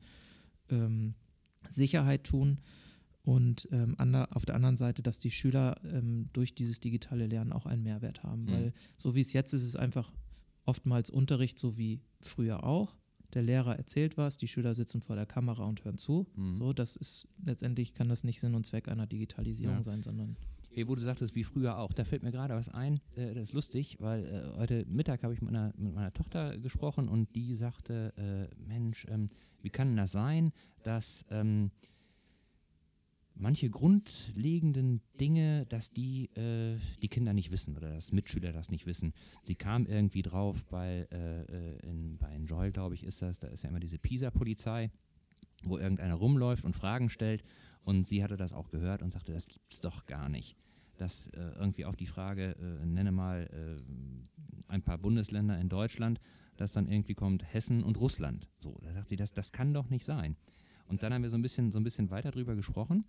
ähm, 0.69 1.13
Sicherheit 1.67 2.23
tun. 2.25 2.59
Und 3.23 3.67
ähm, 3.71 3.95
ander, 3.97 4.29
auf 4.31 4.45
der 4.45 4.55
anderen 4.55 4.77
Seite, 4.77 5.03
dass 5.03 5.19
die 5.19 5.31
Schüler 5.31 5.81
ähm, 5.83 6.29
durch 6.31 6.55
dieses 6.55 6.79
digitale 6.79 7.27
Lernen 7.27 7.51
auch 7.51 7.65
einen 7.65 7.83
Mehrwert 7.83 8.23
haben. 8.23 8.43
Mhm. 8.45 8.51
Weil 8.51 8.73
so 8.95 9.15
wie 9.15 9.19
es 9.21 9.33
jetzt 9.33 9.53
ist, 9.53 9.63
ist 9.63 9.69
es 9.69 9.75
einfach 9.75 10.13
oftmals 10.65 11.09
Unterricht, 11.09 11.59
so 11.59 11.77
wie 11.77 11.99
früher 12.21 12.63
auch. 12.63 12.95
Der 13.33 13.41
Lehrer 13.43 13.75
erzählt 13.77 14.15
was, 14.15 14.37
die 14.37 14.47
Schüler 14.47 14.73
sitzen 14.73 15.01
vor 15.01 15.17
der 15.17 15.25
Kamera 15.25 15.65
und 15.65 15.83
hören 15.83 15.97
zu. 15.97 16.25
Mhm. 16.37 16.53
So, 16.53 16.71
das 16.71 16.95
ist 16.95 17.27
letztendlich 17.43 17.93
kann 17.93 18.07
das 18.07 18.23
nicht 18.23 18.39
Sinn 18.39 18.55
und 18.55 18.65
Zweck 18.65 18.87
einer 18.87 19.07
Digitalisierung 19.07 19.75
Ja. 19.77 19.83
sein, 19.83 20.03
sondern 20.03 20.37
wo 20.85 20.95
du 20.95 21.01
sagtest, 21.01 21.35
wie 21.35 21.43
früher 21.43 21.77
auch, 21.77 21.93
da 21.93 22.03
fällt 22.03 22.23
mir 22.23 22.31
gerade 22.31 22.53
was 22.53 22.69
ein, 22.69 22.99
äh, 23.15 23.33
das 23.33 23.49
ist 23.49 23.53
lustig, 23.53 23.97
weil 23.99 24.25
äh, 24.25 24.57
heute 24.57 24.85
Mittag 24.85 25.23
habe 25.23 25.33
ich 25.33 25.41
mit 25.41 25.51
meiner, 25.51 25.73
mit 25.77 25.95
meiner 25.95 26.13
Tochter 26.13 26.57
gesprochen 26.59 27.07
und 27.07 27.35
die 27.35 27.55
sagte, 27.55 28.13
äh, 28.17 28.55
Mensch, 28.67 29.05
ähm, 29.09 29.29
wie 29.61 29.69
kann 29.69 29.95
das 29.95 30.11
sein, 30.11 30.51
dass 30.83 31.25
ähm, 31.31 31.71
manche 33.39 33.69
grundlegenden 33.69 35.01
Dinge, 35.19 35.65
dass 35.67 35.91
die 35.91 36.25
äh, 36.35 36.77
die 37.01 37.07
Kinder 37.07 37.33
nicht 37.33 37.51
wissen 37.51 37.75
oder 37.75 37.89
dass 37.89 38.11
Mitschüler 38.11 38.51
das 38.51 38.69
nicht 38.69 38.85
wissen. 38.85 39.13
Sie 39.43 39.55
kam 39.55 39.85
irgendwie 39.85 40.21
drauf 40.21 40.63
bei, 40.65 41.07
äh, 41.11 41.41
äh, 41.41 41.89
in, 41.89 42.17
bei 42.17 42.29
Enjoy, 42.29 42.71
glaube 42.71 42.95
ich, 42.95 43.03
ist 43.03 43.21
das, 43.21 43.39
da 43.39 43.47
ist 43.47 43.63
ja 43.63 43.69
immer 43.69 43.79
diese 43.79 43.99
PISA-Polizei, 43.99 44.91
wo 45.63 45.77
irgendeiner 45.77 46.15
rumläuft 46.15 46.65
und 46.65 46.75
Fragen 46.75 47.09
stellt 47.09 47.43
und 47.83 48.07
sie 48.07 48.23
hatte 48.23 48.37
das 48.37 48.53
auch 48.53 48.69
gehört 48.69 49.01
und 49.01 49.11
sagte, 49.11 49.33
das 49.33 49.47
gibt's 49.47 49.79
doch 49.79 50.05
gar 50.05 50.29
nicht. 50.29 50.55
Dass 50.97 51.27
äh, 51.27 51.39
irgendwie 51.59 51.85
auf 51.85 51.95
die 51.95 52.07
Frage, 52.07 52.55
äh, 52.59 52.85
nenne 52.85 53.11
mal 53.11 53.47
äh, 53.51 54.71
ein 54.71 54.81
paar 54.81 54.97
Bundesländer 54.97 55.59
in 55.59 55.69
Deutschland, 55.69 56.19
dass 56.57 56.71
dann 56.71 56.87
irgendwie 56.87 57.13
kommt 57.13 57.43
Hessen 57.53 57.83
und 57.83 57.99
Russland. 57.99 58.49
So, 58.59 58.77
da 58.83 58.91
sagt 58.93 59.09
sie, 59.09 59.15
das, 59.15 59.33
das 59.33 59.51
kann 59.51 59.73
doch 59.73 59.89
nicht 59.89 60.05
sein. 60.05 60.35
Und 60.87 61.03
dann 61.03 61.13
haben 61.13 61.21
wir 61.23 61.29
so 61.29 61.37
ein 61.37 61.41
bisschen, 61.41 61.71
so 61.71 61.79
ein 61.79 61.83
bisschen 61.83 62.09
weiter 62.09 62.31
drüber 62.31 62.55
gesprochen. 62.55 63.05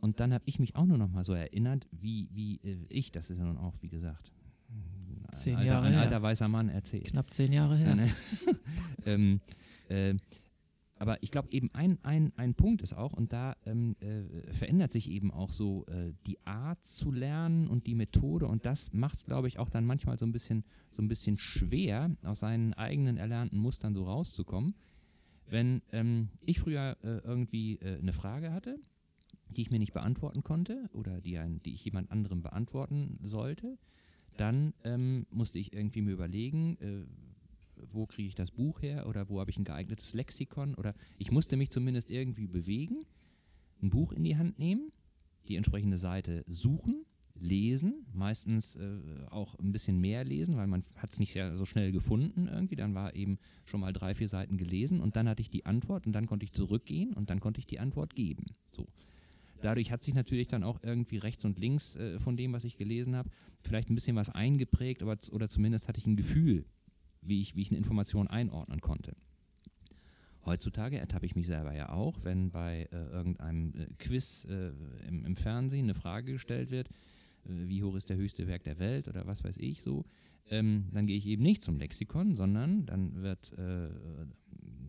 Und 0.00 0.20
dann 0.20 0.32
habe 0.32 0.44
ich 0.46 0.58
mich 0.58 0.76
auch 0.76 0.86
nur 0.86 0.98
noch 0.98 1.10
mal 1.10 1.24
so 1.24 1.32
erinnert, 1.32 1.86
wie, 1.90 2.28
wie 2.32 2.56
äh, 2.62 2.86
ich, 2.88 3.12
das 3.12 3.30
ist 3.30 3.38
ja 3.38 3.44
nun 3.44 3.58
auch, 3.58 3.74
wie 3.80 3.88
gesagt, 3.88 4.32
ein, 4.68 5.26
Zehn 5.32 5.56
alter, 5.56 5.66
Jahre 5.66 5.86
ein 5.86 5.92
her. 5.92 6.02
alter 6.02 6.22
weißer 6.22 6.48
Mann 6.48 6.68
erzählt. 6.68 7.04
knapp 7.04 7.32
zehn 7.32 7.52
Jahre 7.52 7.76
her. 7.76 7.94
Ne? 7.94 8.10
ähm, 9.06 9.40
äh, 9.88 10.14
aber 10.98 11.22
ich 11.22 11.30
glaube, 11.30 11.48
eben 11.50 11.70
ein, 11.74 11.98
ein, 12.02 12.32
ein 12.36 12.54
Punkt 12.54 12.82
ist 12.82 12.94
auch, 12.94 13.12
und 13.12 13.32
da 13.32 13.56
ähm, 13.66 13.96
äh, 14.00 14.52
verändert 14.52 14.92
sich 14.92 15.10
eben 15.10 15.30
auch 15.30 15.52
so 15.52 15.84
äh, 15.86 16.12
die 16.26 16.38
Art 16.46 16.86
zu 16.86 17.12
lernen 17.12 17.68
und 17.68 17.86
die 17.86 17.94
Methode, 17.94 18.46
und 18.46 18.64
das 18.64 18.92
macht 18.94 19.16
es, 19.16 19.26
glaube 19.26 19.46
ich, 19.48 19.58
auch 19.58 19.68
dann 19.68 19.84
manchmal 19.84 20.18
so 20.18 20.24
ein 20.24 20.32
bisschen, 20.32 20.64
so 20.92 21.02
ein 21.02 21.08
bisschen 21.08 21.36
schwer, 21.36 22.10
aus 22.22 22.40
seinen 22.40 22.72
eigenen 22.74 23.18
erlernten 23.18 23.58
Mustern 23.58 23.94
so 23.94 24.04
rauszukommen. 24.04 24.74
Wenn 25.48 25.82
ähm, 25.92 26.30
ich 26.40 26.60
früher 26.60 26.96
äh, 27.02 27.18
irgendwie 27.18 27.76
äh, 27.76 27.98
eine 27.98 28.14
Frage 28.14 28.52
hatte, 28.52 28.78
die 29.50 29.62
ich 29.62 29.70
mir 29.70 29.78
nicht 29.78 29.92
beantworten 29.92 30.42
konnte 30.42 30.88
oder 30.92 31.20
die, 31.20 31.38
ein, 31.38 31.62
die 31.62 31.74
ich 31.74 31.84
jemand 31.84 32.10
anderem 32.10 32.42
beantworten 32.42 33.18
sollte, 33.22 33.78
dann 34.38 34.72
ähm, 34.84 35.26
musste 35.30 35.58
ich 35.58 35.72
irgendwie 35.72 36.00
mir 36.00 36.12
überlegen, 36.12 36.76
äh, 36.80 37.04
wo 37.92 38.06
kriege 38.06 38.28
ich 38.28 38.34
das 38.34 38.50
Buch 38.50 38.82
her 38.82 39.06
oder 39.06 39.28
wo 39.28 39.40
habe 39.40 39.50
ich 39.50 39.58
ein 39.58 39.64
geeignetes 39.64 40.14
Lexikon 40.14 40.74
oder 40.74 40.94
ich 41.18 41.30
musste 41.30 41.56
mich 41.56 41.70
zumindest 41.70 42.10
irgendwie 42.10 42.46
bewegen, 42.46 43.06
ein 43.82 43.90
Buch 43.90 44.12
in 44.12 44.24
die 44.24 44.36
Hand 44.36 44.58
nehmen, 44.58 44.92
die 45.48 45.56
entsprechende 45.56 45.98
Seite 45.98 46.44
suchen, 46.46 47.04
lesen, 47.38 48.06
meistens 48.12 48.76
äh, 48.76 48.98
auch 49.30 49.58
ein 49.58 49.72
bisschen 49.72 50.00
mehr 50.00 50.24
lesen, 50.24 50.56
weil 50.56 50.66
man 50.66 50.82
hat 50.96 51.12
es 51.12 51.18
nicht 51.18 51.38
so 51.54 51.64
schnell 51.64 51.92
gefunden 51.92 52.48
irgendwie, 52.48 52.76
dann 52.76 52.94
war 52.94 53.14
eben 53.14 53.38
schon 53.64 53.80
mal 53.80 53.92
drei, 53.92 54.14
vier 54.14 54.28
Seiten 54.28 54.56
gelesen 54.56 55.00
und 55.00 55.16
dann 55.16 55.28
hatte 55.28 55.42
ich 55.42 55.50
die 55.50 55.66
Antwort 55.66 56.06
und 56.06 56.12
dann 56.12 56.26
konnte 56.26 56.44
ich 56.44 56.52
zurückgehen 56.52 57.12
und 57.12 57.30
dann 57.30 57.40
konnte 57.40 57.60
ich 57.60 57.66
die 57.66 57.78
Antwort 57.78 58.14
geben. 58.14 58.46
So. 58.72 58.88
Dadurch 59.62 59.90
hat 59.90 60.02
sich 60.02 60.14
natürlich 60.14 60.48
dann 60.48 60.62
auch 60.62 60.80
irgendwie 60.82 61.18
rechts 61.18 61.44
und 61.44 61.58
links 61.58 61.96
äh, 61.96 62.18
von 62.18 62.36
dem, 62.36 62.52
was 62.52 62.64
ich 62.64 62.76
gelesen 62.76 63.16
habe, 63.16 63.30
vielleicht 63.62 63.90
ein 63.90 63.94
bisschen 63.94 64.16
was 64.16 64.30
eingeprägt 64.30 65.02
aber, 65.02 65.18
oder 65.32 65.48
zumindest 65.48 65.88
hatte 65.88 65.98
ich 65.98 66.06
ein 66.06 66.16
Gefühl, 66.16 66.64
wie 67.28 67.40
ich, 67.40 67.56
wie 67.56 67.62
ich 67.62 67.70
eine 67.70 67.78
Information 67.78 68.28
einordnen 68.28 68.80
konnte. 68.80 69.14
Heutzutage 70.46 70.98
ertappe 70.98 71.26
ich 71.26 71.34
mich 71.34 71.46
selber 71.46 71.74
ja 71.74 71.88
auch, 71.88 72.22
wenn 72.22 72.50
bei 72.50 72.88
äh, 72.92 72.96
irgendeinem 72.96 73.74
äh, 73.74 73.86
Quiz 73.98 74.46
äh, 74.48 74.70
im, 75.08 75.24
im 75.24 75.34
Fernsehen 75.34 75.86
eine 75.86 75.94
Frage 75.94 76.32
gestellt 76.32 76.70
wird, 76.70 76.88
äh, 76.88 77.68
wie 77.68 77.82
hoch 77.82 77.96
ist 77.96 78.10
der 78.10 78.16
höchste 78.16 78.46
Berg 78.46 78.62
der 78.62 78.78
Welt 78.78 79.08
oder 79.08 79.26
was 79.26 79.42
weiß 79.42 79.58
ich 79.58 79.82
so, 79.82 80.04
ähm, 80.48 80.86
dann 80.92 81.06
gehe 81.06 81.16
ich 81.16 81.26
eben 81.26 81.42
nicht 81.42 81.64
zum 81.64 81.78
Lexikon, 81.78 82.36
sondern 82.36 82.86
dann 82.86 83.22
wird 83.22 83.52
äh, 83.58 83.88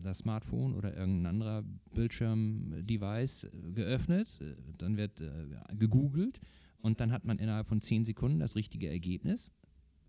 das 0.04 0.18
Smartphone 0.18 0.74
oder 0.74 0.96
irgendein 0.96 1.26
anderer 1.26 1.64
Bildschirm-Device 1.92 3.44
äh, 3.44 3.72
geöffnet, 3.72 4.38
dann 4.78 4.96
wird 4.96 5.20
gegoogelt 5.76 6.40
und 6.80 7.00
dann 7.00 7.10
hat 7.10 7.24
man 7.24 7.38
innerhalb 7.38 7.66
von 7.66 7.80
zehn 7.80 8.04
Sekunden 8.04 8.38
das 8.38 8.54
richtige 8.54 8.88
Ergebnis, 8.88 9.52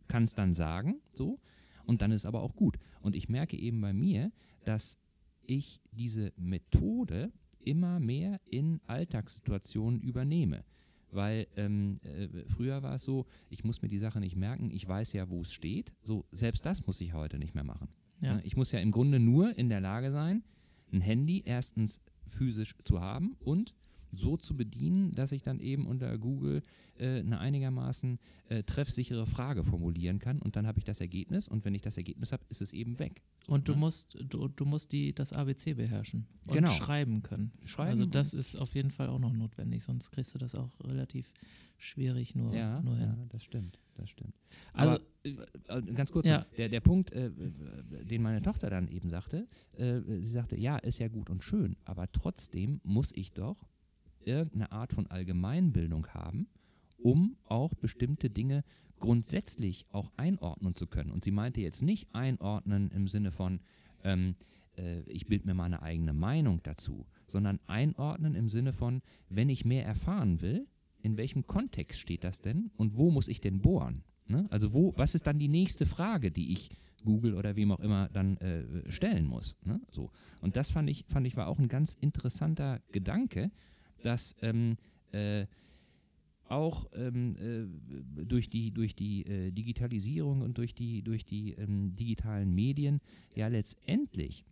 kann 0.08 0.26
es 0.26 0.36
dann 0.36 0.54
sagen, 0.54 1.02
so, 1.12 1.40
und 1.86 2.02
dann 2.02 2.12
ist 2.12 2.26
aber 2.26 2.42
auch 2.42 2.56
gut. 2.56 2.78
Und 3.02 3.16
ich 3.16 3.30
merke 3.30 3.58
eben 3.58 3.82
bei 3.82 3.94
mir, 3.94 4.32
dass 4.66 4.98
ich 5.46 5.82
diese 5.92 6.34
Methode 6.38 7.32
immer 7.60 8.00
mehr 8.00 8.40
in 8.46 8.80
Alltagssituationen 8.88 10.02
übernehme. 10.02 10.64
Weil 11.12 11.48
ähm, 11.56 12.00
äh, 12.04 12.28
früher 12.48 12.84
war 12.84 12.96
es 12.96 13.04
so, 13.04 13.26
ich 13.50 13.64
muss 13.64 13.82
mir 13.82 13.90
die 13.90 13.98
Sache 13.98 14.20
nicht 14.20 14.36
merken, 14.36 14.70
ich 14.70 14.88
weiß 14.88 15.14
ja, 15.14 15.30
wo 15.30 15.42
es 15.42 15.52
steht. 15.52 15.94
So, 16.04 16.26
selbst 16.32 16.66
das 16.66 16.86
muss 16.86 17.02
ich 17.02 17.14
heute 17.14 17.40
nicht 17.40 17.56
mehr 17.56 17.64
machen. 17.64 17.90
Ja. 18.22 18.40
Ich 18.44 18.56
muss 18.56 18.72
ja 18.72 18.80
im 18.80 18.92
Grunde 18.92 19.20
nur 19.20 19.58
in 19.58 19.70
der 19.70 19.82
Lage 19.82 20.12
sein, 20.12 20.44
ein 20.92 21.02
Handy 21.02 21.44
erstens 21.46 22.02
physisch 22.28 22.76
zu 22.84 23.02
haben 23.02 23.36
und 23.40 23.74
so 24.12 24.38
zu 24.38 24.56
bedienen, 24.56 25.14
dass 25.14 25.32
ich 25.32 25.42
dann 25.44 25.60
eben 25.60 25.86
unter 25.88 26.18
Google 26.18 26.62
äh, 26.98 27.20
eine 27.20 27.40
einigermaßen 27.40 28.20
äh, 28.50 28.64
treffsichere 28.64 29.26
Frage 29.26 29.64
formulieren 29.64 30.20
kann 30.20 30.40
und 30.42 30.56
dann 30.56 30.66
habe 30.68 30.80
ich 30.80 30.86
das 30.86 31.00
Ergebnis 31.02 31.48
und 31.48 31.66
wenn 31.66 31.76
ich 31.76 31.82
das 31.82 31.98
Ergebnis 31.98 32.32
habe, 32.32 32.44
ist 32.50 32.62
es 32.62 32.74
eben 32.74 32.98
weg. 33.00 33.22
Und 33.48 33.68
du 33.68 33.74
Ja. 33.74 33.78
musst, 33.80 34.18
du, 34.22 34.48
du 34.48 34.66
musst 34.66 34.92
die, 34.92 35.14
das 35.14 35.34
ABC 35.34 35.74
beherrschen 35.74 36.28
und 36.48 36.54
Genau. 36.54 36.70
schreiben 36.72 37.24
können. 37.24 37.52
Schreiben 37.66 37.92
also 37.92 38.06
das 38.06 38.34
ist 38.34 38.56
auf 38.56 38.76
jeden 38.76 38.92
Fall 38.92 39.10
auch 39.10 39.20
noch 39.20 39.34
notwendig, 39.34 39.84
sonst 39.84 40.12
kriegst 40.12 40.34
du 40.36 40.40
das 40.40 40.56
auch 40.56 40.72
relativ 40.84 41.32
schwierig 41.78 42.36
nur, 42.36 42.54
Ja, 42.54 42.82
nur 42.82 42.98
hin. 42.98 43.16
ja, 43.18 43.26
das 43.30 43.44
stimmt, 43.44 43.80
das 43.96 44.10
stimmt. 44.10 44.34
Also, 44.74 44.96
Aber, 44.96 45.80
äh, 45.88 45.94
ganz 45.94 46.12
kurz, 46.12 46.28
Ja. 46.28 46.46
der, 46.58 46.70
der 46.70 46.82
Punkt, 46.82 47.12
äh, 47.12 47.28
äh, 47.28 47.32
den 48.06 48.22
meine 48.22 48.42
Tochter 48.42 48.70
dann 48.70 48.88
eben 48.88 49.10
sagte, 49.10 49.48
äh, 49.78 50.02
sie 50.02 50.32
sagte, 50.32 50.58
ja, 50.58 50.78
ist 50.78 51.00
ja 51.00 51.08
gut 51.08 51.30
und 51.30 51.44
schön, 51.44 51.76
aber 51.86 52.12
trotzdem 52.12 52.82
muss 52.84 53.12
ich 53.16 53.32
doch 53.34 53.58
irgendeine 54.26 54.72
Art 54.72 54.94
von 54.94 55.08
Allgemeinbildung 55.08 56.08
haben, 56.08 56.48
um 57.02 57.38
auch 57.46 57.74
bestimmte 57.76 58.30
Dinge 58.30 58.64
grundsätzlich 59.00 59.86
auch 59.92 60.12
einordnen 60.18 60.76
zu 60.76 60.88
können. 60.88 61.12
Und 61.12 61.24
sie 61.24 61.32
meinte 61.32 61.62
jetzt 61.62 61.82
nicht 61.82 62.14
einordnen 62.14 62.92
im 62.92 63.08
Sinne 63.08 63.32
von, 63.32 63.62
ähm, 64.04 64.36
äh, 64.78 65.02
ich 65.02 65.28
bilde 65.28 65.48
mir 65.48 65.54
meine 65.54 65.82
eigene 65.82 66.14
Meinung 66.14 66.62
dazu, 66.64 67.06
sondern 67.28 67.60
einordnen 67.68 68.36
im 68.36 68.50
Sinne 68.50 68.74
von, 68.74 69.02
wenn 69.30 69.50
ich 69.50 69.66
mehr 69.66 69.86
erfahren 69.86 70.42
will, 70.42 70.68
in 71.02 71.18
welchem 71.18 71.48
Kontext 71.48 72.00
steht 72.00 72.24
das 72.24 72.42
denn 72.42 72.72
und 72.76 72.98
wo 72.98 73.10
muss 73.10 73.28
ich 73.28 73.40
denn 73.40 73.62
bohren? 73.62 74.04
Ne? 74.28 74.46
Also 74.50 74.74
wo, 74.74 74.94
was 74.96 75.16
ist 75.16 75.26
dann 75.28 75.40
die 75.40 75.48
nächste 75.48 75.86
Frage, 75.86 76.32
die 76.32 76.52
ich 76.52 76.70
Google 77.04 77.34
oder 77.34 77.56
wem 77.56 77.72
auch 77.72 77.80
immer 77.80 78.10
dann 78.10 78.38
äh, 78.38 78.92
stellen 78.92 79.26
muss? 79.26 79.58
Ne? 79.66 79.82
So. 79.90 80.12
Und 80.42 80.56
das 80.56 80.70
fand 80.70 80.90
ich, 80.90 81.06
fand 81.08 81.26
ich 81.26 81.36
war 81.36 81.48
auch 81.48 81.58
ein 81.58 81.68
ganz 81.68 81.96
interessanter 81.96 82.82
Gedanke, 82.92 83.52
dass 84.02 84.36
ähm, 84.42 84.78
äh, 85.12 85.46
auch 86.50 86.88
ähm, 86.94 87.36
äh, 87.38 88.26
durch 88.26 88.50
die, 88.50 88.72
durch 88.72 88.96
die 88.96 89.26
äh, 89.26 89.52
Digitalisierung 89.52 90.42
und 90.42 90.58
durch 90.58 90.74
die, 90.74 91.04
durch 91.04 91.26
die 91.26 91.54
ähm, 91.54 91.96
digitalen 91.96 92.54
Medien 92.54 93.00
ja 93.36 93.48
letztendlich 93.48 94.46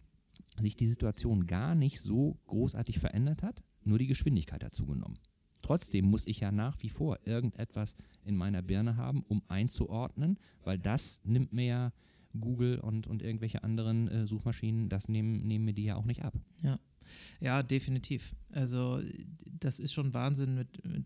sich 0.59 0.75
die 0.75 0.85
Situation 0.85 1.47
gar 1.47 1.75
nicht 1.75 1.99
so 2.01 2.37
großartig 2.47 2.99
verändert 2.99 3.43
hat, 3.43 3.63
nur 3.83 3.99
die 3.99 4.07
Geschwindigkeit 4.07 4.63
hat 4.63 4.75
zugenommen. 4.75 5.17
Trotzdem 5.61 6.05
muss 6.05 6.27
ich 6.27 6.39
ja 6.39 6.51
nach 6.51 6.81
wie 6.81 6.89
vor 6.89 7.19
irgendetwas 7.25 7.95
in 8.23 8.35
meiner 8.35 8.61
Birne 8.61 8.95
haben, 8.95 9.23
um 9.27 9.41
einzuordnen, 9.47 10.37
weil 10.63 10.77
das 10.77 11.21
nimmt 11.23 11.51
mir 11.51 11.65
ja 11.65 11.93
Google 12.39 12.79
und, 12.79 13.07
und 13.07 13.21
irgendwelche 13.23 13.63
anderen 13.63 14.07
äh, 14.07 14.27
Suchmaschinen, 14.27 14.89
das 14.89 15.07
nehmen, 15.07 15.47
nehmen 15.47 15.65
mir 15.65 15.73
die 15.73 15.85
ja 15.85 15.95
auch 15.95 16.05
nicht 16.05 16.23
ab. 16.23 16.35
Ja, 16.61 16.79
definitiv. 17.63 18.35
Also 18.51 19.01
das 19.59 19.79
ist 19.79 19.93
schon 19.93 20.13
Wahnsinn, 20.13 20.55
mit, 20.55 20.85
mit, 20.85 21.05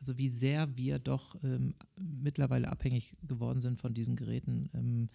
also 0.00 0.18
wie 0.18 0.28
sehr 0.28 0.76
wir 0.76 0.98
doch 0.98 1.36
ähm, 1.42 1.74
mittlerweile 2.00 2.68
abhängig 2.70 3.16
geworden 3.26 3.60
sind 3.60 3.80
von 3.80 3.94
diesen 3.94 4.16
Geräten. 4.16 4.68
Ähm, 4.74 5.08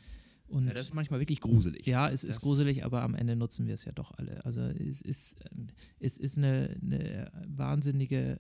und 0.48 0.66
Ja, 0.66 0.74
das 0.74 0.82
ist 0.88 0.96
manchmal 0.96 1.20
wirklich 1.20 1.42
gruselig. 1.42 1.86
Ja, 1.86 2.10
es 2.10 2.24
ist 2.24 2.38
Das- 2.38 2.42
gruselig, 2.44 2.84
aber 2.84 3.04
am 3.04 3.14
Ende 3.14 3.36
nutzen 3.36 3.68
wir 3.68 3.76
es 3.76 3.86
ja 3.86 3.92
doch 3.92 4.12
alle. 4.18 4.44
Also 4.46 4.62
es 4.62 5.02
ist, 5.02 5.36
ähm, 5.52 5.68
es 6.00 6.18
ist 6.18 6.38
eine, 6.40 6.76
eine 6.82 7.32
wahnsinnige 7.48 8.40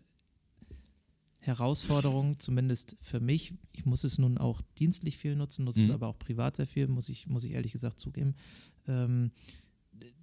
Herausforderung, 1.41 2.37
zumindest 2.39 2.97
für 3.01 3.19
mich. 3.19 3.53
Ich 3.71 3.85
muss 3.85 4.03
es 4.03 4.17
nun 4.17 4.37
auch 4.37 4.61
dienstlich 4.77 5.17
viel 5.17 5.35
nutzen, 5.35 5.63
nutze 5.65 5.81
es 5.81 5.87
Mhm. 5.87 5.93
aber 5.93 6.07
auch 6.07 6.19
privat 6.19 6.55
sehr 6.57 6.67
viel, 6.67 6.87
muss 6.87 7.07
ich, 7.09 7.27
muss 7.27 7.43
ich 7.45 7.51
ehrlich 7.51 7.71
gesagt 7.71 7.99
zugeben. 7.99 8.35
Ähm, 8.87 9.31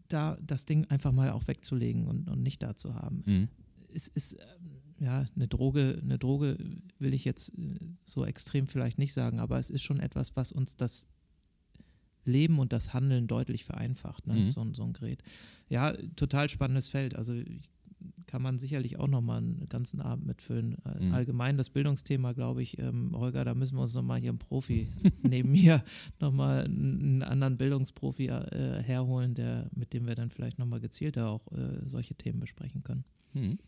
da 0.08 0.38
das 0.40 0.66
Ding 0.66 0.86
einfach 0.86 1.12
mal 1.12 1.30
auch 1.30 1.46
wegzulegen 1.46 2.06
und, 2.06 2.28
und 2.28 2.42
nicht 2.42 2.62
da 2.62 2.76
zu 2.76 2.94
haben. 2.94 3.22
Mhm. 3.26 3.48
Es 3.94 4.08
ist 4.08 4.34
ähm, 4.34 4.82
ja 4.98 5.24
eine 5.34 5.48
Droge, 5.48 5.98
eine 6.02 6.18
Droge 6.18 6.58
will 6.98 7.14
ich 7.14 7.24
jetzt 7.24 7.50
äh, 7.58 7.78
so 8.04 8.24
extrem 8.24 8.66
vielleicht 8.66 8.98
nicht 8.98 9.12
sagen, 9.12 9.40
aber 9.40 9.58
es 9.58 9.70
ist 9.70 9.82
schon 9.82 10.00
etwas, 10.00 10.36
was 10.36 10.52
uns 10.52 10.76
das 10.76 11.06
Leben 12.24 12.58
und 12.58 12.72
das 12.72 12.92
Handeln 12.92 13.26
deutlich 13.28 13.64
vereinfacht, 13.64 14.26
ne? 14.26 14.34
Mhm. 14.34 14.50
so, 14.50 14.66
so 14.72 14.84
ein 14.84 14.92
Gerät. 14.92 15.22
Ja, 15.68 15.92
total 16.16 16.48
spannendes 16.48 16.88
Feld. 16.88 17.14
Also 17.14 17.34
ich, 17.34 17.70
kann 18.26 18.42
man 18.42 18.58
sicherlich 18.58 18.98
auch 18.98 19.08
nochmal 19.08 19.38
einen 19.38 19.68
ganzen 19.68 20.00
Abend 20.00 20.26
mitfüllen. 20.26 20.76
Äh, 20.84 21.04
Mhm. 21.06 21.12
Allgemein 21.14 21.56
das 21.56 21.70
Bildungsthema, 21.70 22.32
glaube 22.32 22.62
ich, 22.62 22.78
ähm, 22.78 23.12
Holger, 23.14 23.44
da 23.44 23.54
müssen 23.54 23.76
wir 23.76 23.82
uns 23.82 23.94
nochmal 23.94 24.20
hier 24.20 24.30
einen 24.30 24.38
Profi 24.38 24.88
neben 25.22 25.50
mir 25.52 25.82
nochmal 26.20 26.64
einen, 26.64 27.02
einen 27.02 27.22
anderen 27.22 27.56
Bildungsprofi 27.56 28.26
äh, 28.28 28.82
herholen, 28.82 29.34
der, 29.34 29.68
mit 29.74 29.92
dem 29.92 30.06
wir 30.06 30.14
dann 30.14 30.30
vielleicht 30.30 30.58
nochmal 30.58 30.80
gezielter 30.80 31.28
auch 31.28 31.46
äh, 31.52 31.80
solche 31.84 32.14
Themen 32.14 32.40
besprechen 32.40 32.82
können. 32.82 33.04
Mhm. 33.34 33.58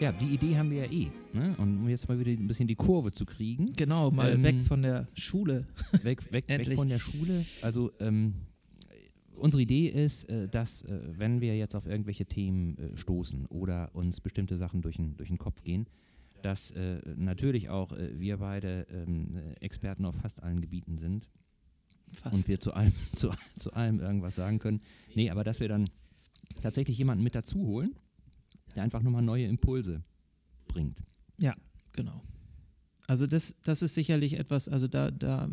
Ja, 0.00 0.12
die 0.12 0.26
Idee 0.34 0.56
haben 0.56 0.70
wir 0.70 0.86
ja 0.86 0.90
eh. 0.92 1.10
Ne? 1.34 1.54
Und 1.58 1.78
um 1.78 1.88
jetzt 1.88 2.08
mal 2.08 2.18
wieder 2.18 2.30
ein 2.30 2.46
bisschen 2.46 2.66
die 2.66 2.74
Kurve 2.74 3.12
zu 3.12 3.26
kriegen, 3.26 3.74
Genau, 3.76 4.10
mal 4.10 4.32
Ähm, 4.32 4.42
weg 4.42 4.62
von 4.62 4.80
der 4.82 5.06
Schule. 5.14 5.66
weg, 6.02 6.32
weg, 6.32 6.48
weg 6.48 6.74
von 6.74 6.88
der 6.88 6.98
Schule. 6.98 7.44
Also 7.62 7.92
ähm, 8.00 8.34
unsere 9.36 9.62
Idee 9.62 9.88
ist, 9.88 10.24
äh, 10.30 10.48
dass 10.48 10.82
äh, 10.82 11.00
wenn 11.18 11.40
wir 11.42 11.56
jetzt 11.56 11.74
auf 11.76 11.86
irgendwelche 11.86 12.24
Themen 12.24 12.78
äh, 12.78 12.96
stoßen 12.96 13.44
oder 13.46 13.90
uns 13.94 14.20
bestimmte 14.22 14.56
Sachen 14.56 14.80
durch 14.80 14.96
den, 14.96 15.16
durch 15.18 15.28
den 15.28 15.38
Kopf 15.38 15.62
gehen, 15.62 15.86
dass 16.42 16.70
äh, 16.70 17.00
natürlich 17.16 17.68
auch 17.68 17.92
äh, 17.92 18.18
wir 18.18 18.38
beide 18.38 18.86
ähm, 18.90 19.36
äh, 19.36 19.52
Experten 19.64 20.06
auf 20.06 20.14
fast 20.16 20.42
allen 20.42 20.62
Gebieten 20.62 20.96
sind 20.96 21.28
Fast. 22.12 22.34
und 22.34 22.48
wir 22.48 22.58
zu 22.58 22.72
allem, 22.72 22.92
zu, 23.14 23.30
zu 23.58 23.74
allem 23.74 24.00
irgendwas 24.00 24.36
sagen 24.36 24.58
können. 24.60 24.80
Nee, 25.14 25.28
aber 25.28 25.44
dass 25.44 25.60
wir 25.60 25.68
dann 25.68 25.84
tatsächlich 26.62 26.96
jemanden 26.96 27.22
mit 27.22 27.34
dazu 27.34 27.58
holen, 27.66 27.94
der 28.74 28.82
einfach 28.82 29.02
nochmal 29.02 29.22
neue 29.22 29.46
Impulse 29.46 30.02
bringt. 30.68 31.02
Genau. 31.92 32.22
Also 33.08 33.26
das, 33.26 33.56
das 33.64 33.82
ist 33.82 33.94
sicherlich 33.94 34.38
etwas, 34.38 34.68
also 34.68 34.86
da, 34.86 35.10
da 35.10 35.48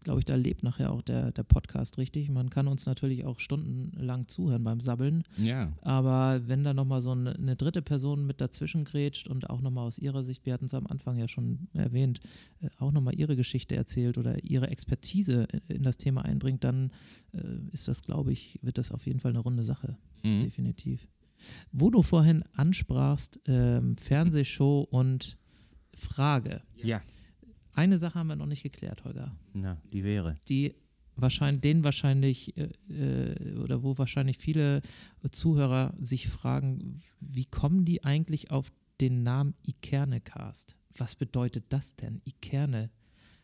glaube 0.00 0.18
ich, 0.18 0.26
da 0.26 0.34
lebt 0.34 0.62
nachher 0.62 0.92
auch 0.92 1.00
der, 1.00 1.32
der 1.32 1.42
Podcast 1.42 1.96
richtig. 1.96 2.28
Man 2.28 2.50
kann 2.50 2.68
uns 2.68 2.84
natürlich 2.84 3.24
auch 3.24 3.40
stundenlang 3.40 4.28
zuhören 4.28 4.62
beim 4.62 4.80
Sabbeln, 4.80 5.22
Ja. 5.38 5.72
aber 5.80 6.46
wenn 6.46 6.62
da 6.62 6.74
nochmal 6.74 7.00
so 7.00 7.12
eine, 7.12 7.34
eine 7.34 7.56
dritte 7.56 7.80
Person 7.80 8.26
mit 8.26 8.42
dazwischen 8.42 8.84
grätscht 8.84 9.26
und 9.26 9.48
auch 9.48 9.62
nochmal 9.62 9.86
aus 9.86 9.98
ihrer 9.98 10.22
Sicht, 10.22 10.44
wir 10.44 10.52
hatten 10.52 10.66
es 10.66 10.74
am 10.74 10.86
Anfang 10.86 11.16
ja 11.16 11.26
schon 11.26 11.68
erwähnt, 11.72 12.20
äh, 12.60 12.68
auch 12.78 12.92
nochmal 12.92 13.18
ihre 13.18 13.34
Geschichte 13.34 13.74
erzählt 13.74 14.18
oder 14.18 14.44
ihre 14.44 14.68
Expertise 14.68 15.48
in, 15.50 15.76
in 15.76 15.82
das 15.82 15.96
Thema 15.96 16.22
einbringt, 16.26 16.62
dann 16.64 16.90
äh, 17.32 17.38
ist 17.72 17.88
das, 17.88 18.02
glaube 18.02 18.30
ich, 18.30 18.58
wird 18.60 18.76
das 18.76 18.92
auf 18.92 19.06
jeden 19.06 19.20
Fall 19.20 19.30
eine 19.30 19.40
runde 19.40 19.62
Sache. 19.62 19.96
Mhm. 20.22 20.40
Definitiv. 20.40 21.08
Wo 21.72 21.90
du 21.90 22.02
vorhin 22.02 22.44
ansprachst, 22.54 23.40
ähm, 23.46 23.96
Fernsehshow 23.96 24.86
und 24.90 25.38
Frage. 25.94 26.62
Ja. 26.76 27.02
Eine 27.72 27.98
Sache 27.98 28.18
haben 28.18 28.28
wir 28.28 28.36
noch 28.36 28.46
nicht 28.46 28.62
geklärt, 28.62 29.04
Holger. 29.04 29.36
Na, 29.52 29.80
die 29.92 30.04
wäre. 30.04 30.38
Die 30.48 30.74
wahrscheinlich, 31.16 31.62
den 31.62 31.84
wahrscheinlich, 31.84 32.56
äh, 32.56 32.68
äh, 32.88 33.56
oder 33.58 33.82
wo 33.82 33.98
wahrscheinlich 33.98 34.38
viele 34.38 34.82
Zuhörer 35.30 35.94
sich 36.00 36.28
fragen, 36.28 37.00
wie 37.20 37.46
kommen 37.46 37.84
die 37.84 38.04
eigentlich 38.04 38.50
auf 38.50 38.72
den 39.00 39.22
Namen 39.22 39.54
Ikerne-Cast? 39.66 40.76
Was 40.96 41.16
bedeutet 41.16 41.66
das 41.70 41.96
denn? 41.96 42.20
Ikerne 42.24 42.90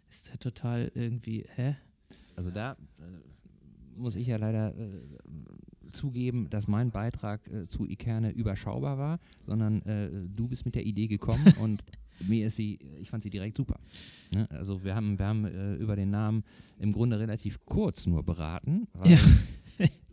ist 0.08 0.28
ja 0.28 0.36
total 0.36 0.90
irgendwie, 0.94 1.44
hä? 1.54 1.76
Also 2.36 2.50
da 2.50 2.72
äh, 2.72 2.76
muss 3.96 4.16
ich 4.16 4.28
ja 4.28 4.36
leider 4.36 4.76
äh, 4.76 5.02
zugeben, 5.92 6.48
dass 6.50 6.68
mein 6.68 6.90
Beitrag 6.90 7.40
äh, 7.48 7.66
zu 7.68 7.86
Ikerne 7.86 8.30
überschaubar 8.30 8.98
war, 8.98 9.18
sondern 9.46 9.82
äh, 9.82 10.10
du 10.34 10.48
bist 10.48 10.64
mit 10.64 10.74
der 10.74 10.84
Idee 10.84 11.06
gekommen 11.06 11.54
und 11.60 11.84
mir 12.26 12.46
ist 12.46 12.56
sie, 12.56 12.78
ich 12.98 13.10
fand 13.10 13.22
sie 13.22 13.30
direkt 13.30 13.56
super. 13.56 13.78
Ne? 14.30 14.48
Also 14.50 14.84
wir 14.84 14.94
haben, 14.94 15.18
wir 15.18 15.26
haben 15.26 15.44
äh, 15.44 15.74
über 15.74 15.96
den 15.96 16.10
Namen 16.10 16.44
im 16.78 16.92
Grunde 16.92 17.18
relativ 17.18 17.64
kurz 17.64 18.06
nur 18.06 18.22
beraten. 18.22 18.88
Ja. 19.04 19.18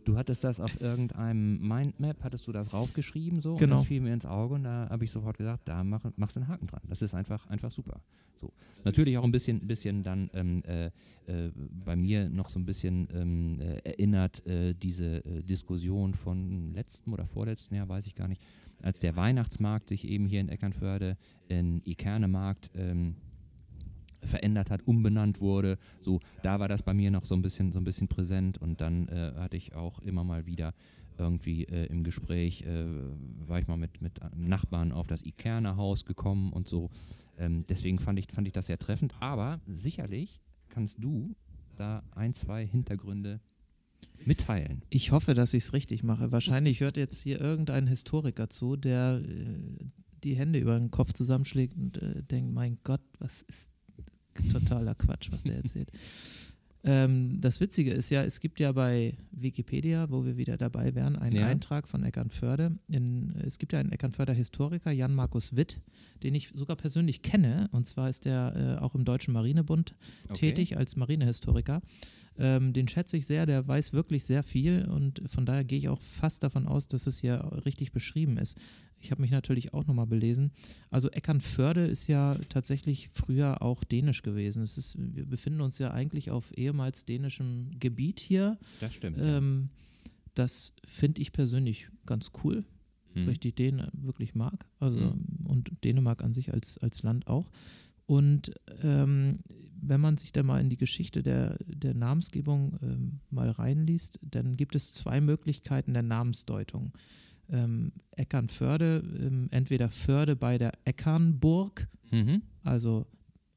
Du 0.08 0.16
hattest 0.16 0.42
das 0.42 0.58
auf 0.58 0.80
irgendeinem 0.80 1.60
Mindmap, 1.60 2.24
hattest 2.24 2.46
du 2.46 2.52
das 2.52 2.72
raufgeschrieben 2.72 3.42
so 3.42 3.56
Genau. 3.56 3.74
und 3.74 3.80
das 3.82 3.88
fiel 3.88 4.00
mir 4.00 4.14
ins 4.14 4.24
Auge 4.24 4.54
und 4.54 4.64
da 4.64 4.88
habe 4.88 5.04
ich 5.04 5.10
sofort 5.10 5.36
gesagt, 5.36 5.68
da 5.68 5.84
mach, 5.84 6.02
machst 6.16 6.34
du 6.36 6.40
einen 6.40 6.48
Haken 6.48 6.66
dran. 6.66 6.80
Das 6.88 7.02
ist 7.02 7.12
einfach, 7.12 7.46
einfach 7.50 7.70
super. 7.70 8.00
So. 8.40 8.50
Natürlich 8.84 9.18
auch 9.18 9.24
ein 9.24 9.32
bisschen, 9.32 9.66
bisschen 9.66 10.02
dann 10.02 10.30
ähm, 10.32 10.62
äh, 10.66 10.86
äh, 11.26 11.52
bei 11.84 11.94
mir 11.94 12.30
noch 12.30 12.48
so 12.48 12.58
ein 12.58 12.64
bisschen 12.64 13.06
ähm, 13.12 13.60
äh, 13.60 13.80
erinnert 13.84 14.46
äh, 14.46 14.72
diese 14.72 15.22
äh, 15.26 15.42
Diskussion 15.42 16.14
von 16.14 16.72
letztem 16.72 17.12
oder 17.12 17.26
vorletzten 17.26 17.74
Jahr, 17.74 17.90
weiß 17.90 18.06
ich 18.06 18.14
gar 18.14 18.28
nicht, 18.28 18.40
als 18.82 19.00
der 19.00 19.14
Weihnachtsmarkt 19.14 19.90
sich 19.90 20.08
eben 20.08 20.24
hier 20.24 20.40
in 20.40 20.48
Eckernförde 20.48 21.18
in 21.48 21.82
Ikernemarkt 21.84 22.70
ähm, 22.74 23.16
verändert 24.22 24.70
hat, 24.70 24.86
umbenannt 24.86 25.40
wurde. 25.40 25.78
So, 26.00 26.20
da 26.42 26.60
war 26.60 26.68
das 26.68 26.82
bei 26.82 26.94
mir 26.94 27.10
noch 27.10 27.24
so 27.24 27.34
ein 27.34 27.42
bisschen, 27.42 27.72
so 27.72 27.80
ein 27.80 27.84
bisschen 27.84 28.08
präsent 28.08 28.58
und 28.58 28.80
dann 28.80 29.08
äh, 29.08 29.32
hatte 29.36 29.56
ich 29.56 29.74
auch 29.74 30.00
immer 30.00 30.24
mal 30.24 30.46
wieder 30.46 30.74
irgendwie 31.18 31.64
äh, 31.64 31.86
im 31.86 32.04
Gespräch, 32.04 32.62
äh, 32.62 32.86
war 33.46 33.58
ich 33.58 33.66
mal 33.66 33.76
mit, 33.76 34.00
mit 34.00 34.20
Nachbarn 34.36 34.92
auf 34.92 35.06
das 35.06 35.24
Ikerner 35.24 35.76
Haus 35.76 36.04
gekommen 36.04 36.52
und 36.52 36.68
so. 36.68 36.90
Ähm, 37.38 37.64
deswegen 37.68 37.98
fand 37.98 38.18
ich, 38.18 38.26
fand 38.32 38.46
ich 38.46 38.52
das 38.52 38.66
sehr 38.66 38.78
treffend. 38.78 39.14
Aber 39.20 39.60
sicherlich 39.66 40.40
kannst 40.68 41.02
du 41.02 41.34
da 41.76 42.02
ein, 42.14 42.34
zwei 42.34 42.66
Hintergründe 42.66 43.40
mitteilen. 44.24 44.82
Ich 44.90 45.12
hoffe, 45.12 45.34
dass 45.34 45.54
ich 45.54 45.64
es 45.64 45.72
richtig 45.72 46.02
mache. 46.02 46.32
Wahrscheinlich 46.32 46.80
hört 46.80 46.96
jetzt 46.96 47.20
hier 47.20 47.40
irgendein 47.40 47.86
Historiker 47.86 48.50
zu, 48.50 48.76
der 48.76 49.22
äh, 49.24 49.86
die 50.24 50.36
Hände 50.36 50.58
über 50.58 50.78
den 50.78 50.90
Kopf 50.90 51.12
zusammenschlägt 51.12 51.76
und 51.76 51.98
äh, 51.98 52.22
denkt, 52.22 52.52
mein 52.52 52.78
Gott, 52.82 53.02
was 53.18 53.42
ist 53.42 53.70
totaler 54.50 54.94
Quatsch, 54.94 55.30
was 55.30 55.44
der 55.44 55.56
erzählt. 55.56 55.90
Ähm, 56.84 57.40
das 57.40 57.60
Witzige 57.60 57.90
ist 57.90 58.08
ja, 58.10 58.22
es 58.22 58.38
gibt 58.38 58.60
ja 58.60 58.70
bei 58.70 59.14
Wikipedia, 59.32 60.10
wo 60.10 60.24
wir 60.24 60.36
wieder 60.36 60.56
dabei 60.56 60.94
wären, 60.94 61.16
einen 61.16 61.36
Ja. 61.36 61.46
Eintrag 61.48 61.88
von 61.88 62.04
Eckernförde. 62.04 62.78
In, 62.86 63.34
es 63.44 63.58
gibt 63.58 63.72
ja 63.72 63.80
einen 63.80 63.90
Eckernförder 63.90 64.32
Historiker, 64.32 64.92
Jan 64.92 65.12
Markus 65.12 65.56
Witt, 65.56 65.80
den 66.22 66.36
ich 66.36 66.50
sogar 66.54 66.76
persönlich 66.76 67.22
kenne. 67.22 67.68
Und 67.72 67.88
zwar 67.88 68.08
ist 68.08 68.26
der 68.26 68.76
äh, 68.78 68.82
auch 68.82 68.94
im 68.94 69.04
Deutschen 69.04 69.34
Marinebund 69.34 69.94
tätig 70.34 70.76
als 70.76 70.94
Marinehistoriker. 70.94 71.82
Ähm, 72.38 72.72
den 72.72 72.86
schätze 72.86 73.16
ich 73.16 73.26
sehr, 73.26 73.44
der 73.46 73.66
weiß 73.66 73.92
wirklich 73.92 74.22
sehr 74.24 74.44
viel 74.44 74.84
und 74.86 75.20
von 75.26 75.44
daher 75.44 75.64
gehe 75.64 75.78
ich 75.80 75.88
auch 75.88 76.00
fast 76.00 76.44
davon 76.44 76.68
aus, 76.68 76.86
dass 76.86 77.08
es 77.08 77.18
hier 77.18 77.40
richtig 77.66 77.90
beschrieben 77.90 78.38
ist. 78.38 78.56
Ich 79.00 79.10
habe 79.10 79.20
mich 79.22 79.30
natürlich 79.30 79.72
auch 79.74 79.86
nochmal 79.86 80.06
belesen. 80.06 80.50
Also 80.90 81.08
Eckernförde 81.10 81.86
ist 81.86 82.06
ja 82.08 82.36
tatsächlich 82.48 83.08
früher 83.12 83.62
auch 83.62 83.84
dänisch 83.84 84.22
gewesen. 84.22 84.62
Es 84.62 84.76
ist, 84.76 84.96
wir 84.98 85.24
befinden 85.24 85.60
uns 85.60 85.78
ja 85.78 85.92
eigentlich 85.92 86.30
auf 86.30 86.56
ehemals 86.56 87.04
dänischem 87.04 87.70
Gebiet 87.78 88.18
hier. 88.20 88.58
Das 88.80 88.94
stimmt. 88.94 89.18
ja. 89.18 89.38
Ähm, 89.38 89.68
das 90.34 90.72
finde 90.86 91.20
ich 91.20 91.32
persönlich 91.32 91.88
ganz 92.06 92.30
cool, 92.44 92.64
Hm. 93.14 93.24
weil 93.26 93.32
ich 93.32 93.40
die 93.40 93.52
Dänen 93.54 93.88
wirklich 93.92 94.34
mag. 94.34 94.66
Also, 94.80 94.98
Mhm. 95.00 95.46
Und 95.46 95.70
Dänemark 95.84 96.22
an 96.22 96.34
sich 96.34 96.52
als, 96.52 96.76
als 96.78 97.02
Land 97.02 97.26
auch. 97.26 97.50
Und 98.06 98.52
ähm, 98.82 99.40
wenn 99.80 100.00
man 100.00 100.16
sich 100.16 100.32
da 100.32 100.42
mal 100.42 100.60
in 100.60 100.68
die 100.70 100.76
Geschichte 100.76 101.22
der, 101.22 101.56
der 101.66 101.94
Namensgebung 101.94 102.78
ähm, 102.82 103.20
mal 103.30 103.50
reinliest, 103.50 104.18
dann 104.22 104.56
gibt 104.56 104.74
es 104.74 104.92
zwei 104.92 105.20
Möglichkeiten 105.20 105.94
der 105.94 106.02
Namensdeutung. 106.02 106.92
Ähm, 107.50 107.92
Eckernförde, 108.12 109.02
ähm, 109.20 109.48
entweder 109.50 109.90
Förde 109.90 110.36
bei 110.36 110.58
der 110.58 110.72
Eckernburg, 110.84 111.88
Mhm. 112.10 112.42
also 112.62 113.06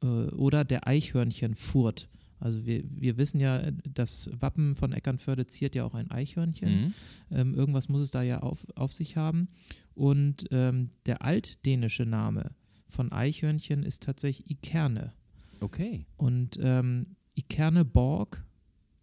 äh, 0.02 0.06
oder 0.08 0.64
der 0.66 0.88
Eichhörnchenfurt. 0.88 2.10
Also 2.40 2.66
wir, 2.66 2.84
wir 2.90 3.18
wissen 3.18 3.40
ja, 3.40 3.70
das 3.94 4.30
Wappen 4.34 4.76
von 4.76 4.94
Eckernförde 4.94 5.46
ziert 5.48 5.76
ja 5.76 5.84
auch 5.86 5.94
ein 5.94 6.10
Eichhörnchen. 6.10 6.86
Mhm. 6.86 6.94
Ähm, 7.30 7.54
irgendwas 7.54 7.88
muss 7.88 8.02
es 8.02 8.10
da 8.12 8.24
ja 8.24 8.40
auf, 8.42 8.66
auf 8.76 8.92
sich 8.94 9.16
haben. 9.16 9.48
Und 9.94 10.48
ähm, 10.52 10.90
der 11.06 11.22
altdänische 11.22 12.06
Name 12.06 12.52
von 12.90 13.12
Eichhörnchen 13.12 13.84
ist 13.84 14.04
tatsächlich 14.04 14.50
Ikerne. 14.50 15.14
Okay. 15.60 16.06
Und 16.18 16.58
ähm, 16.62 17.16
Ikerneborg 17.36 18.44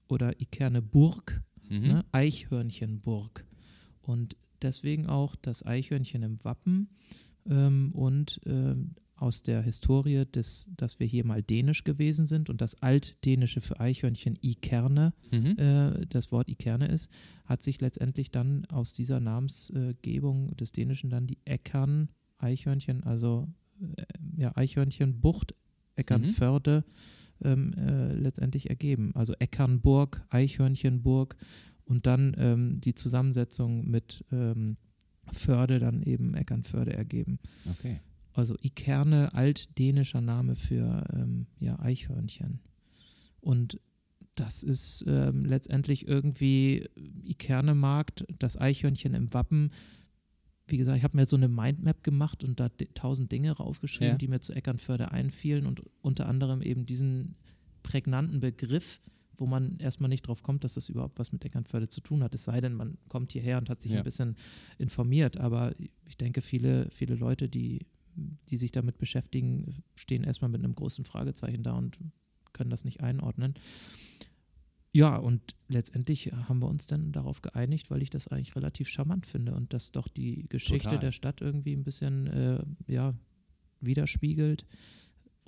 oder 0.08 0.40
Ikerneburg, 0.40 1.40
Mhm. 1.70 1.80
ne? 1.80 2.04
Eichhörnchenburg. 2.12 3.44
Und 4.02 4.36
deswegen 4.62 5.06
auch 5.06 5.36
das 5.36 5.64
Eichhörnchen 5.64 6.22
im 6.22 6.42
Wappen 6.44 6.88
ähm, 7.48 7.92
und 7.92 8.40
ähm, 8.46 8.94
aus 9.16 9.42
der 9.42 9.62
Historie, 9.62 10.24
des, 10.26 10.68
dass 10.76 11.00
wir 11.00 11.06
hier 11.06 11.26
mal 11.26 11.42
dänisch 11.42 11.82
gewesen 11.82 12.24
sind 12.24 12.48
und 12.50 12.60
das 12.60 12.80
altdänische 12.82 13.60
für 13.60 13.80
Eichhörnchen 13.80 14.38
Ikerne 14.42 15.12
Mhm. 15.32 15.58
äh, 15.58 16.06
das 16.06 16.30
Wort 16.30 16.48
Ikerne 16.48 16.86
ist, 16.86 17.10
hat 17.44 17.62
sich 17.62 17.80
letztendlich 17.80 18.30
dann 18.30 18.64
aus 18.66 18.92
dieser 18.92 19.18
Namensgebung 19.20 20.56
des 20.56 20.70
Dänischen 20.72 21.10
dann 21.10 21.26
die 21.26 21.38
Eckern, 21.44 22.10
Eichhörnchen, 22.38 23.02
also 23.02 23.48
äh, 23.96 24.04
ja, 24.36 24.56
Eichhörnchenbucht, 24.56 25.54
Eckernförde 25.96 26.84
ähm, 27.42 27.72
äh, 27.74 28.12
letztendlich 28.14 28.70
ergeben. 28.70 29.10
Also 29.14 29.34
Eckernburg, 29.40 30.24
Eichhörnchenburg 30.30 31.36
und 31.88 32.06
dann 32.06 32.34
ähm, 32.38 32.80
die 32.80 32.94
Zusammensetzung 32.94 33.88
mit 33.88 34.24
ähm, 34.30 34.76
Förde 35.32 35.78
dann 35.78 36.02
eben 36.02 36.34
Eckernförde 36.34 36.92
ergeben. 36.92 37.38
Okay. 37.70 38.00
Also 38.32 38.56
Ikerne, 38.62 39.34
altdänischer 39.34 40.20
Name 40.20 40.54
für 40.54 41.04
ähm, 41.12 41.46
ja, 41.58 41.78
Eichhörnchen. 41.80 42.60
Und 43.40 43.80
das 44.34 44.62
ist 44.62 45.04
ähm, 45.08 45.44
letztendlich 45.44 46.06
irgendwie 46.06 46.88
Ikerne-Markt, 47.24 48.24
das 48.38 48.60
Eichhörnchen 48.60 49.14
im 49.14 49.32
Wappen. 49.34 49.72
Wie 50.66 50.76
gesagt, 50.76 50.98
ich 50.98 51.04
habe 51.04 51.16
mir 51.16 51.26
so 51.26 51.36
eine 51.36 51.48
Mindmap 51.48 52.04
gemacht 52.04 52.44
und 52.44 52.60
da 52.60 52.68
tausend 52.94 53.32
Dinge 53.32 53.52
raufgeschrieben, 53.52 54.12
Ja. 54.12 54.18
die 54.18 54.28
mir 54.28 54.40
zu 54.40 54.52
Eckernförde 54.52 55.10
einfielen 55.10 55.66
und 55.66 55.82
unter 56.02 56.28
anderem 56.28 56.62
eben 56.62 56.86
diesen 56.86 57.34
prägnanten 57.82 58.40
Begriff, 58.40 59.00
wo 59.38 59.46
man 59.46 59.78
erstmal 59.78 60.08
nicht 60.08 60.26
drauf 60.26 60.42
kommt, 60.42 60.64
dass 60.64 60.74
das 60.74 60.88
überhaupt 60.88 61.18
was 61.18 61.32
mit 61.32 61.44
Eckernförde 61.44 61.88
zu 61.88 62.00
tun 62.00 62.22
hat. 62.22 62.34
Es 62.34 62.44
sei 62.44 62.60
denn, 62.60 62.74
man 62.74 62.98
kommt 63.08 63.32
hierher 63.32 63.58
und 63.58 63.70
hat 63.70 63.80
sich 63.80 63.92
Ja. 63.92 63.98
ein 63.98 64.04
bisschen 64.04 64.36
informiert. 64.78 65.36
Aber 65.38 65.74
ich 66.04 66.16
denke, 66.16 66.40
viele, 66.42 66.90
viele 66.90 67.14
Leute, 67.14 67.48
die, 67.48 67.86
die 68.48 68.56
sich 68.56 68.72
damit 68.72 68.98
beschäftigen, 68.98 69.82
stehen 69.94 70.24
erstmal 70.24 70.50
mit 70.50 70.62
einem 70.64 70.74
großen 70.74 71.04
Fragezeichen 71.04 71.62
da 71.62 71.74
und 71.74 71.98
können 72.52 72.70
das 72.70 72.84
nicht 72.84 73.00
einordnen. 73.00 73.54
Ja, 74.92 75.16
und 75.16 75.54
letztendlich 75.68 76.32
haben 76.32 76.60
wir 76.60 76.66
uns 76.68 76.86
dann 76.86 77.12
darauf 77.12 77.42
geeinigt, 77.42 77.90
weil 77.90 78.02
ich 78.02 78.10
das 78.10 78.26
eigentlich 78.28 78.56
relativ 78.56 78.88
charmant 78.88 79.26
finde 79.26 79.54
und 79.54 79.72
das 79.72 79.92
doch 79.92 80.08
die 80.08 80.46
Geschichte 80.48 80.84
Total. 80.88 80.98
der 80.98 81.12
Stadt 81.12 81.40
irgendwie 81.40 81.74
ein 81.76 81.84
bisschen 81.84 82.26
äh, 82.26 82.62
ja, 82.88 83.14
widerspiegelt. 83.80 84.64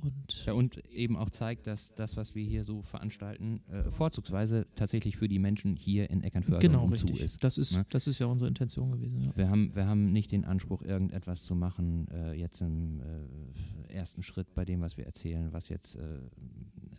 Und 0.03 0.46
Ja, 0.46 0.53
und 0.55 0.78
eben 0.86 1.16
auch 1.16 1.30
zeigt, 1.30 1.66
dass 1.66 1.94
das, 1.94 2.16
was 2.16 2.34
wir 2.34 2.44
hier 2.44 2.64
so 2.64 2.82
veranstalten, 2.82 3.61
äh, 3.70 3.90
vorzugsweise 3.90 4.66
tatsächlich 4.74 5.16
für 5.16 5.28
die 5.28 5.38
Menschen 5.38 5.76
hier 5.76 6.09
in 6.11 6.22
Eckernförde 6.22 6.66
genau, 6.66 6.86
richtig. 6.86 7.20
ist. 7.20 7.44
Das 7.44 7.59
ist, 7.59 7.76
ne? 7.76 7.86
das 7.90 8.07
ist 8.07 8.18
ja 8.18 8.26
unsere 8.26 8.48
Intention 8.48 8.92
gewesen. 8.92 9.20
Ja. 9.22 9.36
Wir 9.36 9.51
haben, 9.51 9.74
wir 9.74 9.86
haben 9.86 10.12
nicht 10.12 10.32
den 10.32 10.44
Anspruch, 10.44 10.82
irgendetwas 10.82 11.42
zu 11.42 11.55
machen, 11.55 12.09
äh, 12.09 12.32
jetzt 12.32 12.61
im 12.61 13.01
äh, 13.01 13.92
ersten 13.92 14.22
Schritt 14.22 14.55
bei 14.55 14.64
dem, 14.64 14.80
was 14.80 14.96
wir 14.96 15.05
erzählen, 15.05 15.53
was 15.53 15.68
jetzt 15.68 15.96
äh, 15.96 16.01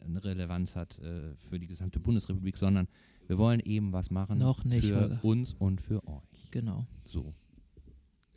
eine 0.04 0.24
Relevanz 0.24 0.76
hat 0.76 1.00
äh, 1.00 1.34
für 1.50 1.60
die 1.60 1.68
gesamte 1.68 2.00
Bundesrepublik, 2.00 2.58
sondern 2.58 2.88
wir 3.28 3.38
wollen 3.38 3.60
eben 3.62 3.94
was 3.94 4.12
machen 4.12 4.40
Noch 4.40 4.66
nicht, 4.66 4.88
für 4.88 5.02
Holger. 5.02 5.20
uns 5.24 5.54
und 5.58 5.82
für 5.82 6.06
euch. 6.08 6.52
Genau. 6.52 6.86
So. 7.06 7.34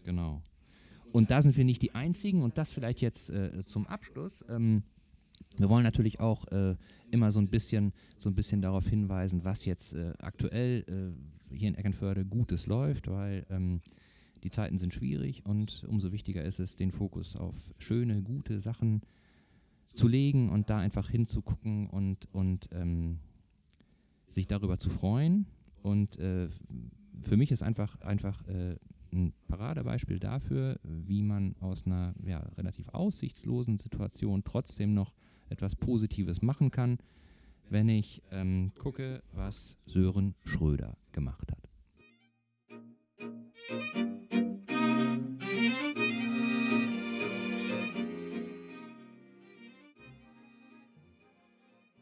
Genau. 0.05 0.43
Und 1.15 1.31
da 1.31 1.41
sind 1.41 1.57
wir 1.57 1.65
nicht 1.65 1.81
die 1.81 1.95
Einzigen 1.95 2.43
und 2.43 2.59
das 2.59 2.73
vielleicht 2.73 3.01
jetzt 3.01 3.31
äh, 3.31 3.65
zum 3.65 3.87
Abschluss. 3.87 4.45
Ähm, 4.49 4.83
wir 5.59 5.69
wollen 5.69 5.85
natürlich 5.85 6.19
auch 6.19 6.45
äh, 6.49 6.75
immer 7.13 7.31
so 7.31 7.39
ein 7.39 7.47
bisschen, 7.47 7.93
so 8.19 8.29
ein 8.29 8.35
bisschen 8.35 8.61
darauf 8.61 8.89
hinweisen, 8.89 9.45
was 9.45 9.65
jetzt 9.65 9.95
äh, 9.95 10.13
aktuell 10.19 11.15
äh, 11.53 11.55
hier 11.57 11.69
in 11.69 11.77
Eckernförde 11.77 12.25
Gutes 12.25 12.67
läuft, 12.67 13.07
weil 13.07 13.47
ähm, 13.49 13.81
die 14.43 14.51
Zeiten 14.51 14.77
sind 14.77 14.93
schwierig 14.93 15.47
und 15.47 15.85
umso 15.89 16.11
wichtiger 16.11 16.43
ist 16.43 16.59
es, 16.59 16.75
den 16.75 16.91
Fokus 16.91 17.37
auf 17.37 17.73
schöne, 17.79 18.21
gute 18.21 18.61
Sachen 18.61 19.03
zu 19.93 20.09
legen 20.09 20.49
und 20.49 20.69
da 20.69 20.79
einfach 20.79 21.09
hinzugucken 21.09 21.89
und, 21.91 22.27
und 22.35 22.69
ähm, 22.73 23.21
sich 24.31 24.49
darüber 24.49 24.81
zu 24.81 24.91
freuen. 24.91 25.47
Und 25.81 26.19
äh, 26.19 26.49
für 27.23 27.37
mich 27.37 27.53
ist 27.53 27.63
einfach, 27.63 28.01
einfach 28.01 28.45
äh, 28.49 28.75
ein 29.15 29.33
Paradebeispiel 29.49 30.19
dafür, 30.19 30.79
wie 30.83 31.23
man 31.23 31.55
aus 31.61 31.87
einer 31.87 32.15
ja, 32.25 32.41
relativ 32.59 32.89
aussichtslosen 32.89 33.79
Situation 33.79 34.45
trotzdem 34.45 34.95
noch 34.95 35.15
etwas 35.49 35.77
Positives 35.77 36.43
machen 36.43 36.71
kann, 36.71 36.99
wenn 37.71 37.89
ich 37.89 38.23
ähm, 38.31 38.73
gucke, 38.79 39.23
was 39.33 39.79
Sören 39.87 40.35
Schröder 40.45 40.97
gemacht 41.13 41.51
hat. 41.53 41.69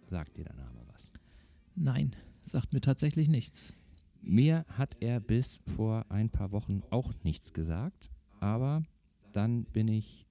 Sagt 0.09 0.37
dir 0.37 0.45
der 0.45 0.55
Name 0.55 0.81
was? 0.89 1.11
Nein, 1.75 2.15
sagt 2.43 2.75
mir 2.75 2.81
tatsächlich 2.81 3.29
nichts. 3.29 3.75
Mir 4.33 4.65
hat 4.79 4.97
er 5.01 5.21
bis 5.21 5.61
vor 5.77 6.07
ein 6.09 6.31
paar 6.31 6.53
Wochen 6.53 6.83
auch 6.89 7.13
nichts 7.23 7.53
gesagt, 7.53 8.11
aber 8.41 8.83
dann 9.35 9.65
bin 9.65 9.89
ich 9.89 10.27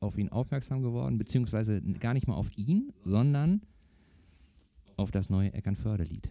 auf 0.00 0.18
ihn 0.18 0.28
aufmerksam 0.28 0.82
geworden, 0.82 1.16
beziehungsweise 1.16 1.80
gar 1.80 2.12
nicht 2.12 2.26
mal 2.28 2.34
auf 2.34 2.50
ihn, 2.58 2.92
sondern 3.06 3.62
auf 4.98 5.10
das 5.12 5.30
neue 5.30 5.50
Eckernförde-Lied. 5.54 6.30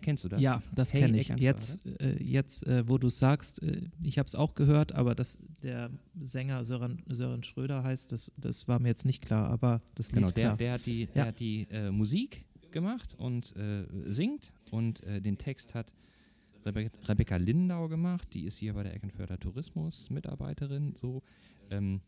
Kennst 0.00 0.24
du 0.24 0.28
das? 0.30 0.40
ja, 0.40 0.62
das 0.74 0.94
Hey 0.94 1.02
kenne 1.02 1.18
ich. 1.18 1.26
Eckernförde? 1.28 1.44
Jetzt, 1.44 1.86
äh, 2.00 2.22
jetzt 2.22 2.66
äh, 2.66 2.88
wo 2.88 2.96
du 2.96 3.08
es 3.08 3.18
sagst, 3.18 3.62
äh, 3.62 3.82
ich 4.02 4.18
habe 4.18 4.26
es 4.26 4.34
auch 4.34 4.54
gehört, 4.54 4.92
aber 4.94 5.14
dass 5.14 5.36
der 5.62 5.90
Sänger 6.18 6.64
Sören, 6.64 7.02
Sören 7.10 7.42
Schröder 7.42 7.82
heißt, 7.84 8.10
das, 8.10 8.32
das 8.38 8.66
war 8.68 8.78
mir 8.80 8.88
jetzt 8.88 9.04
nicht 9.04 9.20
klar, 9.20 9.50
aber 9.50 9.82
das 9.96 10.12
Lied 10.12 10.20
Genau, 10.22 10.30
der, 10.30 10.44
klar. 10.44 10.56
der 10.56 10.72
hat 10.72 10.86
die, 10.86 11.06
der 11.08 11.22
Ja. 11.24 11.28
hat 11.28 11.40
die 11.40 11.68
äh, 11.70 11.90
Musik 11.90 12.46
gemacht 12.72 13.14
und 13.18 13.56
äh, 13.56 13.86
singt 14.10 14.52
und 14.70 15.02
äh, 15.04 15.20
den 15.20 15.38
Text 15.38 15.74
hat 15.74 15.92
Rebe 16.64 16.90
Rebecca 17.08 17.36
Lindau 17.36 17.88
gemacht, 17.88 18.28
die 18.34 18.44
ist 18.44 18.58
hier 18.58 18.74
bei 18.74 18.82
der 18.82 18.94
Eckernförder 18.94 19.38
Tourismus 19.38 20.10
Mitarbeiterin, 20.10 20.94
so. 21.00 21.22
Ähm, 21.70 22.00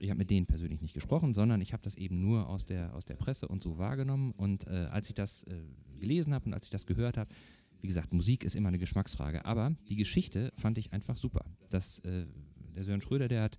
ich 0.00 0.10
habe 0.10 0.18
mit 0.18 0.30
denen 0.30 0.46
persönlich 0.46 0.80
nicht 0.80 0.94
gesprochen, 0.94 1.34
sondern 1.34 1.60
ich 1.60 1.72
habe 1.72 1.82
das 1.82 1.96
eben 1.96 2.20
nur 2.20 2.48
aus 2.48 2.66
der, 2.66 2.94
aus 2.94 3.04
der 3.04 3.16
Presse 3.16 3.48
und 3.48 3.64
so 3.64 3.78
wahrgenommen. 3.78 4.32
Und 4.36 4.64
äh, 4.68 4.86
als 4.90 5.08
ich 5.08 5.14
das 5.14 5.42
äh, 5.44 5.54
gelesen 5.98 6.34
habe 6.34 6.46
und 6.46 6.54
als 6.54 6.66
ich 6.66 6.70
das 6.70 6.86
gehört 6.86 7.16
habe, 7.16 7.34
wie 7.80 7.88
gesagt, 7.88 8.12
Musik 8.12 8.44
ist 8.44 8.54
immer 8.54 8.68
eine 8.68 8.78
Geschmacksfrage, 8.78 9.44
aber 9.44 9.74
die 9.88 9.96
Geschichte 9.96 10.52
fand 10.56 10.78
ich 10.78 10.92
einfach 10.92 11.16
super. 11.16 11.44
Das, 11.70 11.98
äh, 12.00 12.26
der 12.76 12.84
Sören 12.84 13.00
Schröder, 13.00 13.28
der 13.28 13.42
hat 13.42 13.58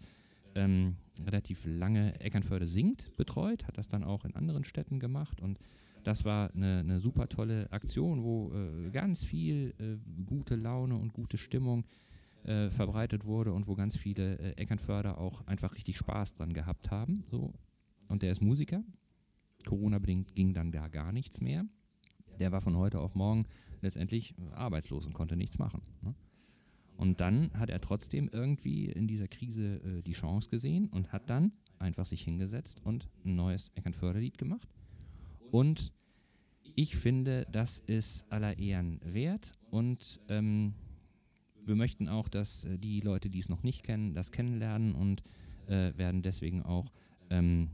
ähm, 0.56 0.96
relativ 1.26 1.64
lange 1.66 2.20
Eckernförde 2.20 2.68
singt 2.68 3.16
betreut, 3.16 3.66
hat 3.66 3.78
das 3.78 3.88
dann 3.88 4.04
auch 4.04 4.26
in 4.26 4.36
anderen 4.36 4.64
Städten 4.64 5.00
gemacht 5.00 5.42
und 5.42 5.60
das 6.04 6.26
war 6.26 6.54
eine, 6.54 6.80
eine 6.80 7.00
super 7.00 7.28
tolle 7.28 7.72
Aktion, 7.72 8.24
wo 8.24 8.52
äh, 8.54 8.90
ganz 8.92 9.24
viel 9.24 9.74
äh, 9.80 9.98
gute 10.26 10.56
Laune 10.56 10.96
und 10.96 11.14
gute 11.14 11.38
Stimmung 11.38 11.86
äh, 12.44 12.70
verbreitet 12.70 13.26
wurde 13.26 13.54
und 13.54 13.68
wo 13.68 13.76
ganz 13.76 13.98
viele 13.98 14.38
äh, 14.40 14.52
Eckernförder 14.54 15.18
auch 15.18 15.46
einfach 15.48 15.76
richtig 15.76 15.98
Spaß 15.98 16.36
dran 16.36 16.54
gehabt 16.54 16.92
haben. 16.92 17.24
So. 17.30 17.54
Und 18.08 18.24
der 18.24 18.32
ist 18.32 18.42
Musiker. 18.42 18.84
Corona-bedingt 19.66 20.36
ging 20.36 20.54
dann 20.54 20.72
da 20.72 20.88
gar 20.88 21.12
nichts 21.12 21.42
mehr. 21.42 21.66
Der 22.40 22.52
war 22.52 22.62
von 22.62 22.78
heute 22.78 23.00
auf 23.00 23.16
morgen 23.16 23.46
letztendlich 23.82 24.36
arbeitslos 24.52 25.06
und 25.06 25.14
konnte 25.14 25.36
nichts 25.36 25.60
machen. 25.60 25.82
Ne? 26.02 26.16
Und 26.98 27.22
dann 27.22 27.52
hat 27.54 27.70
er 27.70 27.82
trotzdem 27.82 28.30
irgendwie 28.32 28.86
in 28.86 29.08
dieser 29.08 29.28
Krise 29.28 29.82
äh, 29.84 30.02
die 30.02 30.14
Chance 30.14 30.50
gesehen 30.50 30.88
und 30.90 31.12
hat 31.14 31.30
dann 31.30 31.54
einfach 31.78 32.06
sich 32.06 32.24
hingesetzt 32.24 32.82
und 32.84 33.08
ein 33.26 33.36
neues 33.36 33.72
Eckernförder-Lied 33.76 34.38
gemacht. 34.38 34.68
Und 35.52 35.94
ich 36.76 36.96
finde, 36.96 37.46
das 37.52 37.80
ist 37.80 38.32
aller 38.32 38.58
Ehren 38.58 39.00
wert. 39.04 39.58
Und 39.70 40.20
ähm, 40.30 40.74
wir 41.66 41.76
möchten 41.76 42.08
auch, 42.08 42.28
dass 42.30 42.66
äh, 42.66 42.78
die 42.78 43.02
Leute, 43.02 43.30
die 43.30 43.40
es 43.40 43.50
noch 43.50 43.64
nicht 43.64 43.84
kennen, 43.84 44.14
das 44.14 44.32
kennenlernen 44.32 44.96
und 44.96 45.24
äh, 45.68 45.96
werden 45.98 46.22
deswegen 46.22 46.64
auch 46.64 46.92
ähm, 47.30 47.70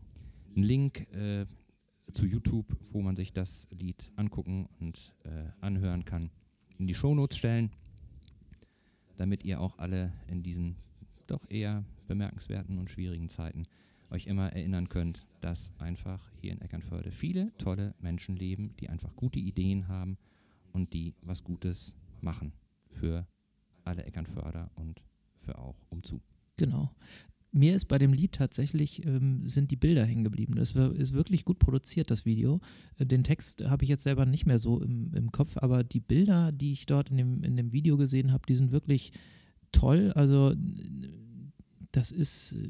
einen 0.56 0.64
Link 0.64 1.08
äh, 1.14 1.46
zu 2.14 2.26
YouTube, 2.26 2.66
wo 2.92 3.02
man 3.02 3.16
sich 3.16 3.34
das 3.34 3.68
Lied 3.72 4.12
angucken 4.16 4.68
und 4.80 5.14
äh, 5.24 5.52
anhören 5.62 6.06
kann, 6.06 6.30
in 6.78 6.88
die 6.88 6.94
Shownotes 6.94 7.38
stellen, 7.38 7.72
damit 9.18 9.44
ihr 9.44 9.60
auch 9.62 9.78
alle 9.78 10.14
in 10.28 10.44
diesen 10.44 10.76
doch 11.28 11.50
eher 11.50 11.84
bemerkenswerten 12.08 12.78
und 12.78 12.90
schwierigen 12.90 13.30
Zeiten 13.30 13.66
euch 14.10 14.28
immer 14.28 14.52
erinnern 14.52 14.90
könnt, 14.90 15.26
dass 15.42 15.74
einfach 15.80 16.32
hier 16.42 16.52
in 16.52 16.62
Eckernförde 16.62 17.12
viele 17.12 17.56
tolle 17.58 17.96
Menschen 18.00 18.36
leben, 18.36 18.76
die 18.80 18.90
einfach 18.90 19.16
gute 19.16 19.40
Ideen 19.40 19.88
haben 19.88 20.18
und 20.74 20.94
die 20.94 21.16
was 21.24 21.44
Gutes 21.44 21.96
machen 22.22 22.54
für 22.90 23.28
alle 23.84 24.04
Eckernförder 24.04 24.72
und 24.76 25.04
für 25.38 25.58
auch 25.58 25.76
umzu. 25.90 26.22
Genau. 26.58 26.92
Mir 27.52 27.74
ist 27.74 27.86
bei 27.86 27.98
dem 27.98 28.12
Lied 28.12 28.34
tatsächlich, 28.34 29.06
ähm, 29.06 29.48
sind 29.48 29.72
die 29.72 29.78
Bilder 29.78 30.06
hängen 30.06 30.26
geblieben. 30.26 30.56
Das 30.56 30.76
ist 30.76 31.14
wirklich 31.14 31.46
gut 31.46 31.58
produziert, 31.58 32.12
das 32.12 32.26
Video. 32.26 32.60
Äh, 32.98 33.06
den 33.06 33.24
Text 33.24 33.64
habe 33.66 33.84
ich 33.86 33.90
jetzt 33.90 34.04
selber 34.04 34.26
nicht 34.26 34.46
mehr 34.46 34.60
so 34.60 34.82
im, 34.82 35.14
im 35.14 35.32
Kopf, 35.32 35.56
aber 35.58 35.86
die 35.86 36.02
Bilder, 36.02 36.52
die 36.52 36.74
ich 36.74 36.86
dort 36.86 37.12
in 37.12 37.18
dem, 37.18 37.44
in 37.44 37.56
dem 37.56 37.72
Video 37.72 37.96
gesehen 37.96 38.34
habe, 38.34 38.46
die 38.46 38.56
sind 38.56 38.74
wirklich 38.74 39.14
toll. 39.72 40.12
Also 40.16 40.54
das 41.94 42.12
ist 42.12 42.54
äh, 42.54 42.70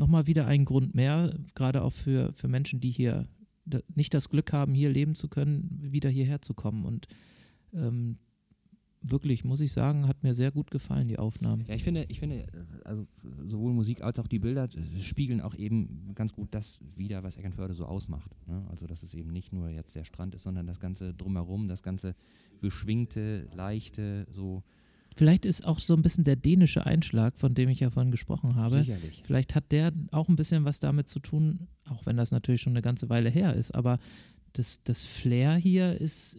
nochmal 0.00 0.26
wieder 0.26 0.46
ein 0.46 0.64
Grund 0.64 0.94
mehr, 0.94 1.38
gerade 1.54 1.82
auch 1.82 1.92
für, 1.92 2.32
für 2.32 2.48
Menschen, 2.48 2.80
die 2.80 2.90
hier 2.90 3.28
nicht 3.94 4.14
das 4.14 4.30
Glück 4.30 4.52
haben, 4.52 4.72
hier 4.72 4.88
leben 4.88 5.14
zu 5.14 5.28
können, 5.28 5.78
wieder 5.92 6.08
hierher 6.08 6.40
zu 6.40 6.54
kommen. 6.54 6.86
Und 6.86 7.06
ähm, 7.74 8.16
wirklich, 9.02 9.44
muss 9.44 9.60
ich 9.60 9.72
sagen, 9.72 10.08
hat 10.08 10.22
mir 10.22 10.32
sehr 10.32 10.50
gut 10.52 10.70
gefallen, 10.70 11.06
die 11.06 11.18
Aufnahmen. 11.18 11.66
Ja, 11.68 11.74
ich 11.74 11.84
finde, 11.84 12.06
ich 12.08 12.18
finde, 12.18 12.46
also 12.84 13.06
sowohl 13.46 13.74
Musik 13.74 14.02
als 14.02 14.18
auch 14.18 14.26
die 14.26 14.38
Bilder 14.38 14.68
spiegeln 15.00 15.42
auch 15.42 15.54
eben 15.54 16.12
ganz 16.14 16.32
gut 16.32 16.48
das 16.54 16.80
wieder, 16.96 17.22
was 17.22 17.36
Eckernförde 17.36 17.74
so 17.74 17.84
ausmacht. 17.84 18.34
Ne? 18.48 18.66
Also, 18.70 18.86
dass 18.86 19.02
es 19.02 19.12
eben 19.12 19.30
nicht 19.30 19.52
nur 19.52 19.68
jetzt 19.68 19.94
der 19.94 20.04
Strand 20.04 20.34
ist, 20.34 20.44
sondern 20.44 20.66
das 20.66 20.80
ganze 20.80 21.12
drumherum, 21.12 21.68
das 21.68 21.82
ganze 21.82 22.16
beschwingte, 22.60 23.48
leichte, 23.54 24.26
so. 24.32 24.64
Vielleicht 25.16 25.44
ist 25.44 25.66
auch 25.66 25.78
so 25.78 25.94
ein 25.94 26.02
bisschen 26.02 26.24
der 26.24 26.36
dänische 26.36 26.86
Einschlag, 26.86 27.36
von 27.36 27.54
dem 27.54 27.68
ich 27.68 27.80
ja 27.80 27.90
vorhin 27.90 28.10
gesprochen 28.10 28.54
habe. 28.54 28.78
Sicherlich. 28.78 29.22
Vielleicht 29.24 29.54
hat 29.54 29.72
der 29.72 29.92
auch 30.12 30.28
ein 30.28 30.36
bisschen 30.36 30.64
was 30.64 30.80
damit 30.80 31.08
zu 31.08 31.18
tun, 31.20 31.68
auch 31.88 32.06
wenn 32.06 32.16
das 32.16 32.30
natürlich 32.30 32.62
schon 32.62 32.72
eine 32.72 32.82
ganze 32.82 33.08
Weile 33.08 33.30
her 33.30 33.54
ist, 33.54 33.74
aber 33.74 33.98
das, 34.52 34.82
das 34.82 35.04
Flair 35.04 35.54
hier 35.54 36.00
ist 36.00 36.36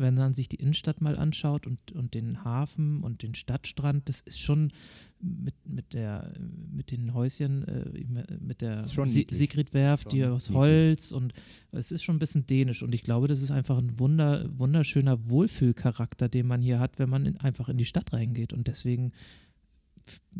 wenn 0.00 0.14
man 0.14 0.34
sich 0.34 0.48
die 0.48 0.56
Innenstadt 0.56 1.00
mal 1.00 1.16
anschaut 1.16 1.66
und, 1.66 1.92
und 1.92 2.14
den 2.14 2.44
Hafen 2.44 3.02
und 3.02 3.22
den 3.22 3.34
Stadtstrand, 3.34 4.08
das 4.08 4.20
ist 4.20 4.40
schon 4.40 4.70
mit, 5.20 5.54
mit, 5.66 5.94
der, 5.94 6.32
mit 6.70 6.90
den 6.90 7.14
Häuschen, 7.14 7.66
äh, 7.66 8.36
mit 8.40 8.60
der 8.60 8.86
Sie 8.88 9.26
Sigrid-Werft, 9.30 10.12
die 10.12 10.24
aus 10.24 10.50
Holz 10.50 11.12
und 11.12 11.32
es 11.72 11.90
ist 11.90 12.02
schon 12.02 12.16
ein 12.16 12.20
bisschen 12.20 12.46
dänisch 12.46 12.82
und 12.82 12.94
ich 12.94 13.02
glaube, 13.02 13.28
das 13.28 13.42
ist 13.42 13.50
einfach 13.50 13.78
ein 13.78 13.98
wunder, 13.98 14.48
wunderschöner 14.58 15.30
Wohlfühlcharakter, 15.30 16.28
den 16.28 16.46
man 16.46 16.62
hier 16.62 16.78
hat, 16.78 16.98
wenn 16.98 17.08
man 17.08 17.26
in, 17.26 17.36
einfach 17.38 17.68
in 17.68 17.78
die 17.78 17.84
Stadt 17.84 18.12
reingeht 18.12 18.52
und 18.52 18.68
deswegen 18.68 19.12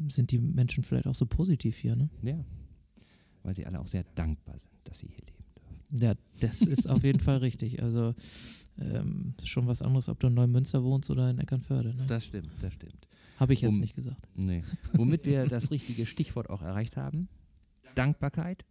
sind 0.06 0.30
die 0.30 0.38
Menschen 0.38 0.84
vielleicht 0.84 1.06
auch 1.06 1.14
so 1.14 1.26
positiv 1.26 1.76
hier, 1.76 1.96
ne? 1.96 2.08
Ja, 2.22 2.44
weil 3.42 3.54
sie 3.54 3.66
alle 3.66 3.80
auch 3.80 3.88
sehr 3.88 4.04
dankbar 4.14 4.58
sind, 4.58 4.72
dass 4.84 4.98
sie 4.98 5.08
hier 5.08 5.24
leben. 5.26 5.37
Ja, 5.90 6.14
das 6.40 6.62
ist 6.62 6.88
auf 6.88 7.02
jeden 7.02 7.20
Fall 7.20 7.38
richtig. 7.38 7.82
Also 7.82 8.14
ähm, 8.80 9.34
ist 9.38 9.48
schon 9.48 9.66
was 9.66 9.82
anderes, 9.82 10.08
ob 10.08 10.20
du 10.20 10.28
in 10.28 10.34
Neumünster 10.34 10.82
wohnst 10.82 11.10
oder 11.10 11.30
in 11.30 11.38
Eckernförde. 11.38 11.94
Ne? 11.94 12.04
Das 12.06 12.24
stimmt, 12.24 12.50
das 12.60 12.72
stimmt. 12.74 13.08
Habe 13.38 13.52
ich 13.52 13.60
jetzt 13.60 13.76
um, 13.76 13.80
nicht 13.80 13.94
gesagt. 13.94 14.28
Nee. 14.36 14.64
Womit 14.92 15.24
wir 15.24 15.46
das 15.46 15.70
richtige 15.70 16.06
Stichwort 16.06 16.50
auch 16.50 16.62
erreicht 16.62 16.96
haben. 16.96 17.28
Dankbarkeit. 17.94 18.64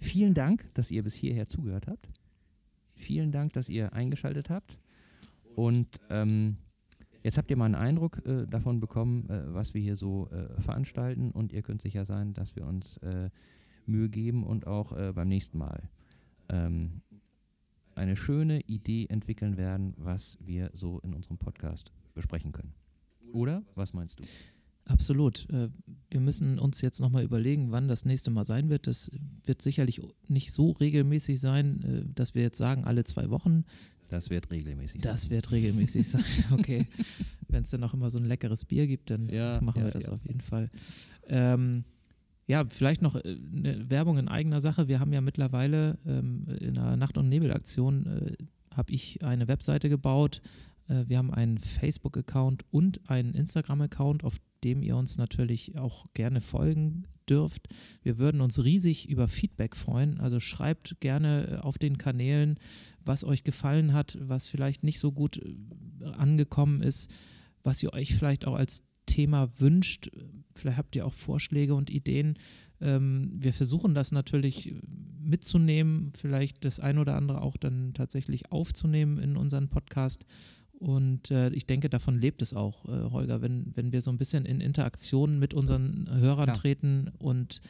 Vielen 0.00 0.34
Dank, 0.34 0.66
dass 0.74 0.90
ihr 0.90 1.02
bis 1.02 1.14
hierher 1.14 1.46
zugehört 1.46 1.86
habt. 1.86 2.08
Vielen 2.94 3.32
Dank, 3.32 3.52
dass 3.52 3.68
ihr 3.68 3.92
eingeschaltet 3.92 4.50
habt. 4.50 4.78
Und 5.54 5.88
ähm, 6.10 6.56
jetzt 7.22 7.38
habt 7.38 7.50
ihr 7.50 7.56
mal 7.56 7.66
einen 7.66 7.74
Eindruck 7.74 8.24
äh, 8.26 8.46
davon 8.46 8.80
bekommen, 8.80 9.28
äh, 9.28 9.54
was 9.54 9.74
wir 9.74 9.80
hier 9.80 9.96
so 9.96 10.28
äh, 10.30 10.60
veranstalten. 10.60 11.30
Und 11.30 11.52
ihr 11.52 11.62
könnt 11.62 11.82
sicher 11.82 12.04
sein, 12.04 12.34
dass 12.34 12.56
wir 12.56 12.66
uns 12.66 12.98
äh, 12.98 13.30
Mühe 13.86 14.08
geben 14.08 14.44
und 14.44 14.66
auch 14.66 14.96
äh, 14.96 15.12
beim 15.12 15.28
nächsten 15.28 15.58
Mal 15.58 15.88
ähm, 16.48 17.02
eine 17.94 18.16
schöne 18.16 18.60
Idee 18.60 19.06
entwickeln 19.06 19.56
werden, 19.56 19.94
was 19.96 20.38
wir 20.40 20.70
so 20.74 21.00
in 21.00 21.14
unserem 21.14 21.38
Podcast 21.38 21.92
besprechen 22.14 22.52
können. 22.52 22.74
Oder? 23.32 23.62
Was 23.74 23.92
meinst 23.92 24.20
du? 24.20 24.24
Absolut. 24.84 25.48
Äh, 25.50 25.68
wir 26.10 26.20
müssen 26.20 26.58
uns 26.58 26.80
jetzt 26.80 27.00
nochmal 27.00 27.22
überlegen, 27.22 27.70
wann 27.70 27.88
das 27.88 28.04
nächste 28.04 28.30
Mal 28.30 28.44
sein 28.44 28.68
wird. 28.68 28.86
Das 28.86 29.10
wird 29.44 29.62
sicherlich 29.62 30.00
nicht 30.28 30.52
so 30.52 30.72
regelmäßig 30.72 31.40
sein, 31.40 31.82
äh, 31.82 32.14
dass 32.14 32.34
wir 32.34 32.42
jetzt 32.42 32.58
sagen, 32.58 32.84
alle 32.84 33.04
zwei 33.04 33.30
Wochen. 33.30 33.64
Das 34.08 34.28
wird 34.28 34.50
regelmäßig 34.50 35.02
sein. 35.02 35.12
Das 35.12 35.30
wird 35.30 35.52
regelmäßig 35.52 36.06
sein, 36.06 36.24
okay. 36.52 36.86
Wenn 37.48 37.62
es 37.62 37.70
dann 37.70 37.82
auch 37.84 37.94
immer 37.94 38.10
so 38.10 38.18
ein 38.18 38.26
leckeres 38.26 38.64
Bier 38.64 38.86
gibt, 38.86 39.10
dann 39.10 39.28
ja, 39.28 39.60
machen 39.62 39.78
ja, 39.78 39.84
wir 39.86 39.92
das 39.92 40.06
ja. 40.06 40.12
auf 40.12 40.26
jeden 40.26 40.40
Fall. 40.40 40.70
Ähm, 41.28 41.84
ja, 42.46 42.64
vielleicht 42.68 43.02
noch 43.02 43.16
äh, 43.16 43.36
eine 43.54 43.90
Werbung 43.90 44.18
in 44.18 44.28
eigener 44.28 44.60
Sache. 44.60 44.88
Wir 44.88 45.00
haben 45.00 45.12
ja 45.12 45.20
mittlerweile 45.20 45.98
ähm, 46.06 46.46
in 46.60 46.74
der 46.74 46.96
Nacht- 46.96 47.16
und 47.16 47.28
Nebel-Aktion 47.28 48.06
äh, 48.06 48.44
habe 48.76 48.92
ich 48.92 49.22
eine 49.22 49.48
Webseite 49.48 49.88
gebaut. 49.88 50.40
Äh, 50.88 51.04
wir 51.06 51.18
haben 51.18 51.32
einen 51.32 51.58
Facebook-Account 51.58 52.64
und 52.70 53.08
einen 53.08 53.34
Instagram-Account, 53.34 54.24
auf 54.24 54.36
dem 54.64 54.82
ihr 54.82 54.96
uns 54.96 55.18
natürlich 55.18 55.76
auch 55.78 56.06
gerne 56.14 56.40
folgen 56.40 57.04
dürft. 57.28 57.68
Wir 58.02 58.18
würden 58.18 58.40
uns 58.40 58.62
riesig 58.62 59.08
über 59.08 59.28
Feedback 59.28 59.76
freuen. 59.76 60.20
Also 60.20 60.40
schreibt 60.40 61.00
gerne 61.00 61.48
äh, 61.48 61.56
auf 61.58 61.78
den 61.78 61.98
Kanälen, 61.98 62.58
was 63.04 63.24
euch 63.24 63.44
gefallen 63.44 63.92
hat, 63.92 64.18
was 64.20 64.46
vielleicht 64.46 64.84
nicht 64.84 64.98
so 64.98 65.12
gut 65.12 65.38
äh, 65.38 66.04
angekommen 66.04 66.82
ist, 66.82 67.10
was 67.62 67.82
ihr 67.82 67.92
euch 67.92 68.14
vielleicht 68.14 68.46
auch 68.46 68.54
als 68.56 68.84
Thema 69.06 69.48
wünscht. 69.58 70.10
Vielleicht 70.54 70.78
habt 70.78 70.96
ihr 70.96 71.06
auch 71.06 71.12
Vorschläge 71.12 71.74
und 71.74 71.90
Ideen. 71.90 72.38
Ähm, 72.80 73.32
wir 73.34 73.52
versuchen 73.52 73.94
das 73.94 74.12
natürlich 74.12 74.74
mitzunehmen, 75.20 76.12
vielleicht 76.16 76.64
das 76.64 76.80
ein 76.80 76.98
oder 76.98 77.16
andere 77.16 77.42
auch 77.42 77.56
dann 77.56 77.94
tatsächlich 77.94 78.50
aufzunehmen 78.50 79.18
in 79.18 79.36
unseren 79.36 79.68
Podcast. 79.68 80.26
Und 80.72 81.30
äh, 81.30 81.50
ich 81.50 81.66
denke, 81.66 81.88
davon 81.88 82.18
lebt 82.18 82.42
es 82.42 82.54
auch, 82.54 82.84
äh, 82.86 83.10
Holger, 83.10 83.40
wenn, 83.40 83.70
wenn 83.76 83.92
wir 83.92 84.02
so 84.02 84.10
ein 84.10 84.18
bisschen 84.18 84.44
in 84.44 84.60
Interaktion 84.60 85.38
mit 85.38 85.54
unseren 85.54 86.08
Hörern 86.10 86.46
Klar. 86.46 86.56
treten 86.56 87.12
und 87.18 87.60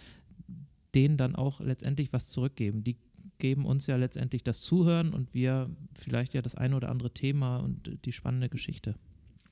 denen 0.95 1.19
dann 1.19 1.37
auch 1.37 1.61
letztendlich 1.61 2.13
was 2.13 2.31
zurückgeben. 2.31 2.85
Die 2.85 2.97
geben 3.39 3.67
uns 3.67 3.87
ja 3.87 3.97
letztendlich 3.97 4.45
das 4.45 4.63
Zuhören 4.63 5.13
und 5.13 5.35
wir 5.35 5.69
vielleicht 5.95 6.33
ja 6.33 6.43
das 6.43 6.55
ein 6.55 6.75
oder 6.75 6.89
andere 6.89 7.13
Thema 7.13 7.59
und 7.59 7.99
die 8.05 8.13
spannende 8.13 8.49
Geschichte. 8.49 8.95